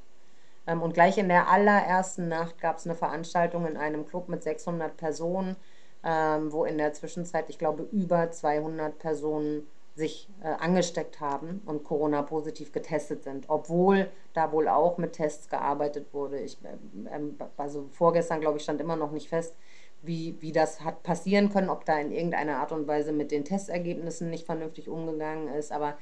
Ähm, 0.68 0.82
und 0.82 0.94
gleich 0.94 1.18
in 1.18 1.30
der 1.30 1.50
allerersten 1.50 2.28
Nacht 2.28 2.60
gab 2.60 2.78
es 2.78 2.86
eine 2.86 2.96
Veranstaltung 2.96 3.66
in 3.68 3.78
einem 3.78 4.06
Club 4.06 4.30
mit 4.30 4.44
600 4.44 4.96
Personen, 4.98 5.56
ähm, 6.04 6.52
wo 6.52 6.66
in 6.66 6.78
der 6.78 6.94
Zwischenzeit, 6.94 7.50
ich 7.50 7.58
glaube, 7.58 7.84
über 7.92 8.32
200 8.32 8.98
Personen 9.00 9.68
sich 9.96 10.28
äh, 10.42 10.48
angesteckt 10.48 11.20
haben 11.20 11.62
und 11.66 11.84
Corona-positiv 11.84 12.72
getestet 12.72 13.24
sind, 13.24 13.46
obwohl 13.48 14.10
da 14.34 14.52
wohl 14.52 14.68
auch 14.68 14.98
mit 14.98 15.14
Tests 15.14 15.50
gearbeitet 15.50 16.14
wurde. 16.14 16.40
Ich, 16.40 16.58
ähm, 17.12 17.38
also 17.58 17.88
vorgestern, 17.92 18.42
glaube 18.42 18.58
ich, 18.58 18.64
stand 18.64 18.82
immer 18.82 18.96
noch 18.96 19.12
nicht 19.12 19.30
fest, 19.30 19.56
wie, 20.02 20.36
wie 20.42 20.52
das 20.52 20.82
hat 20.84 21.04
passieren 21.04 21.50
können, 21.50 21.70
ob 21.70 21.86
da 21.86 21.98
in 22.00 22.12
irgendeiner 22.12 22.58
Art 22.58 22.72
und 22.72 22.88
Weise 22.88 23.12
mit 23.12 23.32
den 23.32 23.46
Testergebnissen 23.46 24.30
nicht 24.30 24.46
vernünftig 24.46 24.90
umgegangen 24.90 25.48
ist. 25.48 25.72
Aber 25.72 25.98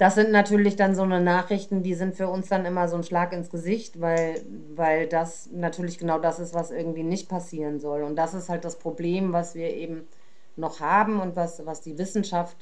das 0.00 0.14
sind 0.14 0.30
natürlich 0.30 0.76
dann 0.76 0.94
so 0.94 1.02
eine 1.02 1.20
Nachrichten, 1.20 1.82
die 1.82 1.92
sind 1.92 2.16
für 2.16 2.28
uns 2.28 2.48
dann 2.48 2.64
immer 2.64 2.88
so 2.88 2.96
ein 2.96 3.04
Schlag 3.04 3.34
ins 3.34 3.50
Gesicht, 3.50 4.00
weil, 4.00 4.42
weil 4.74 5.06
das 5.06 5.50
natürlich 5.52 5.98
genau 5.98 6.18
das 6.18 6.38
ist, 6.38 6.54
was 6.54 6.70
irgendwie 6.70 7.02
nicht 7.02 7.28
passieren 7.28 7.80
soll. 7.80 8.02
Und 8.02 8.16
das 8.16 8.32
ist 8.32 8.48
halt 8.48 8.64
das 8.64 8.78
Problem, 8.78 9.34
was 9.34 9.54
wir 9.54 9.68
eben 9.74 10.08
noch 10.56 10.80
haben 10.80 11.20
und 11.20 11.36
was, 11.36 11.66
was 11.66 11.82
die 11.82 11.98
Wissenschaft 11.98 12.56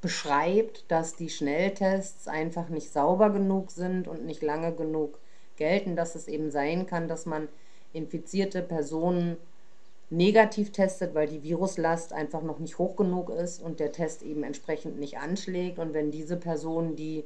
beschreibt, 0.00 0.90
dass 0.90 1.14
die 1.14 1.30
Schnelltests 1.30 2.26
einfach 2.26 2.68
nicht 2.68 2.92
sauber 2.92 3.30
genug 3.30 3.70
sind 3.70 4.08
und 4.08 4.26
nicht 4.26 4.42
lange 4.42 4.74
genug 4.74 5.20
gelten, 5.54 5.94
dass 5.94 6.16
es 6.16 6.26
eben 6.26 6.50
sein 6.50 6.86
kann, 6.88 7.06
dass 7.06 7.26
man 7.26 7.46
infizierte 7.92 8.62
Personen 8.62 9.36
negativ 10.10 10.72
testet, 10.72 11.14
weil 11.14 11.28
die 11.28 11.42
Viruslast 11.42 12.12
einfach 12.12 12.42
noch 12.42 12.58
nicht 12.58 12.78
hoch 12.78 12.96
genug 12.96 13.30
ist 13.30 13.62
und 13.62 13.80
der 13.80 13.92
Test 13.92 14.22
eben 14.22 14.42
entsprechend 14.42 14.98
nicht 14.98 15.18
anschlägt. 15.18 15.78
Und 15.78 15.92
wenn 15.92 16.10
diese 16.10 16.36
Person, 16.36 16.96
die 16.96 17.24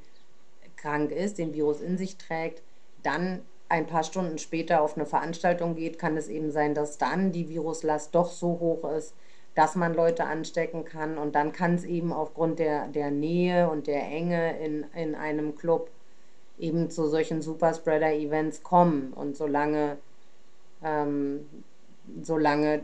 krank 0.77 1.12
ist, 1.12 1.38
den 1.38 1.55
Virus 1.55 1.81
in 1.81 1.97
sich 1.97 2.16
trägt, 2.16 2.62
dann 3.03 3.42
ein 3.68 3.87
paar 3.87 4.03
Stunden 4.03 4.38
später 4.38 4.83
auf 4.83 4.97
eine 4.97 5.07
Veranstaltung 5.07 5.77
geht, 5.77 5.99
kann 5.99 6.16
es 6.16 6.29
eben 6.29 6.51
sein, 6.51 6.75
dass 6.75 6.99
dann 6.99 7.33
die 7.33 7.49
Viruslast 7.49 8.14
doch 8.14 8.31
so 8.31 8.59
hoch 8.61 8.90
ist, 8.90 9.14
dass 9.55 9.77
man 9.77 9.95
Leute 9.95 10.25
anstecken 10.25 10.85
kann. 10.85 11.18
Und 11.18 11.35
dann 11.35 11.53
kann 11.53 11.77
es 11.77 11.85
eben 11.85 12.12
aufgrund 12.12 12.59
der, 12.59 12.88
der 12.88 13.11
Nähe 13.11 13.71
und 13.71 13.87
der 13.87 14.03
Enge 14.03 14.59
in, 14.59 14.85
in 14.95 15.14
einem 15.14 15.55
Club 15.55 15.88
eben 16.59 16.90
zu 16.90 17.07
solchen 17.07 17.42
Superspreader-Events 17.42 18.62
kommen. 18.62 19.12
Und 19.14 19.37
solange 19.37 19.99
ähm, 20.85 21.49
solange 22.23 22.81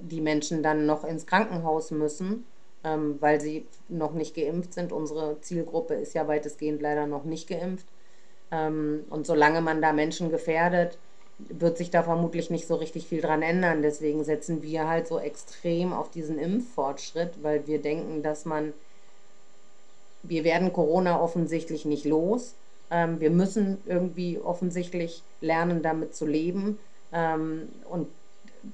die 0.00 0.20
Menschen 0.20 0.62
dann 0.62 0.86
noch 0.86 1.04
ins 1.04 1.26
Krankenhaus 1.26 1.90
müssen, 1.90 2.44
ähm, 2.84 3.16
weil 3.20 3.40
sie 3.40 3.66
noch 3.88 4.12
nicht 4.12 4.34
geimpft 4.34 4.74
sind. 4.74 4.92
Unsere 4.92 5.40
Zielgruppe 5.40 5.94
ist 5.94 6.14
ja 6.14 6.28
weitestgehend 6.28 6.80
leider 6.80 7.06
noch 7.06 7.24
nicht 7.24 7.48
geimpft. 7.48 7.86
Ähm, 8.50 9.04
und 9.10 9.26
solange 9.26 9.60
man 9.60 9.82
da 9.82 9.92
Menschen 9.92 10.30
gefährdet, 10.30 10.98
wird 11.38 11.78
sich 11.78 11.90
da 11.90 12.02
vermutlich 12.02 12.50
nicht 12.50 12.66
so 12.66 12.74
richtig 12.74 13.06
viel 13.06 13.20
dran 13.20 13.42
ändern. 13.42 13.82
Deswegen 13.82 14.24
setzen 14.24 14.62
wir 14.62 14.88
halt 14.88 15.06
so 15.06 15.18
extrem 15.18 15.92
auf 15.92 16.10
diesen 16.10 16.38
Impffortschritt, 16.38 17.42
weil 17.42 17.66
wir 17.66 17.80
denken, 17.80 18.22
dass 18.22 18.44
man, 18.44 18.72
wir 20.22 20.44
werden 20.44 20.72
Corona 20.72 21.20
offensichtlich 21.20 21.84
nicht 21.84 22.04
los. 22.04 22.54
Ähm, 22.90 23.20
wir 23.20 23.30
müssen 23.30 23.78
irgendwie 23.86 24.38
offensichtlich 24.38 25.22
lernen, 25.40 25.82
damit 25.82 26.14
zu 26.14 26.26
leben. 26.26 26.78
Ähm, 27.12 27.68
und 27.88 28.08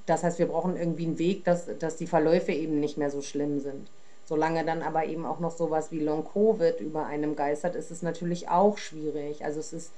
das 0.07 0.23
heißt, 0.23 0.39
wir 0.39 0.47
brauchen 0.47 0.77
irgendwie 0.77 1.07
einen 1.07 1.19
Weg, 1.19 1.45
dass, 1.45 1.67
dass 1.79 1.97
die 1.97 2.07
Verläufe 2.07 2.53
eben 2.53 2.81
nicht 2.81 2.99
mehr 2.99 3.11
so 3.11 3.23
schlimm 3.23 3.61
sind. 3.61 3.89
Solange 4.27 4.65
dann 4.65 4.83
aber 4.83 5.05
eben 5.05 5.27
auch 5.27 5.39
noch 5.39 5.57
sowas 5.57 5.91
wie 5.91 6.01
Long-Covid 6.01 6.81
über 6.81 7.07
einem 7.07 7.37
geistert, 7.37 7.75
ist 7.75 7.91
es 7.91 8.03
natürlich 8.03 8.49
auch 8.49 8.79
schwierig. 8.79 9.45
Also 9.45 9.61
es 9.61 9.73
ist 9.73 9.91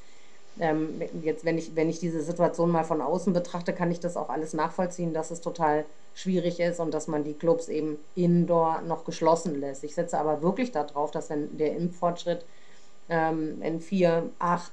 ähm, 0.58 1.00
jetzt, 1.22 1.44
wenn 1.44 1.58
ich, 1.58 1.76
wenn 1.76 1.90
ich 1.90 2.00
diese 2.00 2.22
Situation 2.22 2.70
mal 2.70 2.84
von 2.84 3.00
außen 3.00 3.32
betrachte, 3.32 3.72
kann 3.72 3.90
ich 3.90 4.00
das 4.00 4.16
auch 4.16 4.30
alles 4.30 4.54
nachvollziehen, 4.54 5.12
dass 5.12 5.30
es 5.30 5.40
total 5.40 5.84
schwierig 6.14 6.60
ist 6.60 6.80
und 6.80 6.94
dass 6.94 7.08
man 7.08 7.24
die 7.24 7.34
Clubs 7.34 7.68
eben 7.68 7.98
indoor 8.14 8.80
noch 8.82 9.04
geschlossen 9.04 9.60
lässt. 9.60 9.84
Ich 9.84 9.94
setze 9.94 10.18
aber 10.18 10.42
wirklich 10.42 10.72
darauf, 10.72 11.10
dass 11.10 11.28
wenn 11.28 11.56
der 11.58 11.76
Impffortschritt 11.76 12.44
ähm, 13.10 13.60
in 13.62 13.80
vier, 13.80 14.30
acht, 14.38 14.72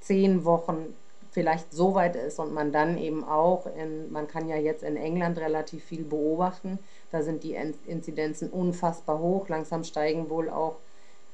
zehn 0.00 0.44
Wochen 0.44 0.94
vielleicht 1.32 1.72
so 1.72 1.94
weit 1.94 2.14
ist 2.14 2.38
und 2.38 2.52
man 2.52 2.72
dann 2.72 2.98
eben 2.98 3.24
auch, 3.24 3.66
in, 3.66 4.12
man 4.12 4.28
kann 4.28 4.48
ja 4.48 4.56
jetzt 4.56 4.84
in 4.84 4.96
England 4.96 5.38
relativ 5.38 5.82
viel 5.82 6.04
beobachten, 6.04 6.78
da 7.10 7.22
sind 7.22 7.42
die 7.42 7.56
Inzidenzen 7.86 8.50
unfassbar 8.50 9.18
hoch, 9.18 9.48
langsam 9.48 9.82
steigen 9.82 10.30
wohl 10.30 10.48
auch 10.48 10.76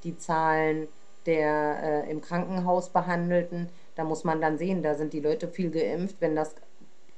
die 0.04 0.16
Zahlen 0.16 0.88
der 1.26 2.04
äh, 2.06 2.10
im 2.10 2.20
Krankenhaus 2.20 2.88
Behandelten. 2.88 3.68
Da 3.96 4.04
muss 4.04 4.24
man 4.24 4.40
dann 4.40 4.56
sehen, 4.56 4.82
da 4.82 4.94
sind 4.94 5.12
die 5.12 5.20
Leute 5.20 5.48
viel 5.48 5.70
geimpft. 5.70 6.16
Wenn 6.20 6.34
das 6.34 6.54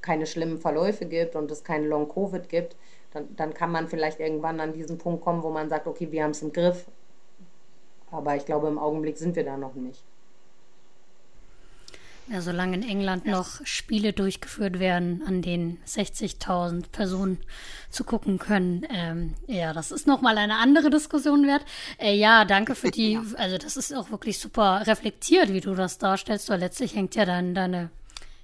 keine 0.01 0.25
schlimmen 0.25 0.57
Verläufe 0.57 1.05
gibt 1.05 1.35
und 1.35 1.49
es 1.51 1.63
kein 1.63 1.85
Long-Covid 1.85 2.49
gibt, 2.49 2.75
dann, 3.13 3.33
dann 3.35 3.53
kann 3.53 3.71
man 3.71 3.87
vielleicht 3.87 4.19
irgendwann 4.19 4.59
an 4.59 4.73
diesen 4.73 4.97
Punkt 4.97 5.23
kommen, 5.23 5.43
wo 5.43 5.49
man 5.49 5.69
sagt, 5.69 5.87
okay, 5.87 6.11
wir 6.11 6.23
haben 6.23 6.31
es 6.31 6.41
im 6.41 6.51
Griff. 6.51 6.85
Aber 8.09 8.35
ich 8.35 8.45
glaube, 8.45 8.67
im 8.67 8.79
Augenblick 8.79 9.17
sind 9.17 9.35
wir 9.35 9.45
da 9.45 9.55
noch 9.55 9.75
nicht. 9.75 10.03
Ja, 12.27 12.41
solange 12.41 12.77
in 12.77 12.83
England 12.83 13.25
ja. 13.25 13.31
noch 13.31 13.65
Spiele 13.65 14.13
durchgeführt 14.13 14.79
werden, 14.79 15.21
an 15.27 15.41
denen 15.41 15.81
60.000 15.85 16.89
Personen 16.91 17.39
zugucken 17.89 18.39
können. 18.39 18.85
Ähm, 18.89 19.33
ja, 19.47 19.73
das 19.73 19.91
ist 19.91 20.07
nochmal 20.07 20.37
eine 20.37 20.55
andere 20.55 20.89
Diskussion 20.89 21.45
wert. 21.45 21.65
Äh, 21.97 22.15
ja, 22.15 22.45
danke 22.45 22.75
für 22.75 22.91
die, 22.91 23.19
also 23.37 23.57
das 23.57 23.75
ist 23.75 23.93
auch 23.93 24.11
wirklich 24.11 24.39
super 24.39 24.83
reflektiert, 24.85 25.51
wie 25.51 25.61
du 25.61 25.75
das 25.75 25.97
darstellst, 25.97 26.49
weil 26.49 26.59
letztlich 26.59 26.95
hängt 26.95 27.15
ja 27.15 27.25
dann 27.25 27.53
deine 27.53 27.89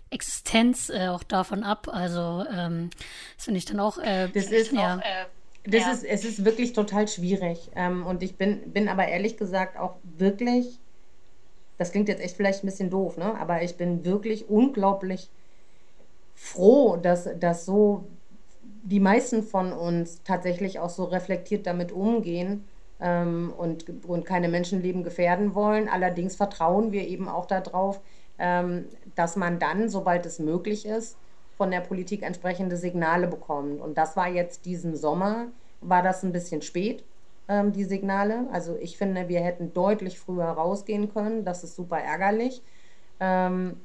Existenz 0.09 0.89
äh, 0.89 1.07
auch 1.07 1.23
davon 1.23 1.63
ab. 1.63 1.87
Also 1.91 2.45
ähm, 2.53 2.89
das 3.35 3.45
finde 3.45 3.57
ich 3.59 3.65
dann 3.65 3.79
auch. 3.79 3.97
Äh, 3.97 4.29
das 4.33 4.51
ist 4.51 4.71
ja. 4.71 4.97
Auch, 4.97 4.99
äh, 4.99 5.25
das 5.69 5.81
ja. 5.81 5.91
ist, 5.91 6.03
es 6.03 6.25
ist 6.25 6.45
wirklich 6.45 6.73
total 6.73 7.07
schwierig. 7.07 7.69
Ähm, 7.75 8.05
und 8.05 8.23
ich 8.23 8.37
bin, 8.37 8.71
bin 8.71 8.87
aber 8.87 9.07
ehrlich 9.07 9.37
gesagt 9.37 9.77
auch 9.77 9.97
wirklich 10.03 10.79
das 11.77 11.91
klingt 11.91 12.09
jetzt 12.09 12.21
echt 12.21 12.35
vielleicht 12.35 12.63
ein 12.63 12.67
bisschen 12.67 12.89
doof, 12.89 13.17
ne? 13.17 13.35
aber 13.39 13.61
ich 13.61 13.77
bin 13.77 14.03
wirklich 14.03 14.49
unglaublich 14.49 15.29
froh, 16.35 16.97
dass, 16.97 17.29
dass 17.39 17.65
so 17.65 18.05
die 18.83 18.99
meisten 18.99 19.43
von 19.43 19.73
uns 19.73 20.21
tatsächlich 20.23 20.79
auch 20.79 20.89
so 20.89 21.05
reflektiert 21.05 21.67
damit 21.67 21.91
umgehen 21.91 22.63
ähm, 22.99 23.53
und, 23.57 23.85
und 24.05 24.25
keine 24.25 24.47
Menschenleben 24.47 25.03
gefährden 25.03 25.55
wollen. 25.55 25.89
Allerdings 25.89 26.35
vertrauen 26.35 26.91
wir 26.91 27.07
eben 27.07 27.27
auch 27.27 27.45
darauf, 27.45 27.99
ähm, 28.39 28.85
dass 29.15 29.35
man 29.35 29.59
dann, 29.59 29.89
sobald 29.89 30.25
es 30.25 30.39
möglich 30.39 30.85
ist, 30.85 31.17
von 31.57 31.71
der 31.71 31.81
Politik 31.81 32.21
entsprechende 32.21 32.77
Signale 32.77 33.27
bekommt. 33.27 33.81
Und 33.81 33.97
das 33.97 34.15
war 34.15 34.29
jetzt 34.29 34.65
diesen 34.65 34.95
Sommer, 34.95 35.47
war 35.81 36.01
das 36.03 36.23
ein 36.23 36.31
bisschen 36.31 36.61
spät 36.61 37.03
ähm, 37.47 37.71
die 37.71 37.85
Signale. 37.85 38.47
Also 38.51 38.75
ich 38.79 38.97
finde, 38.97 39.29
wir 39.29 39.41
hätten 39.41 39.73
deutlich 39.73 40.19
früher 40.19 40.45
rausgehen 40.45 41.13
können. 41.13 41.45
Das 41.45 41.63
ist 41.63 41.75
super 41.75 41.99
ärgerlich. 41.99 42.61
Ähm, 43.19 43.77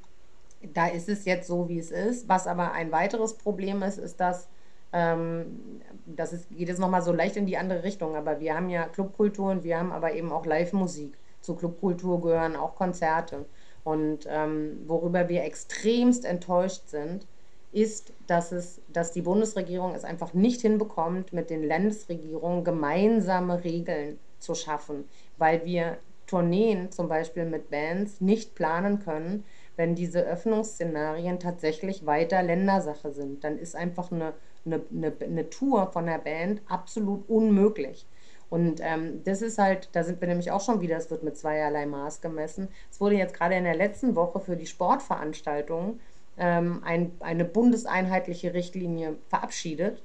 da 0.75 0.87
ist 0.87 1.09
es 1.09 1.25
jetzt 1.25 1.47
so, 1.47 1.69
wie 1.69 1.79
es 1.79 1.91
ist. 1.91 2.29
Was 2.29 2.47
aber 2.47 2.73
ein 2.73 2.93
weiteres 2.93 3.35
Problem 3.35 3.83
ist, 3.83 3.99
ist, 3.99 4.21
dass 4.21 4.49
ähm, 4.93 5.81
das 6.07 6.33
ist, 6.33 6.51
geht 6.51 6.69
jetzt 6.69 6.79
nochmal 6.79 7.03
so 7.03 7.13
leicht 7.13 7.37
in 7.37 7.47
die 7.47 7.57
andere 7.57 7.83
Richtung, 7.83 8.15
aber 8.15 8.41
wir 8.41 8.55
haben 8.55 8.69
ja 8.69 8.87
Clubkultur 8.87 9.51
und 9.51 9.65
wir 9.65 9.79
haben 9.79 9.93
aber 9.93 10.13
eben 10.13 10.31
auch 10.31 10.45
Live-Musik. 10.47 11.17
Zur 11.41 11.59
Clubkultur 11.59 12.21
gehören 12.21 12.57
auch 12.57 12.77
Konzerte. 12.77 13.47
Und 13.85 14.27
ähm, 14.29 14.83
worüber 14.87 15.29
wir 15.29 15.43
extremst 15.45 16.25
enttäuscht 16.25 16.89
sind, 16.89 17.27
ist, 17.73 18.13
dass, 18.27 18.53
es, 18.53 18.81
dass 18.93 19.13
die 19.13 19.23
Bundesregierung 19.23 19.95
es 19.95 20.05
einfach 20.05 20.35
nicht 20.35 20.61
hinbekommt, 20.61 21.33
mit 21.33 21.51
den 21.51 21.67
Landesregierungen 21.67 22.65
gemeinsame 22.65 23.65
Regeln 23.65 24.19
zu 24.39 24.55
schaffen, 24.55 25.05
weil 25.39 25.65
wir 25.65 25.99
Tourneen 26.27 26.91
zum 26.91 27.09
Beispiel 27.09 27.45
mit 27.45 27.71
Bands 27.71 28.21
nicht 28.21 28.55
planen 28.55 29.01
können, 29.01 29.45
wenn 29.77 29.95
diese 29.95 30.21
Öffnungsszenarien 30.23 31.39
tatsächlich 31.39 32.07
weiter 32.07 32.43
Ländersache 32.43 33.13
sind. 33.13 33.45
Dann 33.45 33.59
ist 33.59 33.75
einfach 33.75 34.13
eine, 34.13 34.35
eine, 34.65 34.81
eine, 34.91 35.13
eine 35.21 35.51
Tour 35.51 35.91
von 35.93 36.07
der 36.07 36.19
Band 36.19 36.63
absolut 36.69 37.29
unmöglich. 37.29 38.07
Und 38.51 38.81
ähm, 38.83 39.23
das 39.25 39.41
ist 39.41 39.57
halt, 39.59 39.89
da 39.93 40.05
sind 40.05 40.21
wir 40.21 40.29
nämlich 40.29 40.51
auch 40.51 40.61
schon 40.61 40.83
wieder, 40.83 40.99
es 40.99 41.11
wird 41.11 41.23
mit 41.23 41.39
zweierlei 41.39 41.87
Maß 41.87 42.21
gemessen. 42.21 42.69
Es 42.91 43.01
wurde 43.01 43.17
jetzt 43.17 43.33
gerade 43.33 43.55
in 43.55 43.65
der 43.65 43.75
letzten 43.75 44.15
Woche 44.15 44.41
für 44.41 44.57
die 44.57 44.67
Sportveranstaltungen 44.67 46.01
ähm, 46.39 46.83
ein, 46.85 47.13
eine 47.21 47.45
bundeseinheitliche 47.45 48.55
Richtlinie 48.55 49.17
verabschiedet, 49.29 50.03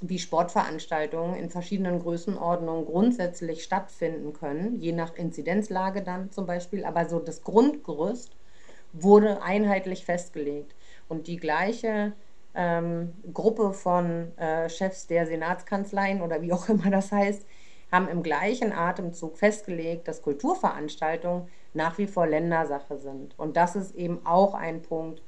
wie 0.00 0.18
Sportveranstaltungen 0.18 1.36
in 1.36 1.50
verschiedenen 1.50 2.00
Größenordnungen 2.00 2.84
grundsätzlich 2.84 3.62
stattfinden 3.64 4.32
können, 4.32 4.80
je 4.80 4.92
nach 4.92 5.14
Inzidenzlage 5.14 6.02
dann 6.02 6.30
zum 6.30 6.46
Beispiel. 6.46 6.84
Aber 6.84 7.08
so 7.08 7.18
das 7.18 7.42
Grundgerüst 7.42 8.32
wurde 8.92 9.42
einheitlich 9.42 10.04
festgelegt. 10.04 10.74
Und 11.08 11.26
die 11.26 11.36
gleiche 11.36 12.12
ähm, 12.54 13.12
Gruppe 13.32 13.72
von 13.72 14.36
äh, 14.38 14.68
Chefs 14.68 15.06
der 15.06 15.26
Senatskanzleien 15.26 16.22
oder 16.22 16.42
wie 16.42 16.52
auch 16.52 16.68
immer 16.68 16.90
das 16.90 17.12
heißt, 17.12 17.44
haben 17.90 18.08
im 18.08 18.22
gleichen 18.22 18.72
Atemzug 18.72 19.38
festgelegt, 19.38 20.08
dass 20.08 20.22
Kulturveranstaltungen 20.22 21.48
nach 21.74 21.98
wie 21.98 22.06
vor 22.06 22.26
Ländersache 22.26 22.98
sind. 22.98 23.38
Und 23.38 23.56
das 23.56 23.76
ist 23.76 23.94
eben 23.94 24.24
auch 24.24 24.54
ein 24.54 24.82
Punkt, 24.82 25.22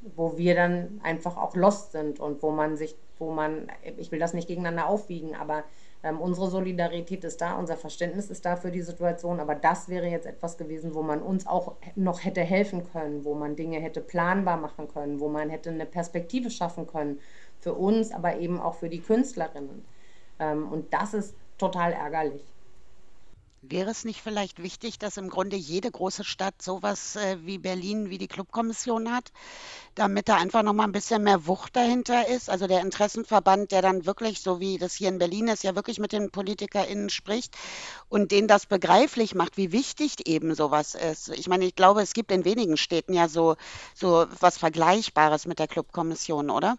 wo 0.00 0.38
wir 0.38 0.54
dann 0.54 1.00
einfach 1.02 1.36
auch 1.36 1.54
lost 1.54 1.92
sind 1.92 2.20
und 2.20 2.42
wo 2.42 2.50
man 2.50 2.76
sich, 2.76 2.94
wo 3.18 3.32
man, 3.32 3.70
ich 3.96 4.12
will 4.12 4.18
das 4.18 4.34
nicht 4.34 4.48
gegeneinander 4.48 4.88
aufwiegen, 4.88 5.34
aber 5.34 5.64
ähm, 6.04 6.20
unsere 6.20 6.48
Solidarität 6.48 7.24
ist 7.24 7.40
da, 7.40 7.58
unser 7.58 7.76
Verständnis 7.76 8.30
ist 8.30 8.44
da 8.44 8.54
für 8.54 8.70
die 8.70 8.82
Situation, 8.82 9.40
aber 9.40 9.56
das 9.56 9.88
wäre 9.88 10.06
jetzt 10.06 10.26
etwas 10.26 10.56
gewesen, 10.56 10.94
wo 10.94 11.02
man 11.02 11.20
uns 11.20 11.46
auch 11.46 11.74
noch 11.96 12.24
hätte 12.24 12.42
helfen 12.42 12.88
können, 12.92 13.24
wo 13.24 13.34
man 13.34 13.56
Dinge 13.56 13.80
hätte 13.80 14.00
planbar 14.00 14.56
machen 14.56 14.86
können, 14.86 15.18
wo 15.18 15.28
man 15.28 15.50
hätte 15.50 15.70
eine 15.70 15.86
Perspektive 15.86 16.50
schaffen 16.50 16.86
können 16.86 17.18
für 17.58 17.74
uns, 17.74 18.12
aber 18.12 18.38
eben 18.38 18.60
auch 18.60 18.74
für 18.74 18.88
die 18.88 19.00
Künstlerinnen. 19.00 19.84
Ähm, 20.38 20.70
und 20.70 20.92
das 20.94 21.14
ist 21.14 21.34
total 21.58 21.92
ärgerlich. 21.92 22.44
Wäre 23.70 23.90
es 23.90 24.06
nicht 24.06 24.22
vielleicht 24.22 24.62
wichtig, 24.62 24.98
dass 24.98 25.18
im 25.18 25.28
Grunde 25.28 25.56
jede 25.56 25.90
große 25.90 26.24
Stadt 26.24 26.62
sowas 26.62 27.16
äh, 27.16 27.36
wie 27.44 27.58
Berlin, 27.58 28.08
wie 28.08 28.16
die 28.16 28.26
Clubkommission 28.26 29.12
hat, 29.12 29.30
damit 29.94 30.30
da 30.30 30.36
einfach 30.36 30.62
noch 30.62 30.72
mal 30.72 30.84
ein 30.84 30.92
bisschen 30.92 31.22
mehr 31.22 31.46
Wucht 31.46 31.76
dahinter 31.76 32.28
ist? 32.28 32.48
Also 32.48 32.66
der 32.66 32.80
Interessenverband, 32.80 33.70
der 33.70 33.82
dann 33.82 34.06
wirklich, 34.06 34.40
so 34.40 34.58
wie 34.58 34.78
das 34.78 34.94
hier 34.94 35.10
in 35.10 35.18
Berlin 35.18 35.48
ist, 35.48 35.64
ja 35.64 35.74
wirklich 35.74 35.98
mit 35.98 36.12
den 36.12 36.30
PolitikerInnen 36.30 37.10
spricht 37.10 37.56
und 38.08 38.32
denen 38.32 38.48
das 38.48 38.64
begreiflich 38.64 39.34
macht, 39.34 39.58
wie 39.58 39.70
wichtig 39.70 40.26
eben 40.26 40.54
sowas 40.54 40.94
ist. 40.94 41.28
Ich 41.28 41.46
meine, 41.46 41.66
ich 41.66 41.74
glaube, 41.74 42.00
es 42.00 42.14
gibt 42.14 42.32
in 42.32 42.46
wenigen 42.46 42.78
Städten 42.78 43.12
ja 43.12 43.28
so, 43.28 43.56
so 43.94 44.24
was 44.40 44.56
Vergleichbares 44.56 45.46
mit 45.46 45.58
der 45.58 45.68
Clubkommission, 45.68 46.48
oder? 46.48 46.78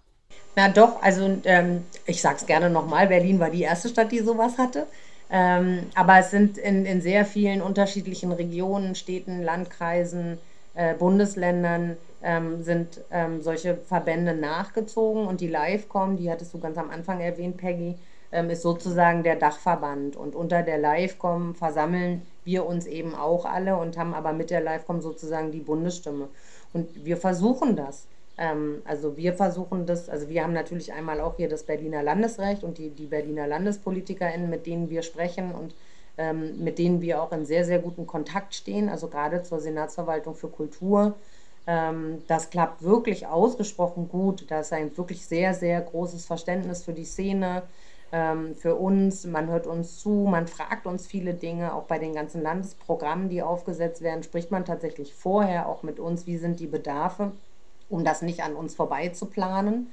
Na 0.55 0.69
doch, 0.69 1.01
also 1.03 1.39
ähm, 1.43 1.85
ich 2.05 2.19
sage 2.19 2.37
es 2.37 2.47
gerne 2.47 2.71
nochmal, 2.71 3.07
Berlin 3.07 3.39
war 3.39 3.51
die 3.51 3.61
erste 3.61 3.89
Stadt, 3.89 4.11
die 4.11 4.19
sowas 4.19 4.57
hatte. 4.57 4.87
Ähm, 5.32 5.88
aber 5.95 6.19
es 6.19 6.32
sind 6.32 6.57
in, 6.57 6.86
in 6.86 7.01
sehr 7.01 7.25
vielen 7.25 7.61
unterschiedlichen 7.61 8.32
Regionen, 8.32 8.95
Städten, 8.95 9.43
Landkreisen, 9.43 10.39
äh, 10.73 10.95
Bundesländern 10.95 11.97
ähm, 12.21 12.63
sind 12.63 13.01
ähm, 13.11 13.41
solche 13.41 13.77
Verbände 13.77 14.34
nachgezogen 14.34 15.27
und 15.27 15.41
die 15.41 15.47
Livecom, 15.47 16.17
die 16.17 16.30
hattest 16.30 16.53
du 16.53 16.59
ganz 16.59 16.77
am 16.77 16.89
Anfang 16.89 17.21
erwähnt, 17.21 17.57
Peggy, 17.57 17.95
ähm, 18.32 18.49
ist 18.49 18.61
sozusagen 18.61 19.23
der 19.23 19.36
Dachverband 19.36 20.15
und 20.15 20.36
unter 20.36 20.61
der 20.61 20.77
Livecom 20.77 21.55
versammeln 21.55 22.23
wir 22.43 22.65
uns 22.65 22.86
eben 22.88 23.15
auch 23.15 23.45
alle 23.45 23.77
und 23.77 23.97
haben 23.97 24.13
aber 24.13 24.34
mit 24.34 24.49
der 24.49 24.61
Livecom 24.61 25.01
sozusagen 25.01 25.51
die 25.51 25.61
Bundesstimme. 25.61 26.30
Und 26.73 27.05
wir 27.05 27.17
versuchen 27.17 27.75
das. 27.75 28.07
Ähm, 28.39 28.81
also 28.85 29.17
wir 29.17 29.33
versuchen 29.33 29.85
das, 29.85 30.09
also 30.09 30.29
wir 30.29 30.43
haben 30.43 30.53
natürlich 30.53 30.93
einmal 30.93 31.19
auch 31.19 31.35
hier 31.35 31.49
das 31.49 31.63
Berliner 31.63 32.01
Landesrecht 32.01 32.63
und 32.63 32.77
die, 32.77 32.89
die 32.89 33.05
Berliner 33.05 33.45
LandespolitikerInnen, 33.45 34.49
mit 34.49 34.65
denen 34.65 34.89
wir 34.89 35.03
sprechen 35.03 35.53
und 35.53 35.75
ähm, 36.17 36.63
mit 36.63 36.79
denen 36.79 37.01
wir 37.01 37.21
auch 37.21 37.33
in 37.33 37.45
sehr, 37.45 37.65
sehr 37.65 37.79
guten 37.79 38.07
Kontakt 38.07 38.55
stehen, 38.55 38.87
also 38.87 39.09
gerade 39.09 39.43
zur 39.43 39.59
Senatsverwaltung 39.59 40.35
für 40.35 40.47
Kultur. 40.47 41.15
Ähm, 41.67 42.23
das 42.27 42.49
klappt 42.49 42.81
wirklich 42.81 43.27
ausgesprochen 43.27 44.07
gut. 44.07 44.45
Da 44.49 44.61
ist 44.61 44.71
ein 44.71 44.97
wirklich 44.97 45.25
sehr, 45.25 45.53
sehr 45.53 45.81
großes 45.81 46.25
Verständnis 46.25 46.83
für 46.83 46.93
die 46.93 47.05
Szene, 47.05 47.63
ähm, 48.13 48.55
für 48.55 48.75
uns. 48.75 49.25
Man 49.25 49.49
hört 49.49 49.67
uns 49.67 49.99
zu, 49.99 50.09
man 50.29 50.47
fragt 50.47 50.87
uns 50.87 51.07
viele 51.07 51.33
Dinge. 51.33 51.73
Auch 51.73 51.83
bei 51.83 51.99
den 51.99 52.13
ganzen 52.13 52.41
Landesprogrammen, 52.41 53.27
die 53.27 53.43
aufgesetzt 53.43 54.01
werden, 54.01 54.23
spricht 54.23 54.49
man 54.49 54.63
tatsächlich 54.63 55.13
vorher 55.13 55.67
auch 55.67 55.83
mit 55.83 55.99
uns, 55.99 56.25
wie 56.25 56.37
sind 56.37 56.61
die 56.61 56.67
Bedarfe 56.67 57.33
um 57.89 58.03
das 58.03 58.21
nicht 58.21 58.43
an 58.43 58.55
uns 58.55 58.75
vorbei 58.75 59.09
zu 59.09 59.25
planen. 59.25 59.91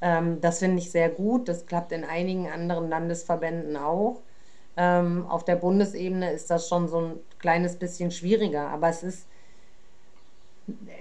Ähm, 0.00 0.40
das 0.40 0.58
finde 0.60 0.78
ich 0.78 0.90
sehr 0.90 1.08
gut. 1.08 1.48
Das 1.48 1.66
klappt 1.66 1.92
in 1.92 2.04
einigen 2.04 2.48
anderen 2.48 2.88
Landesverbänden 2.88 3.76
auch. 3.76 4.22
Ähm, 4.76 5.26
auf 5.26 5.44
der 5.44 5.56
Bundesebene 5.56 6.32
ist 6.32 6.50
das 6.50 6.68
schon 6.68 6.88
so 6.88 6.98
ein 7.00 7.12
kleines 7.40 7.76
bisschen 7.76 8.10
schwieriger, 8.12 8.68
aber 8.68 8.88
es 8.88 9.02
ist, 9.02 9.26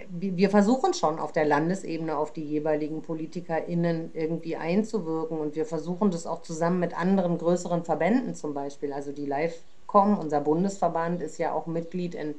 wir 0.10 0.50
versuchen 0.50 0.94
schon 0.94 1.20
auf 1.20 1.32
der 1.32 1.46
Landesebene 1.46 2.18
auf 2.18 2.32
die 2.32 2.44
jeweiligen 2.44 3.02
PolitikerInnen 3.02 4.12
irgendwie 4.14 4.56
einzuwirken 4.56 5.38
und 5.38 5.56
wir 5.56 5.66
versuchen 5.66 6.10
das 6.10 6.26
auch 6.26 6.42
zusammen 6.42 6.80
mit 6.80 6.98
anderen 6.98 7.38
größeren 7.38 7.84
Verbänden 7.84 8.34
zum 8.34 8.54
Beispiel. 8.54 8.94
Also 8.94 9.12
die 9.12 9.26
LiveCom, 9.26 10.18
unser 10.18 10.42
Bundesverband, 10.42 11.22
ist 11.22 11.38
ja 11.38 11.52
auch 11.52 11.68
Mitglied 11.68 12.16
in 12.16 12.34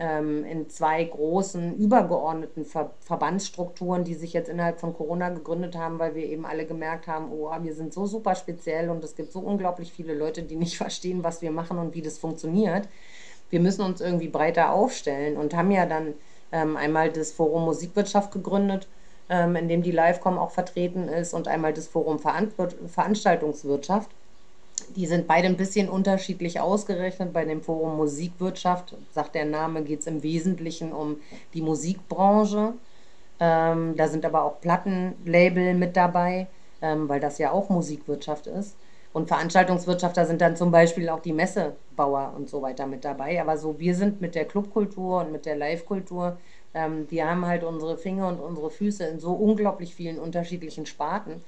ähm, 0.00 0.44
in 0.46 0.70
zwei 0.70 1.04
großen 1.04 1.76
übergeordneten 1.76 2.64
Ver 2.64 2.90
Verbandsstrukturen, 3.00 4.02
die 4.02 4.14
sich 4.14 4.32
jetzt 4.32 4.48
innerhalb 4.48 4.80
von 4.80 4.94
Corona 4.94 5.28
gegründet 5.28 5.76
haben, 5.76 5.98
weil 5.98 6.14
wir 6.14 6.24
eben 6.24 6.46
alle 6.46 6.64
gemerkt 6.64 7.06
haben, 7.06 7.30
oh, 7.30 7.50
wir 7.60 7.74
sind 7.74 7.92
so 7.92 8.06
super 8.06 8.34
speziell 8.34 8.88
und 8.88 9.04
es 9.04 9.14
gibt 9.14 9.30
so 9.30 9.40
unglaublich 9.40 9.92
viele 9.92 10.14
Leute, 10.14 10.42
die 10.42 10.56
nicht 10.56 10.76
verstehen, 10.78 11.22
was 11.22 11.42
wir 11.42 11.50
machen 11.50 11.78
und 11.78 11.94
wie 11.94 12.02
das 12.02 12.18
funktioniert. 12.18 12.88
wir 13.50 13.60
müssen 13.60 13.82
uns 13.82 14.00
irgendwie 14.00 14.28
breiter 14.28 14.72
aufstellen 14.72 15.36
und 15.36 15.54
haben 15.54 15.70
ja 15.70 15.84
dann 15.86 16.14
ähm, 16.52 16.76
einmal 16.76 17.10
das 17.10 17.32
Forum 17.32 17.64
Musikwirtschaft 17.64 18.32
gegründet, 18.32 18.88
ähm, 19.28 19.56
in 19.56 19.68
dem 19.68 19.82
die 19.82 19.92
Livecom 19.92 20.38
auch 20.38 20.50
vertreten 20.50 21.08
ist 21.08 21.34
und 21.34 21.48
einmal 21.48 21.72
das 21.74 21.88
Forum 21.88 22.18
Veran 22.18 22.50
Veranstaltungswirtschaft. 22.86 24.10
Die 24.96 25.06
sind 25.06 25.26
beide 25.26 25.46
ein 25.46 25.56
bisschen 25.56 25.88
unterschiedlich 25.88 26.60
ausgerechnet. 26.60 27.32
Bei 27.32 27.44
dem 27.44 27.62
Forum 27.62 27.96
Musikwirtschaft, 27.96 28.96
sagt 29.12 29.34
der 29.34 29.44
Name, 29.44 29.82
geht 29.82 30.00
es 30.00 30.06
im 30.06 30.22
Wesentlichen 30.22 30.92
um 30.92 31.16
die 31.54 31.62
Musikbranche. 31.62 32.74
Ähm, 33.38 33.96
da 33.96 34.08
sind 34.08 34.24
aber 34.24 34.44
auch 34.44 34.60
Plattenlabel 34.60 35.74
mit 35.74 35.96
dabei, 35.96 36.48
ähm, 36.82 37.08
weil 37.08 37.20
das 37.20 37.38
ja 37.38 37.52
auch 37.52 37.70
Musikwirtschaft 37.70 38.46
ist. 38.46 38.76
Und 39.12 39.28
Veranstaltungswirtschaft, 39.28 40.16
da 40.16 40.24
sind 40.24 40.40
dann 40.40 40.56
zum 40.56 40.70
Beispiel 40.70 41.08
auch 41.08 41.20
die 41.20 41.32
Messebauer 41.32 42.32
und 42.36 42.48
so 42.48 42.62
weiter 42.62 42.86
mit 42.86 43.04
dabei. 43.04 43.40
Aber 43.40 43.56
so, 43.56 43.78
wir 43.80 43.94
sind 43.94 44.20
mit 44.20 44.34
der 44.34 44.44
Clubkultur 44.44 45.22
und 45.22 45.32
mit 45.32 45.46
der 45.46 45.56
Live-Kultur, 45.56 46.36
ähm, 46.74 47.06
wir 47.10 47.28
haben 47.28 47.46
halt 47.46 47.64
unsere 47.64 47.96
Finger 47.96 48.28
und 48.28 48.38
unsere 48.38 48.70
Füße 48.70 49.04
in 49.04 49.18
so 49.18 49.32
unglaublich 49.32 49.94
vielen 49.94 50.18
unterschiedlichen 50.18 50.86
Sparten. 50.86 51.42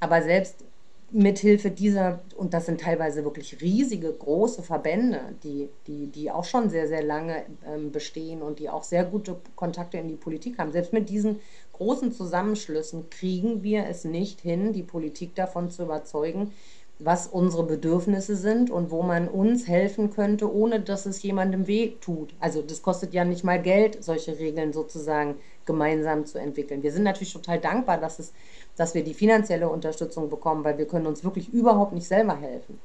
Aber 0.00 0.22
selbst 0.22 0.64
mithilfe 1.10 1.70
dieser, 1.70 2.20
und 2.36 2.52
das 2.52 2.66
sind 2.66 2.80
teilweise 2.80 3.24
wirklich 3.24 3.60
riesige, 3.62 4.12
große 4.12 4.62
Verbände, 4.62 5.20
die, 5.42 5.70
die, 5.86 6.08
die 6.08 6.30
auch 6.30 6.44
schon 6.44 6.68
sehr, 6.68 6.86
sehr 6.86 7.02
lange 7.02 7.44
ähm, 7.66 7.92
bestehen 7.92 8.42
und 8.42 8.58
die 8.58 8.68
auch 8.68 8.84
sehr 8.84 9.04
gute 9.04 9.40
Kontakte 9.56 9.96
in 9.96 10.08
die 10.08 10.16
Politik 10.16 10.58
haben. 10.58 10.72
Selbst 10.72 10.92
mit 10.92 11.08
diesen 11.08 11.40
großen 11.72 12.12
Zusammenschlüssen 12.12 13.08
kriegen 13.08 13.62
wir 13.62 13.86
es 13.86 14.04
nicht 14.04 14.40
hin, 14.40 14.72
die 14.72 14.82
Politik 14.82 15.34
davon 15.34 15.70
zu 15.70 15.84
überzeugen, 15.84 16.52
was 17.00 17.28
unsere 17.28 17.64
Bedürfnisse 17.64 18.34
sind 18.34 18.70
und 18.70 18.90
wo 18.90 19.02
man 19.02 19.28
uns 19.28 19.68
helfen 19.68 20.10
könnte, 20.10 20.52
ohne 20.52 20.80
dass 20.80 21.06
es 21.06 21.22
jemandem 21.22 21.66
weh 21.66 21.92
tut. 22.00 22.34
Also 22.40 22.60
das 22.60 22.82
kostet 22.82 23.14
ja 23.14 23.24
nicht 23.24 23.44
mal 23.44 23.62
Geld, 23.62 24.02
solche 24.02 24.38
Regeln 24.38 24.72
sozusagen 24.72 25.36
gemeinsam 25.64 26.26
zu 26.26 26.38
entwickeln. 26.38 26.82
Wir 26.82 26.90
sind 26.90 27.04
natürlich 27.04 27.32
total 27.32 27.60
dankbar, 27.60 27.98
dass, 27.98 28.18
es, 28.18 28.32
dass 28.78 28.94
wir 28.94 29.04
die 29.04 29.14
finanzielle 29.14 29.68
Unterstützung 29.68 30.30
bekommen, 30.30 30.64
weil 30.64 30.78
wir 30.78 30.86
können 30.86 31.06
uns 31.06 31.24
wirklich 31.24 31.52
überhaupt 31.52 31.92
nicht 31.92 32.06
selber 32.06 32.36
helfen. 32.36 32.80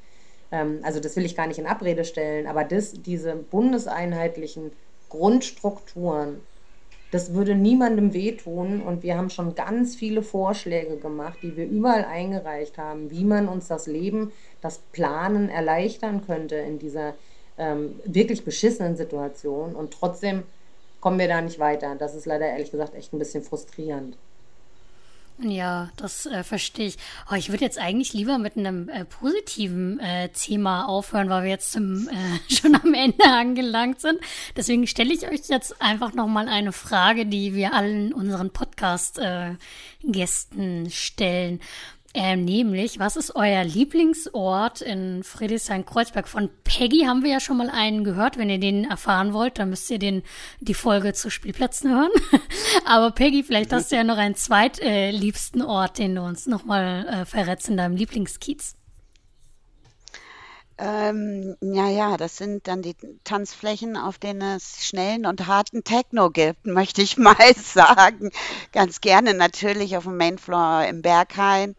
Ähm, 0.50 0.80
also 0.82 1.00
das 1.00 1.16
will 1.16 1.24
ich 1.24 1.36
gar 1.36 1.46
nicht 1.46 1.58
in 1.58 1.66
Abrede 1.66 2.04
stellen, 2.04 2.46
aber 2.46 2.64
das, 2.64 2.92
diese 2.92 3.34
bundeseinheitlichen 3.36 4.72
Grundstrukturen, 5.08 6.40
das 7.12 7.32
würde 7.32 7.54
niemandem 7.54 8.12
wehtun 8.12 8.82
und 8.82 9.04
wir 9.04 9.16
haben 9.16 9.30
schon 9.30 9.54
ganz 9.54 9.94
viele 9.94 10.22
Vorschläge 10.22 10.96
gemacht, 10.96 11.38
die 11.42 11.56
wir 11.56 11.66
überall 11.66 12.04
eingereicht 12.04 12.76
haben, 12.76 13.10
wie 13.12 13.24
man 13.24 13.46
uns 13.46 13.68
das 13.68 13.86
Leben, 13.86 14.32
das 14.60 14.78
Planen 14.90 15.48
erleichtern 15.48 16.26
könnte 16.26 16.56
in 16.56 16.80
dieser 16.80 17.14
ähm, 17.56 18.00
wirklich 18.04 18.44
beschissenen 18.44 18.96
Situation 18.96 19.76
und 19.76 19.92
trotzdem 19.92 20.42
kommen 21.00 21.20
wir 21.20 21.28
da 21.28 21.40
nicht 21.40 21.60
weiter. 21.60 21.94
Das 21.94 22.16
ist 22.16 22.26
leider 22.26 22.46
ehrlich 22.46 22.72
gesagt 22.72 22.96
echt 22.96 23.12
ein 23.12 23.18
bisschen 23.20 23.44
frustrierend. 23.44 24.16
Ja, 25.38 25.90
das 25.96 26.26
äh, 26.26 26.44
verstehe 26.44 26.86
ich. 26.86 26.96
Oh, 27.28 27.34
ich 27.34 27.50
würde 27.50 27.64
jetzt 27.64 27.78
eigentlich 27.78 28.12
lieber 28.12 28.38
mit 28.38 28.56
einem 28.56 28.88
äh, 28.88 29.04
positiven 29.04 29.98
äh, 29.98 30.28
Thema 30.28 30.86
aufhören, 30.86 31.28
weil 31.28 31.42
wir 31.42 31.50
jetzt 31.50 31.72
zum, 31.72 32.08
äh, 32.08 32.38
schon 32.54 32.76
am 32.76 32.94
Ende 32.94 33.24
angelangt 33.24 34.00
sind. 34.00 34.20
Deswegen 34.56 34.86
stelle 34.86 35.12
ich 35.12 35.28
euch 35.28 35.48
jetzt 35.48 35.82
einfach 35.82 36.14
nochmal 36.14 36.48
eine 36.48 36.70
Frage, 36.70 37.26
die 37.26 37.54
wir 37.54 37.74
allen 37.74 38.12
unseren 38.12 38.50
Podcast-Gästen 38.50 40.86
äh, 40.86 40.90
stellen. 40.90 41.60
Ähm, 42.16 42.44
nämlich, 42.44 43.00
was 43.00 43.16
ist 43.16 43.34
euer 43.34 43.64
Lieblingsort 43.64 44.80
in 44.80 45.24
Friedrichshain-Kreuzberg? 45.24 46.28
Von 46.28 46.48
Peggy 46.62 47.06
haben 47.06 47.24
wir 47.24 47.30
ja 47.30 47.40
schon 47.40 47.56
mal 47.56 47.68
einen 47.68 48.04
gehört. 48.04 48.38
Wenn 48.38 48.48
ihr 48.48 48.60
den 48.60 48.84
erfahren 48.84 49.32
wollt, 49.32 49.58
dann 49.58 49.70
müsst 49.70 49.90
ihr 49.90 49.98
den, 49.98 50.22
die 50.60 50.74
Folge 50.74 51.12
zu 51.12 51.28
Spielplätzen 51.28 51.90
hören. 51.90 52.10
Aber 52.84 53.10
Peggy, 53.10 53.42
vielleicht 53.42 53.72
hast 53.72 53.90
du 53.90 53.96
ja 53.96 54.04
noch 54.04 54.16
einen 54.16 54.36
zweitliebsten 54.36 55.60
äh, 55.60 55.64
Ort, 55.64 55.98
den 55.98 56.14
du 56.14 56.22
uns 56.22 56.46
nochmal 56.46 57.06
äh, 57.08 57.24
verrätst 57.24 57.68
in 57.68 57.76
deinem 57.76 57.96
Lieblingskiez. 57.96 58.76
Ähm, 60.76 61.56
ja, 61.60 61.88
ja, 61.88 62.16
das 62.16 62.36
sind 62.36 62.66
dann 62.66 62.82
die 62.82 62.96
Tanzflächen, 63.22 63.96
auf 63.96 64.18
denen 64.18 64.56
es 64.56 64.84
schnellen 64.84 65.24
und 65.24 65.46
harten 65.46 65.84
Techno 65.84 66.30
gibt, 66.30 66.66
möchte 66.66 67.00
ich 67.02 67.16
mal 67.16 67.36
sagen. 67.56 68.30
Ganz 68.72 69.00
gerne 69.00 69.34
natürlich 69.34 69.96
auf 69.96 70.04
dem 70.04 70.16
Mainfloor 70.16 70.84
im 70.86 71.02
Berghain. 71.02 71.76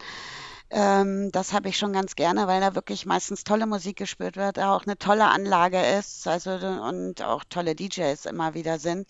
Ähm, 0.70 1.30
das 1.32 1.52
habe 1.52 1.68
ich 1.68 1.78
schon 1.78 1.92
ganz 1.92 2.16
gerne, 2.16 2.48
weil 2.48 2.60
da 2.60 2.74
wirklich 2.74 3.06
meistens 3.06 3.44
tolle 3.44 3.66
Musik 3.66 3.96
gespielt 3.98 4.36
wird, 4.36 4.58
auch 4.58 4.84
eine 4.86 4.98
tolle 4.98 5.26
Anlage 5.26 5.80
ist, 5.98 6.26
also 6.28 6.50
und 6.52 7.22
auch 7.22 7.44
tolle 7.48 7.74
DJs 7.76 8.26
immer 8.26 8.54
wieder 8.54 8.78
sind. 8.78 9.06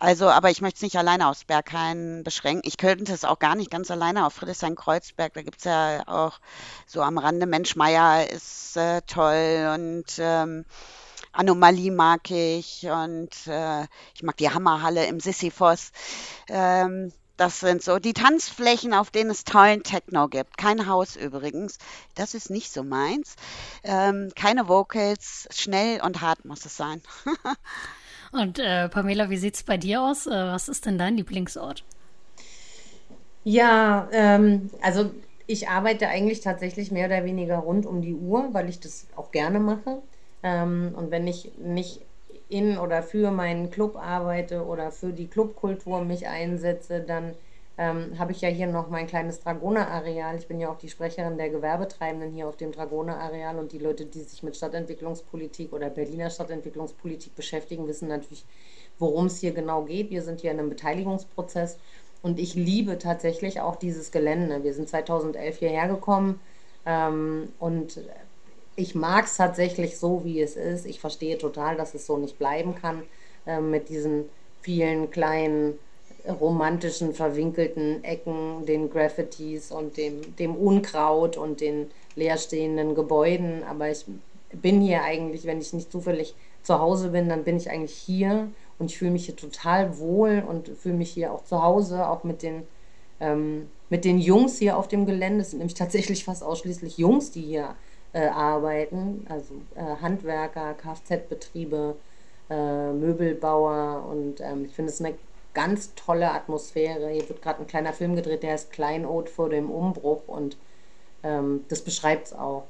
Also, 0.00 0.30
aber 0.30 0.50
ich 0.50 0.62
möchte 0.62 0.78
es 0.78 0.82
nicht 0.82 0.96
alleine 0.96 1.28
aufs 1.28 1.44
Berghain 1.44 2.22
beschränken. 2.24 2.62
Ich 2.64 2.78
könnte 2.78 3.12
es 3.12 3.26
auch 3.26 3.38
gar 3.38 3.54
nicht 3.54 3.70
ganz 3.70 3.90
alleine 3.90 4.24
auf 4.24 4.32
Friedrichshain-Kreuzberg. 4.32 5.34
Da 5.34 5.42
gibt 5.42 5.58
es 5.58 5.64
ja 5.64 6.02
auch 6.06 6.40
so 6.86 7.02
am 7.02 7.18
Rande 7.18 7.44
Menschmeier 7.44 8.30
ist 8.30 8.78
äh, 8.78 9.02
toll 9.02 9.70
und 9.74 10.06
ähm, 10.18 10.64
Anomalie 11.32 11.92
mag 11.92 12.30
ich 12.30 12.86
und 12.86 13.46
äh, 13.46 13.82
ich 14.14 14.22
mag 14.22 14.38
die 14.38 14.48
Hammerhalle 14.48 15.04
im 15.04 15.20
Sisyphos. 15.20 15.92
Ähm, 16.48 17.12
das 17.36 17.60
sind 17.60 17.82
so 17.82 17.98
die 17.98 18.14
Tanzflächen, 18.14 18.94
auf 18.94 19.10
denen 19.10 19.30
es 19.30 19.44
tollen 19.44 19.82
Techno 19.82 20.28
gibt. 20.28 20.56
Kein 20.56 20.86
Haus 20.86 21.14
übrigens. 21.16 21.76
Das 22.14 22.32
ist 22.32 22.48
nicht 22.48 22.72
so 22.72 22.82
meins. 22.82 23.36
Ähm, 23.82 24.32
keine 24.34 24.66
Vocals. 24.66 25.46
Schnell 25.50 26.00
und 26.00 26.22
hart 26.22 26.46
muss 26.46 26.64
es 26.64 26.74
sein. 26.76 27.02
Und 28.32 28.58
äh, 28.58 28.88
Pamela, 28.88 29.30
wie 29.30 29.36
sieht 29.36 29.56
es 29.56 29.62
bei 29.62 29.76
dir 29.76 30.02
aus? 30.02 30.26
Äh, 30.26 30.30
was 30.30 30.68
ist 30.68 30.86
denn 30.86 30.98
dein 30.98 31.16
Lieblingsort? 31.16 31.84
Ja, 33.44 34.08
ähm, 34.12 34.70
also 34.82 35.10
ich 35.46 35.68
arbeite 35.68 36.08
eigentlich 36.08 36.40
tatsächlich 36.40 36.90
mehr 36.92 37.06
oder 37.06 37.24
weniger 37.24 37.56
rund 37.58 37.86
um 37.86 38.02
die 38.02 38.14
Uhr, 38.14 38.50
weil 38.52 38.68
ich 38.68 38.80
das 38.80 39.08
auch 39.16 39.32
gerne 39.32 39.58
mache. 39.58 40.02
Ähm, 40.42 40.94
und 40.96 41.10
wenn 41.10 41.26
ich 41.26 41.50
nicht 41.58 42.02
in 42.48 42.78
oder 42.78 43.02
für 43.02 43.30
meinen 43.30 43.70
Club 43.70 43.96
arbeite 43.96 44.64
oder 44.64 44.90
für 44.92 45.12
die 45.12 45.26
Clubkultur 45.28 46.04
mich 46.04 46.28
einsetze, 46.28 47.00
dann 47.00 47.34
ähm, 47.80 48.18
habe 48.18 48.32
ich 48.32 48.42
ja 48.42 48.50
hier 48.50 48.66
noch 48.66 48.90
mein 48.90 49.06
kleines 49.06 49.40
Dragoner-Areal. 49.40 50.36
Ich 50.36 50.46
bin 50.46 50.60
ja 50.60 50.70
auch 50.70 50.76
die 50.76 50.90
Sprecherin 50.90 51.38
der 51.38 51.48
Gewerbetreibenden 51.48 52.30
hier 52.30 52.46
auf 52.46 52.58
dem 52.58 52.72
Dragoner-Areal 52.72 53.58
und 53.58 53.72
die 53.72 53.78
Leute, 53.78 54.04
die 54.04 54.20
sich 54.20 54.42
mit 54.42 54.54
Stadtentwicklungspolitik 54.54 55.72
oder 55.72 55.88
Berliner 55.88 56.28
Stadtentwicklungspolitik 56.28 57.34
beschäftigen, 57.34 57.88
wissen 57.88 58.08
natürlich, 58.08 58.44
worum 58.98 59.26
es 59.26 59.38
hier 59.38 59.52
genau 59.52 59.84
geht. 59.84 60.10
Wir 60.10 60.20
sind 60.20 60.42
hier 60.42 60.50
in 60.50 60.58
einem 60.58 60.68
Beteiligungsprozess 60.68 61.78
und 62.20 62.38
ich 62.38 62.54
liebe 62.54 62.98
tatsächlich 62.98 63.62
auch 63.62 63.76
dieses 63.76 64.10
Gelände. 64.10 64.62
Wir 64.62 64.74
sind 64.74 64.90
2011 64.90 65.56
hierher 65.56 65.88
gekommen 65.88 66.38
ähm, 66.84 67.48
und 67.58 67.98
ich 68.76 68.94
mag 68.94 69.24
es 69.24 69.38
tatsächlich 69.38 69.98
so, 69.98 70.22
wie 70.22 70.42
es 70.42 70.54
ist. 70.54 70.84
Ich 70.84 71.00
verstehe 71.00 71.38
total, 71.38 71.76
dass 71.76 71.94
es 71.94 72.04
so 72.04 72.18
nicht 72.18 72.38
bleiben 72.38 72.74
kann 72.74 73.04
äh, 73.46 73.58
mit 73.58 73.88
diesen 73.88 74.26
vielen 74.60 75.10
kleinen 75.10 75.78
romantischen, 76.28 77.14
verwinkelten 77.14 78.02
Ecken, 78.04 78.66
den 78.66 78.90
Graffitis 78.90 79.70
und 79.70 79.96
dem, 79.96 80.36
dem 80.36 80.54
Unkraut 80.54 81.36
und 81.36 81.60
den 81.60 81.90
leerstehenden 82.16 82.94
Gebäuden. 82.94 83.62
Aber 83.68 83.90
ich 83.90 84.04
bin 84.52 84.80
hier 84.80 85.02
eigentlich, 85.02 85.44
wenn 85.46 85.60
ich 85.60 85.72
nicht 85.72 85.92
zufällig 85.92 86.34
zu 86.62 86.78
Hause 86.78 87.10
bin, 87.10 87.28
dann 87.28 87.44
bin 87.44 87.56
ich 87.56 87.70
eigentlich 87.70 87.94
hier 87.94 88.48
und 88.78 88.90
ich 88.90 88.98
fühle 88.98 89.12
mich 89.12 89.26
hier 89.26 89.36
total 89.36 89.98
wohl 89.98 90.42
und 90.46 90.68
fühle 90.68 90.96
mich 90.96 91.10
hier 91.10 91.32
auch 91.32 91.44
zu 91.44 91.62
Hause, 91.62 92.08
auch 92.08 92.24
mit 92.24 92.42
den, 92.42 92.62
ähm, 93.20 93.68
mit 93.88 94.04
den 94.04 94.18
Jungs 94.18 94.58
hier 94.58 94.76
auf 94.76 94.88
dem 94.88 95.06
Gelände. 95.06 95.42
Es 95.42 95.50
sind 95.50 95.58
nämlich 95.58 95.74
tatsächlich 95.74 96.24
fast 96.24 96.42
ausschließlich 96.42 96.98
Jungs, 96.98 97.30
die 97.30 97.42
hier 97.42 97.74
äh, 98.12 98.26
arbeiten, 98.26 99.26
also 99.28 99.54
äh, 99.74 100.02
Handwerker, 100.02 100.74
Kfz-Betriebe, 100.74 101.96
äh, 102.50 102.92
Möbelbauer 102.92 104.06
und 104.10 104.40
ähm, 104.40 104.64
ich 104.64 104.72
finde 104.72 104.90
es 104.90 105.00
eine 105.00 105.14
ganz 105.54 105.94
tolle 105.94 106.30
Atmosphäre. 106.30 107.10
Hier 107.10 107.28
wird 107.28 107.42
gerade 107.42 107.60
ein 107.60 107.66
kleiner 107.66 107.92
Film 107.92 108.16
gedreht, 108.16 108.42
der 108.42 108.52
heißt 108.52 108.72
Kleinod 108.72 109.28
vor 109.28 109.48
dem 109.48 109.70
Umbruch 109.70 110.22
und 110.26 110.56
ähm, 111.22 111.64
das 111.68 111.82
beschreibt 111.82 112.28
es 112.28 112.32
auch. 112.32 112.64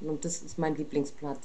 Und 0.00 0.24
das 0.24 0.42
ist 0.42 0.58
mein 0.58 0.74
Lieblingsplatz. 0.76 1.40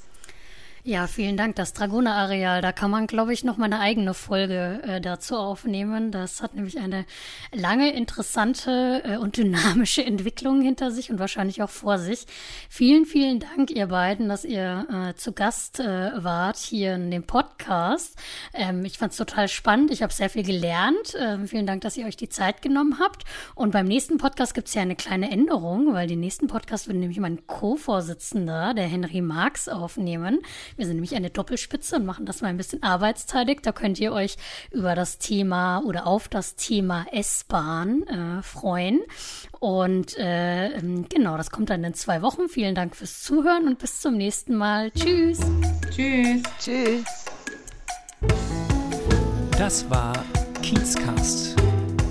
Ja, 0.88 1.06
vielen 1.06 1.36
Dank. 1.36 1.58
Das 1.58 1.74
Dragoner-Areal, 1.74 2.62
da 2.62 2.72
kann 2.72 2.90
man, 2.90 3.08
glaube 3.08 3.34
ich, 3.34 3.44
noch 3.44 3.58
mal 3.58 3.66
eine 3.66 3.82
eigene 3.82 4.14
Folge 4.14 4.80
äh, 4.84 5.02
dazu 5.02 5.36
aufnehmen. 5.36 6.14
Das 6.14 6.42
hat 6.42 6.56
nämlich 6.56 6.80
eine 6.80 7.06
lange, 7.54 7.92
interessante 7.92 9.04
äh, 9.04 9.18
und 9.18 9.36
dynamische 9.36 10.02
Entwicklung 10.06 10.62
hinter 10.62 10.92
sich 10.92 11.12
und 11.12 11.20
wahrscheinlich 11.20 11.62
auch 11.62 11.70
vor 11.70 11.98
sich. 11.98 12.26
Vielen, 12.70 13.04
vielen 13.04 13.42
Dank, 13.42 13.70
ihr 13.70 13.88
beiden, 13.88 14.30
dass 14.30 14.46
ihr 14.46 14.88
äh, 15.10 15.14
zu 15.16 15.34
Gast 15.34 15.82
äh, 15.82 16.24
wart 16.24 16.56
hier 16.56 16.96
in 16.96 17.12
dem 17.12 17.24
Podcast. 17.24 18.16
Ähm, 18.54 18.86
ich 18.86 18.98
fand 18.98 19.12
es 19.12 19.18
total 19.18 19.50
spannend. 19.50 19.92
Ich 19.92 20.02
habe 20.02 20.14
sehr 20.14 20.30
viel 20.30 20.44
gelernt. 20.44 21.18
Ähm, 21.20 21.50
vielen 21.50 21.68
Dank, 21.68 21.82
dass 21.82 21.98
ihr 21.98 22.06
euch 22.06 22.16
die 22.16 22.30
Zeit 22.30 22.62
genommen 22.62 22.98
habt. 22.98 23.26
Und 23.56 23.72
beim 23.72 23.88
nächsten 23.88 24.20
Podcast 24.20 24.54
gibt 24.54 24.70
es 24.70 24.74
ja 24.74 24.84
eine 24.84 24.96
kleine 24.96 25.32
Änderung, 25.32 25.94
weil 25.94 26.08
den 26.08 26.22
nächsten 26.22 26.48
Podcast 26.48 26.88
würde 26.88 27.00
nämlich 27.00 27.20
mein 27.20 27.46
Co-Vorsitzender, 27.46 28.74
der 28.74 28.88
Henry 28.88 29.20
Marx, 29.20 29.68
aufnehmen. 29.68 30.40
Wir 30.78 30.86
sind 30.86 30.96
nämlich 30.96 31.16
eine 31.16 31.30
Doppelspitze 31.30 31.98
und 31.98 32.06
machen 32.06 32.26
das 32.26 32.42
mal 32.42 32.48
ein 32.48 32.58
bisschen 32.58 32.84
arbeitsteilig. 32.84 33.60
Da 33.64 33.72
könnt 33.72 34.00
ihr 34.00 34.14
euch 34.14 34.38
über 34.72 34.96
das 34.96 35.18
Thema 35.18 35.80
oder 35.80 36.08
auf 36.08 36.28
das 36.28 36.56
Thema 36.56 37.06
S-Bahn 37.12 38.04
äh, 38.04 38.42
freuen. 38.44 39.02
Und 39.60 40.18
äh, 40.18 40.68
ähm, 40.68 41.08
genau, 41.10 41.36
das 41.36 41.52
kommt 41.52 41.70
dann 41.70 41.84
in 41.84 41.94
zwei 41.94 42.22
Wochen. 42.22 42.48
Vielen 42.48 42.76
Dank 42.76 42.96
fürs 42.96 43.24
Zuhören 43.24 43.68
und 43.68 43.80
bis 43.80 44.02
zum 44.02 44.16
nächsten 44.16 44.56
Mal. 44.56 44.92
Tschüss. 44.92 45.40
Tschüss. 45.90 46.44
Tschüss. 46.60 47.04
Das 49.58 49.90
war 49.90 50.14
Kiezcast, 50.62 51.56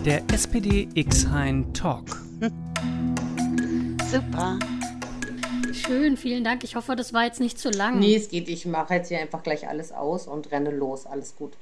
der 0.05 0.23
SPD 0.33 0.89
X-Hein 0.95 1.73
Talk. 1.73 2.21
Super. 4.11 4.59
Schön, 5.77 6.17
vielen 6.17 6.45
Dank. 6.45 6.65
Ich 6.65 6.75
hoffe, 6.77 6.97
das 6.97 7.13
war 7.13 7.25
jetzt 7.25 7.41
nicht 7.41 7.59
zu 7.59 7.71
lang. 7.71 7.99
Nee, 7.99 8.17
es 8.17 8.29
geht. 8.29 8.49
Ich 8.49 8.67
mache 8.67 8.95
jetzt 8.95 9.09
hier 9.09 9.21
einfach 9.21 9.43
gleich 9.43 9.69
alles 9.69 9.93
aus 9.93 10.27
und 10.27 10.51
renne 10.51 10.71
los. 10.71 11.07
Alles 11.07 11.37
gut. 11.37 11.53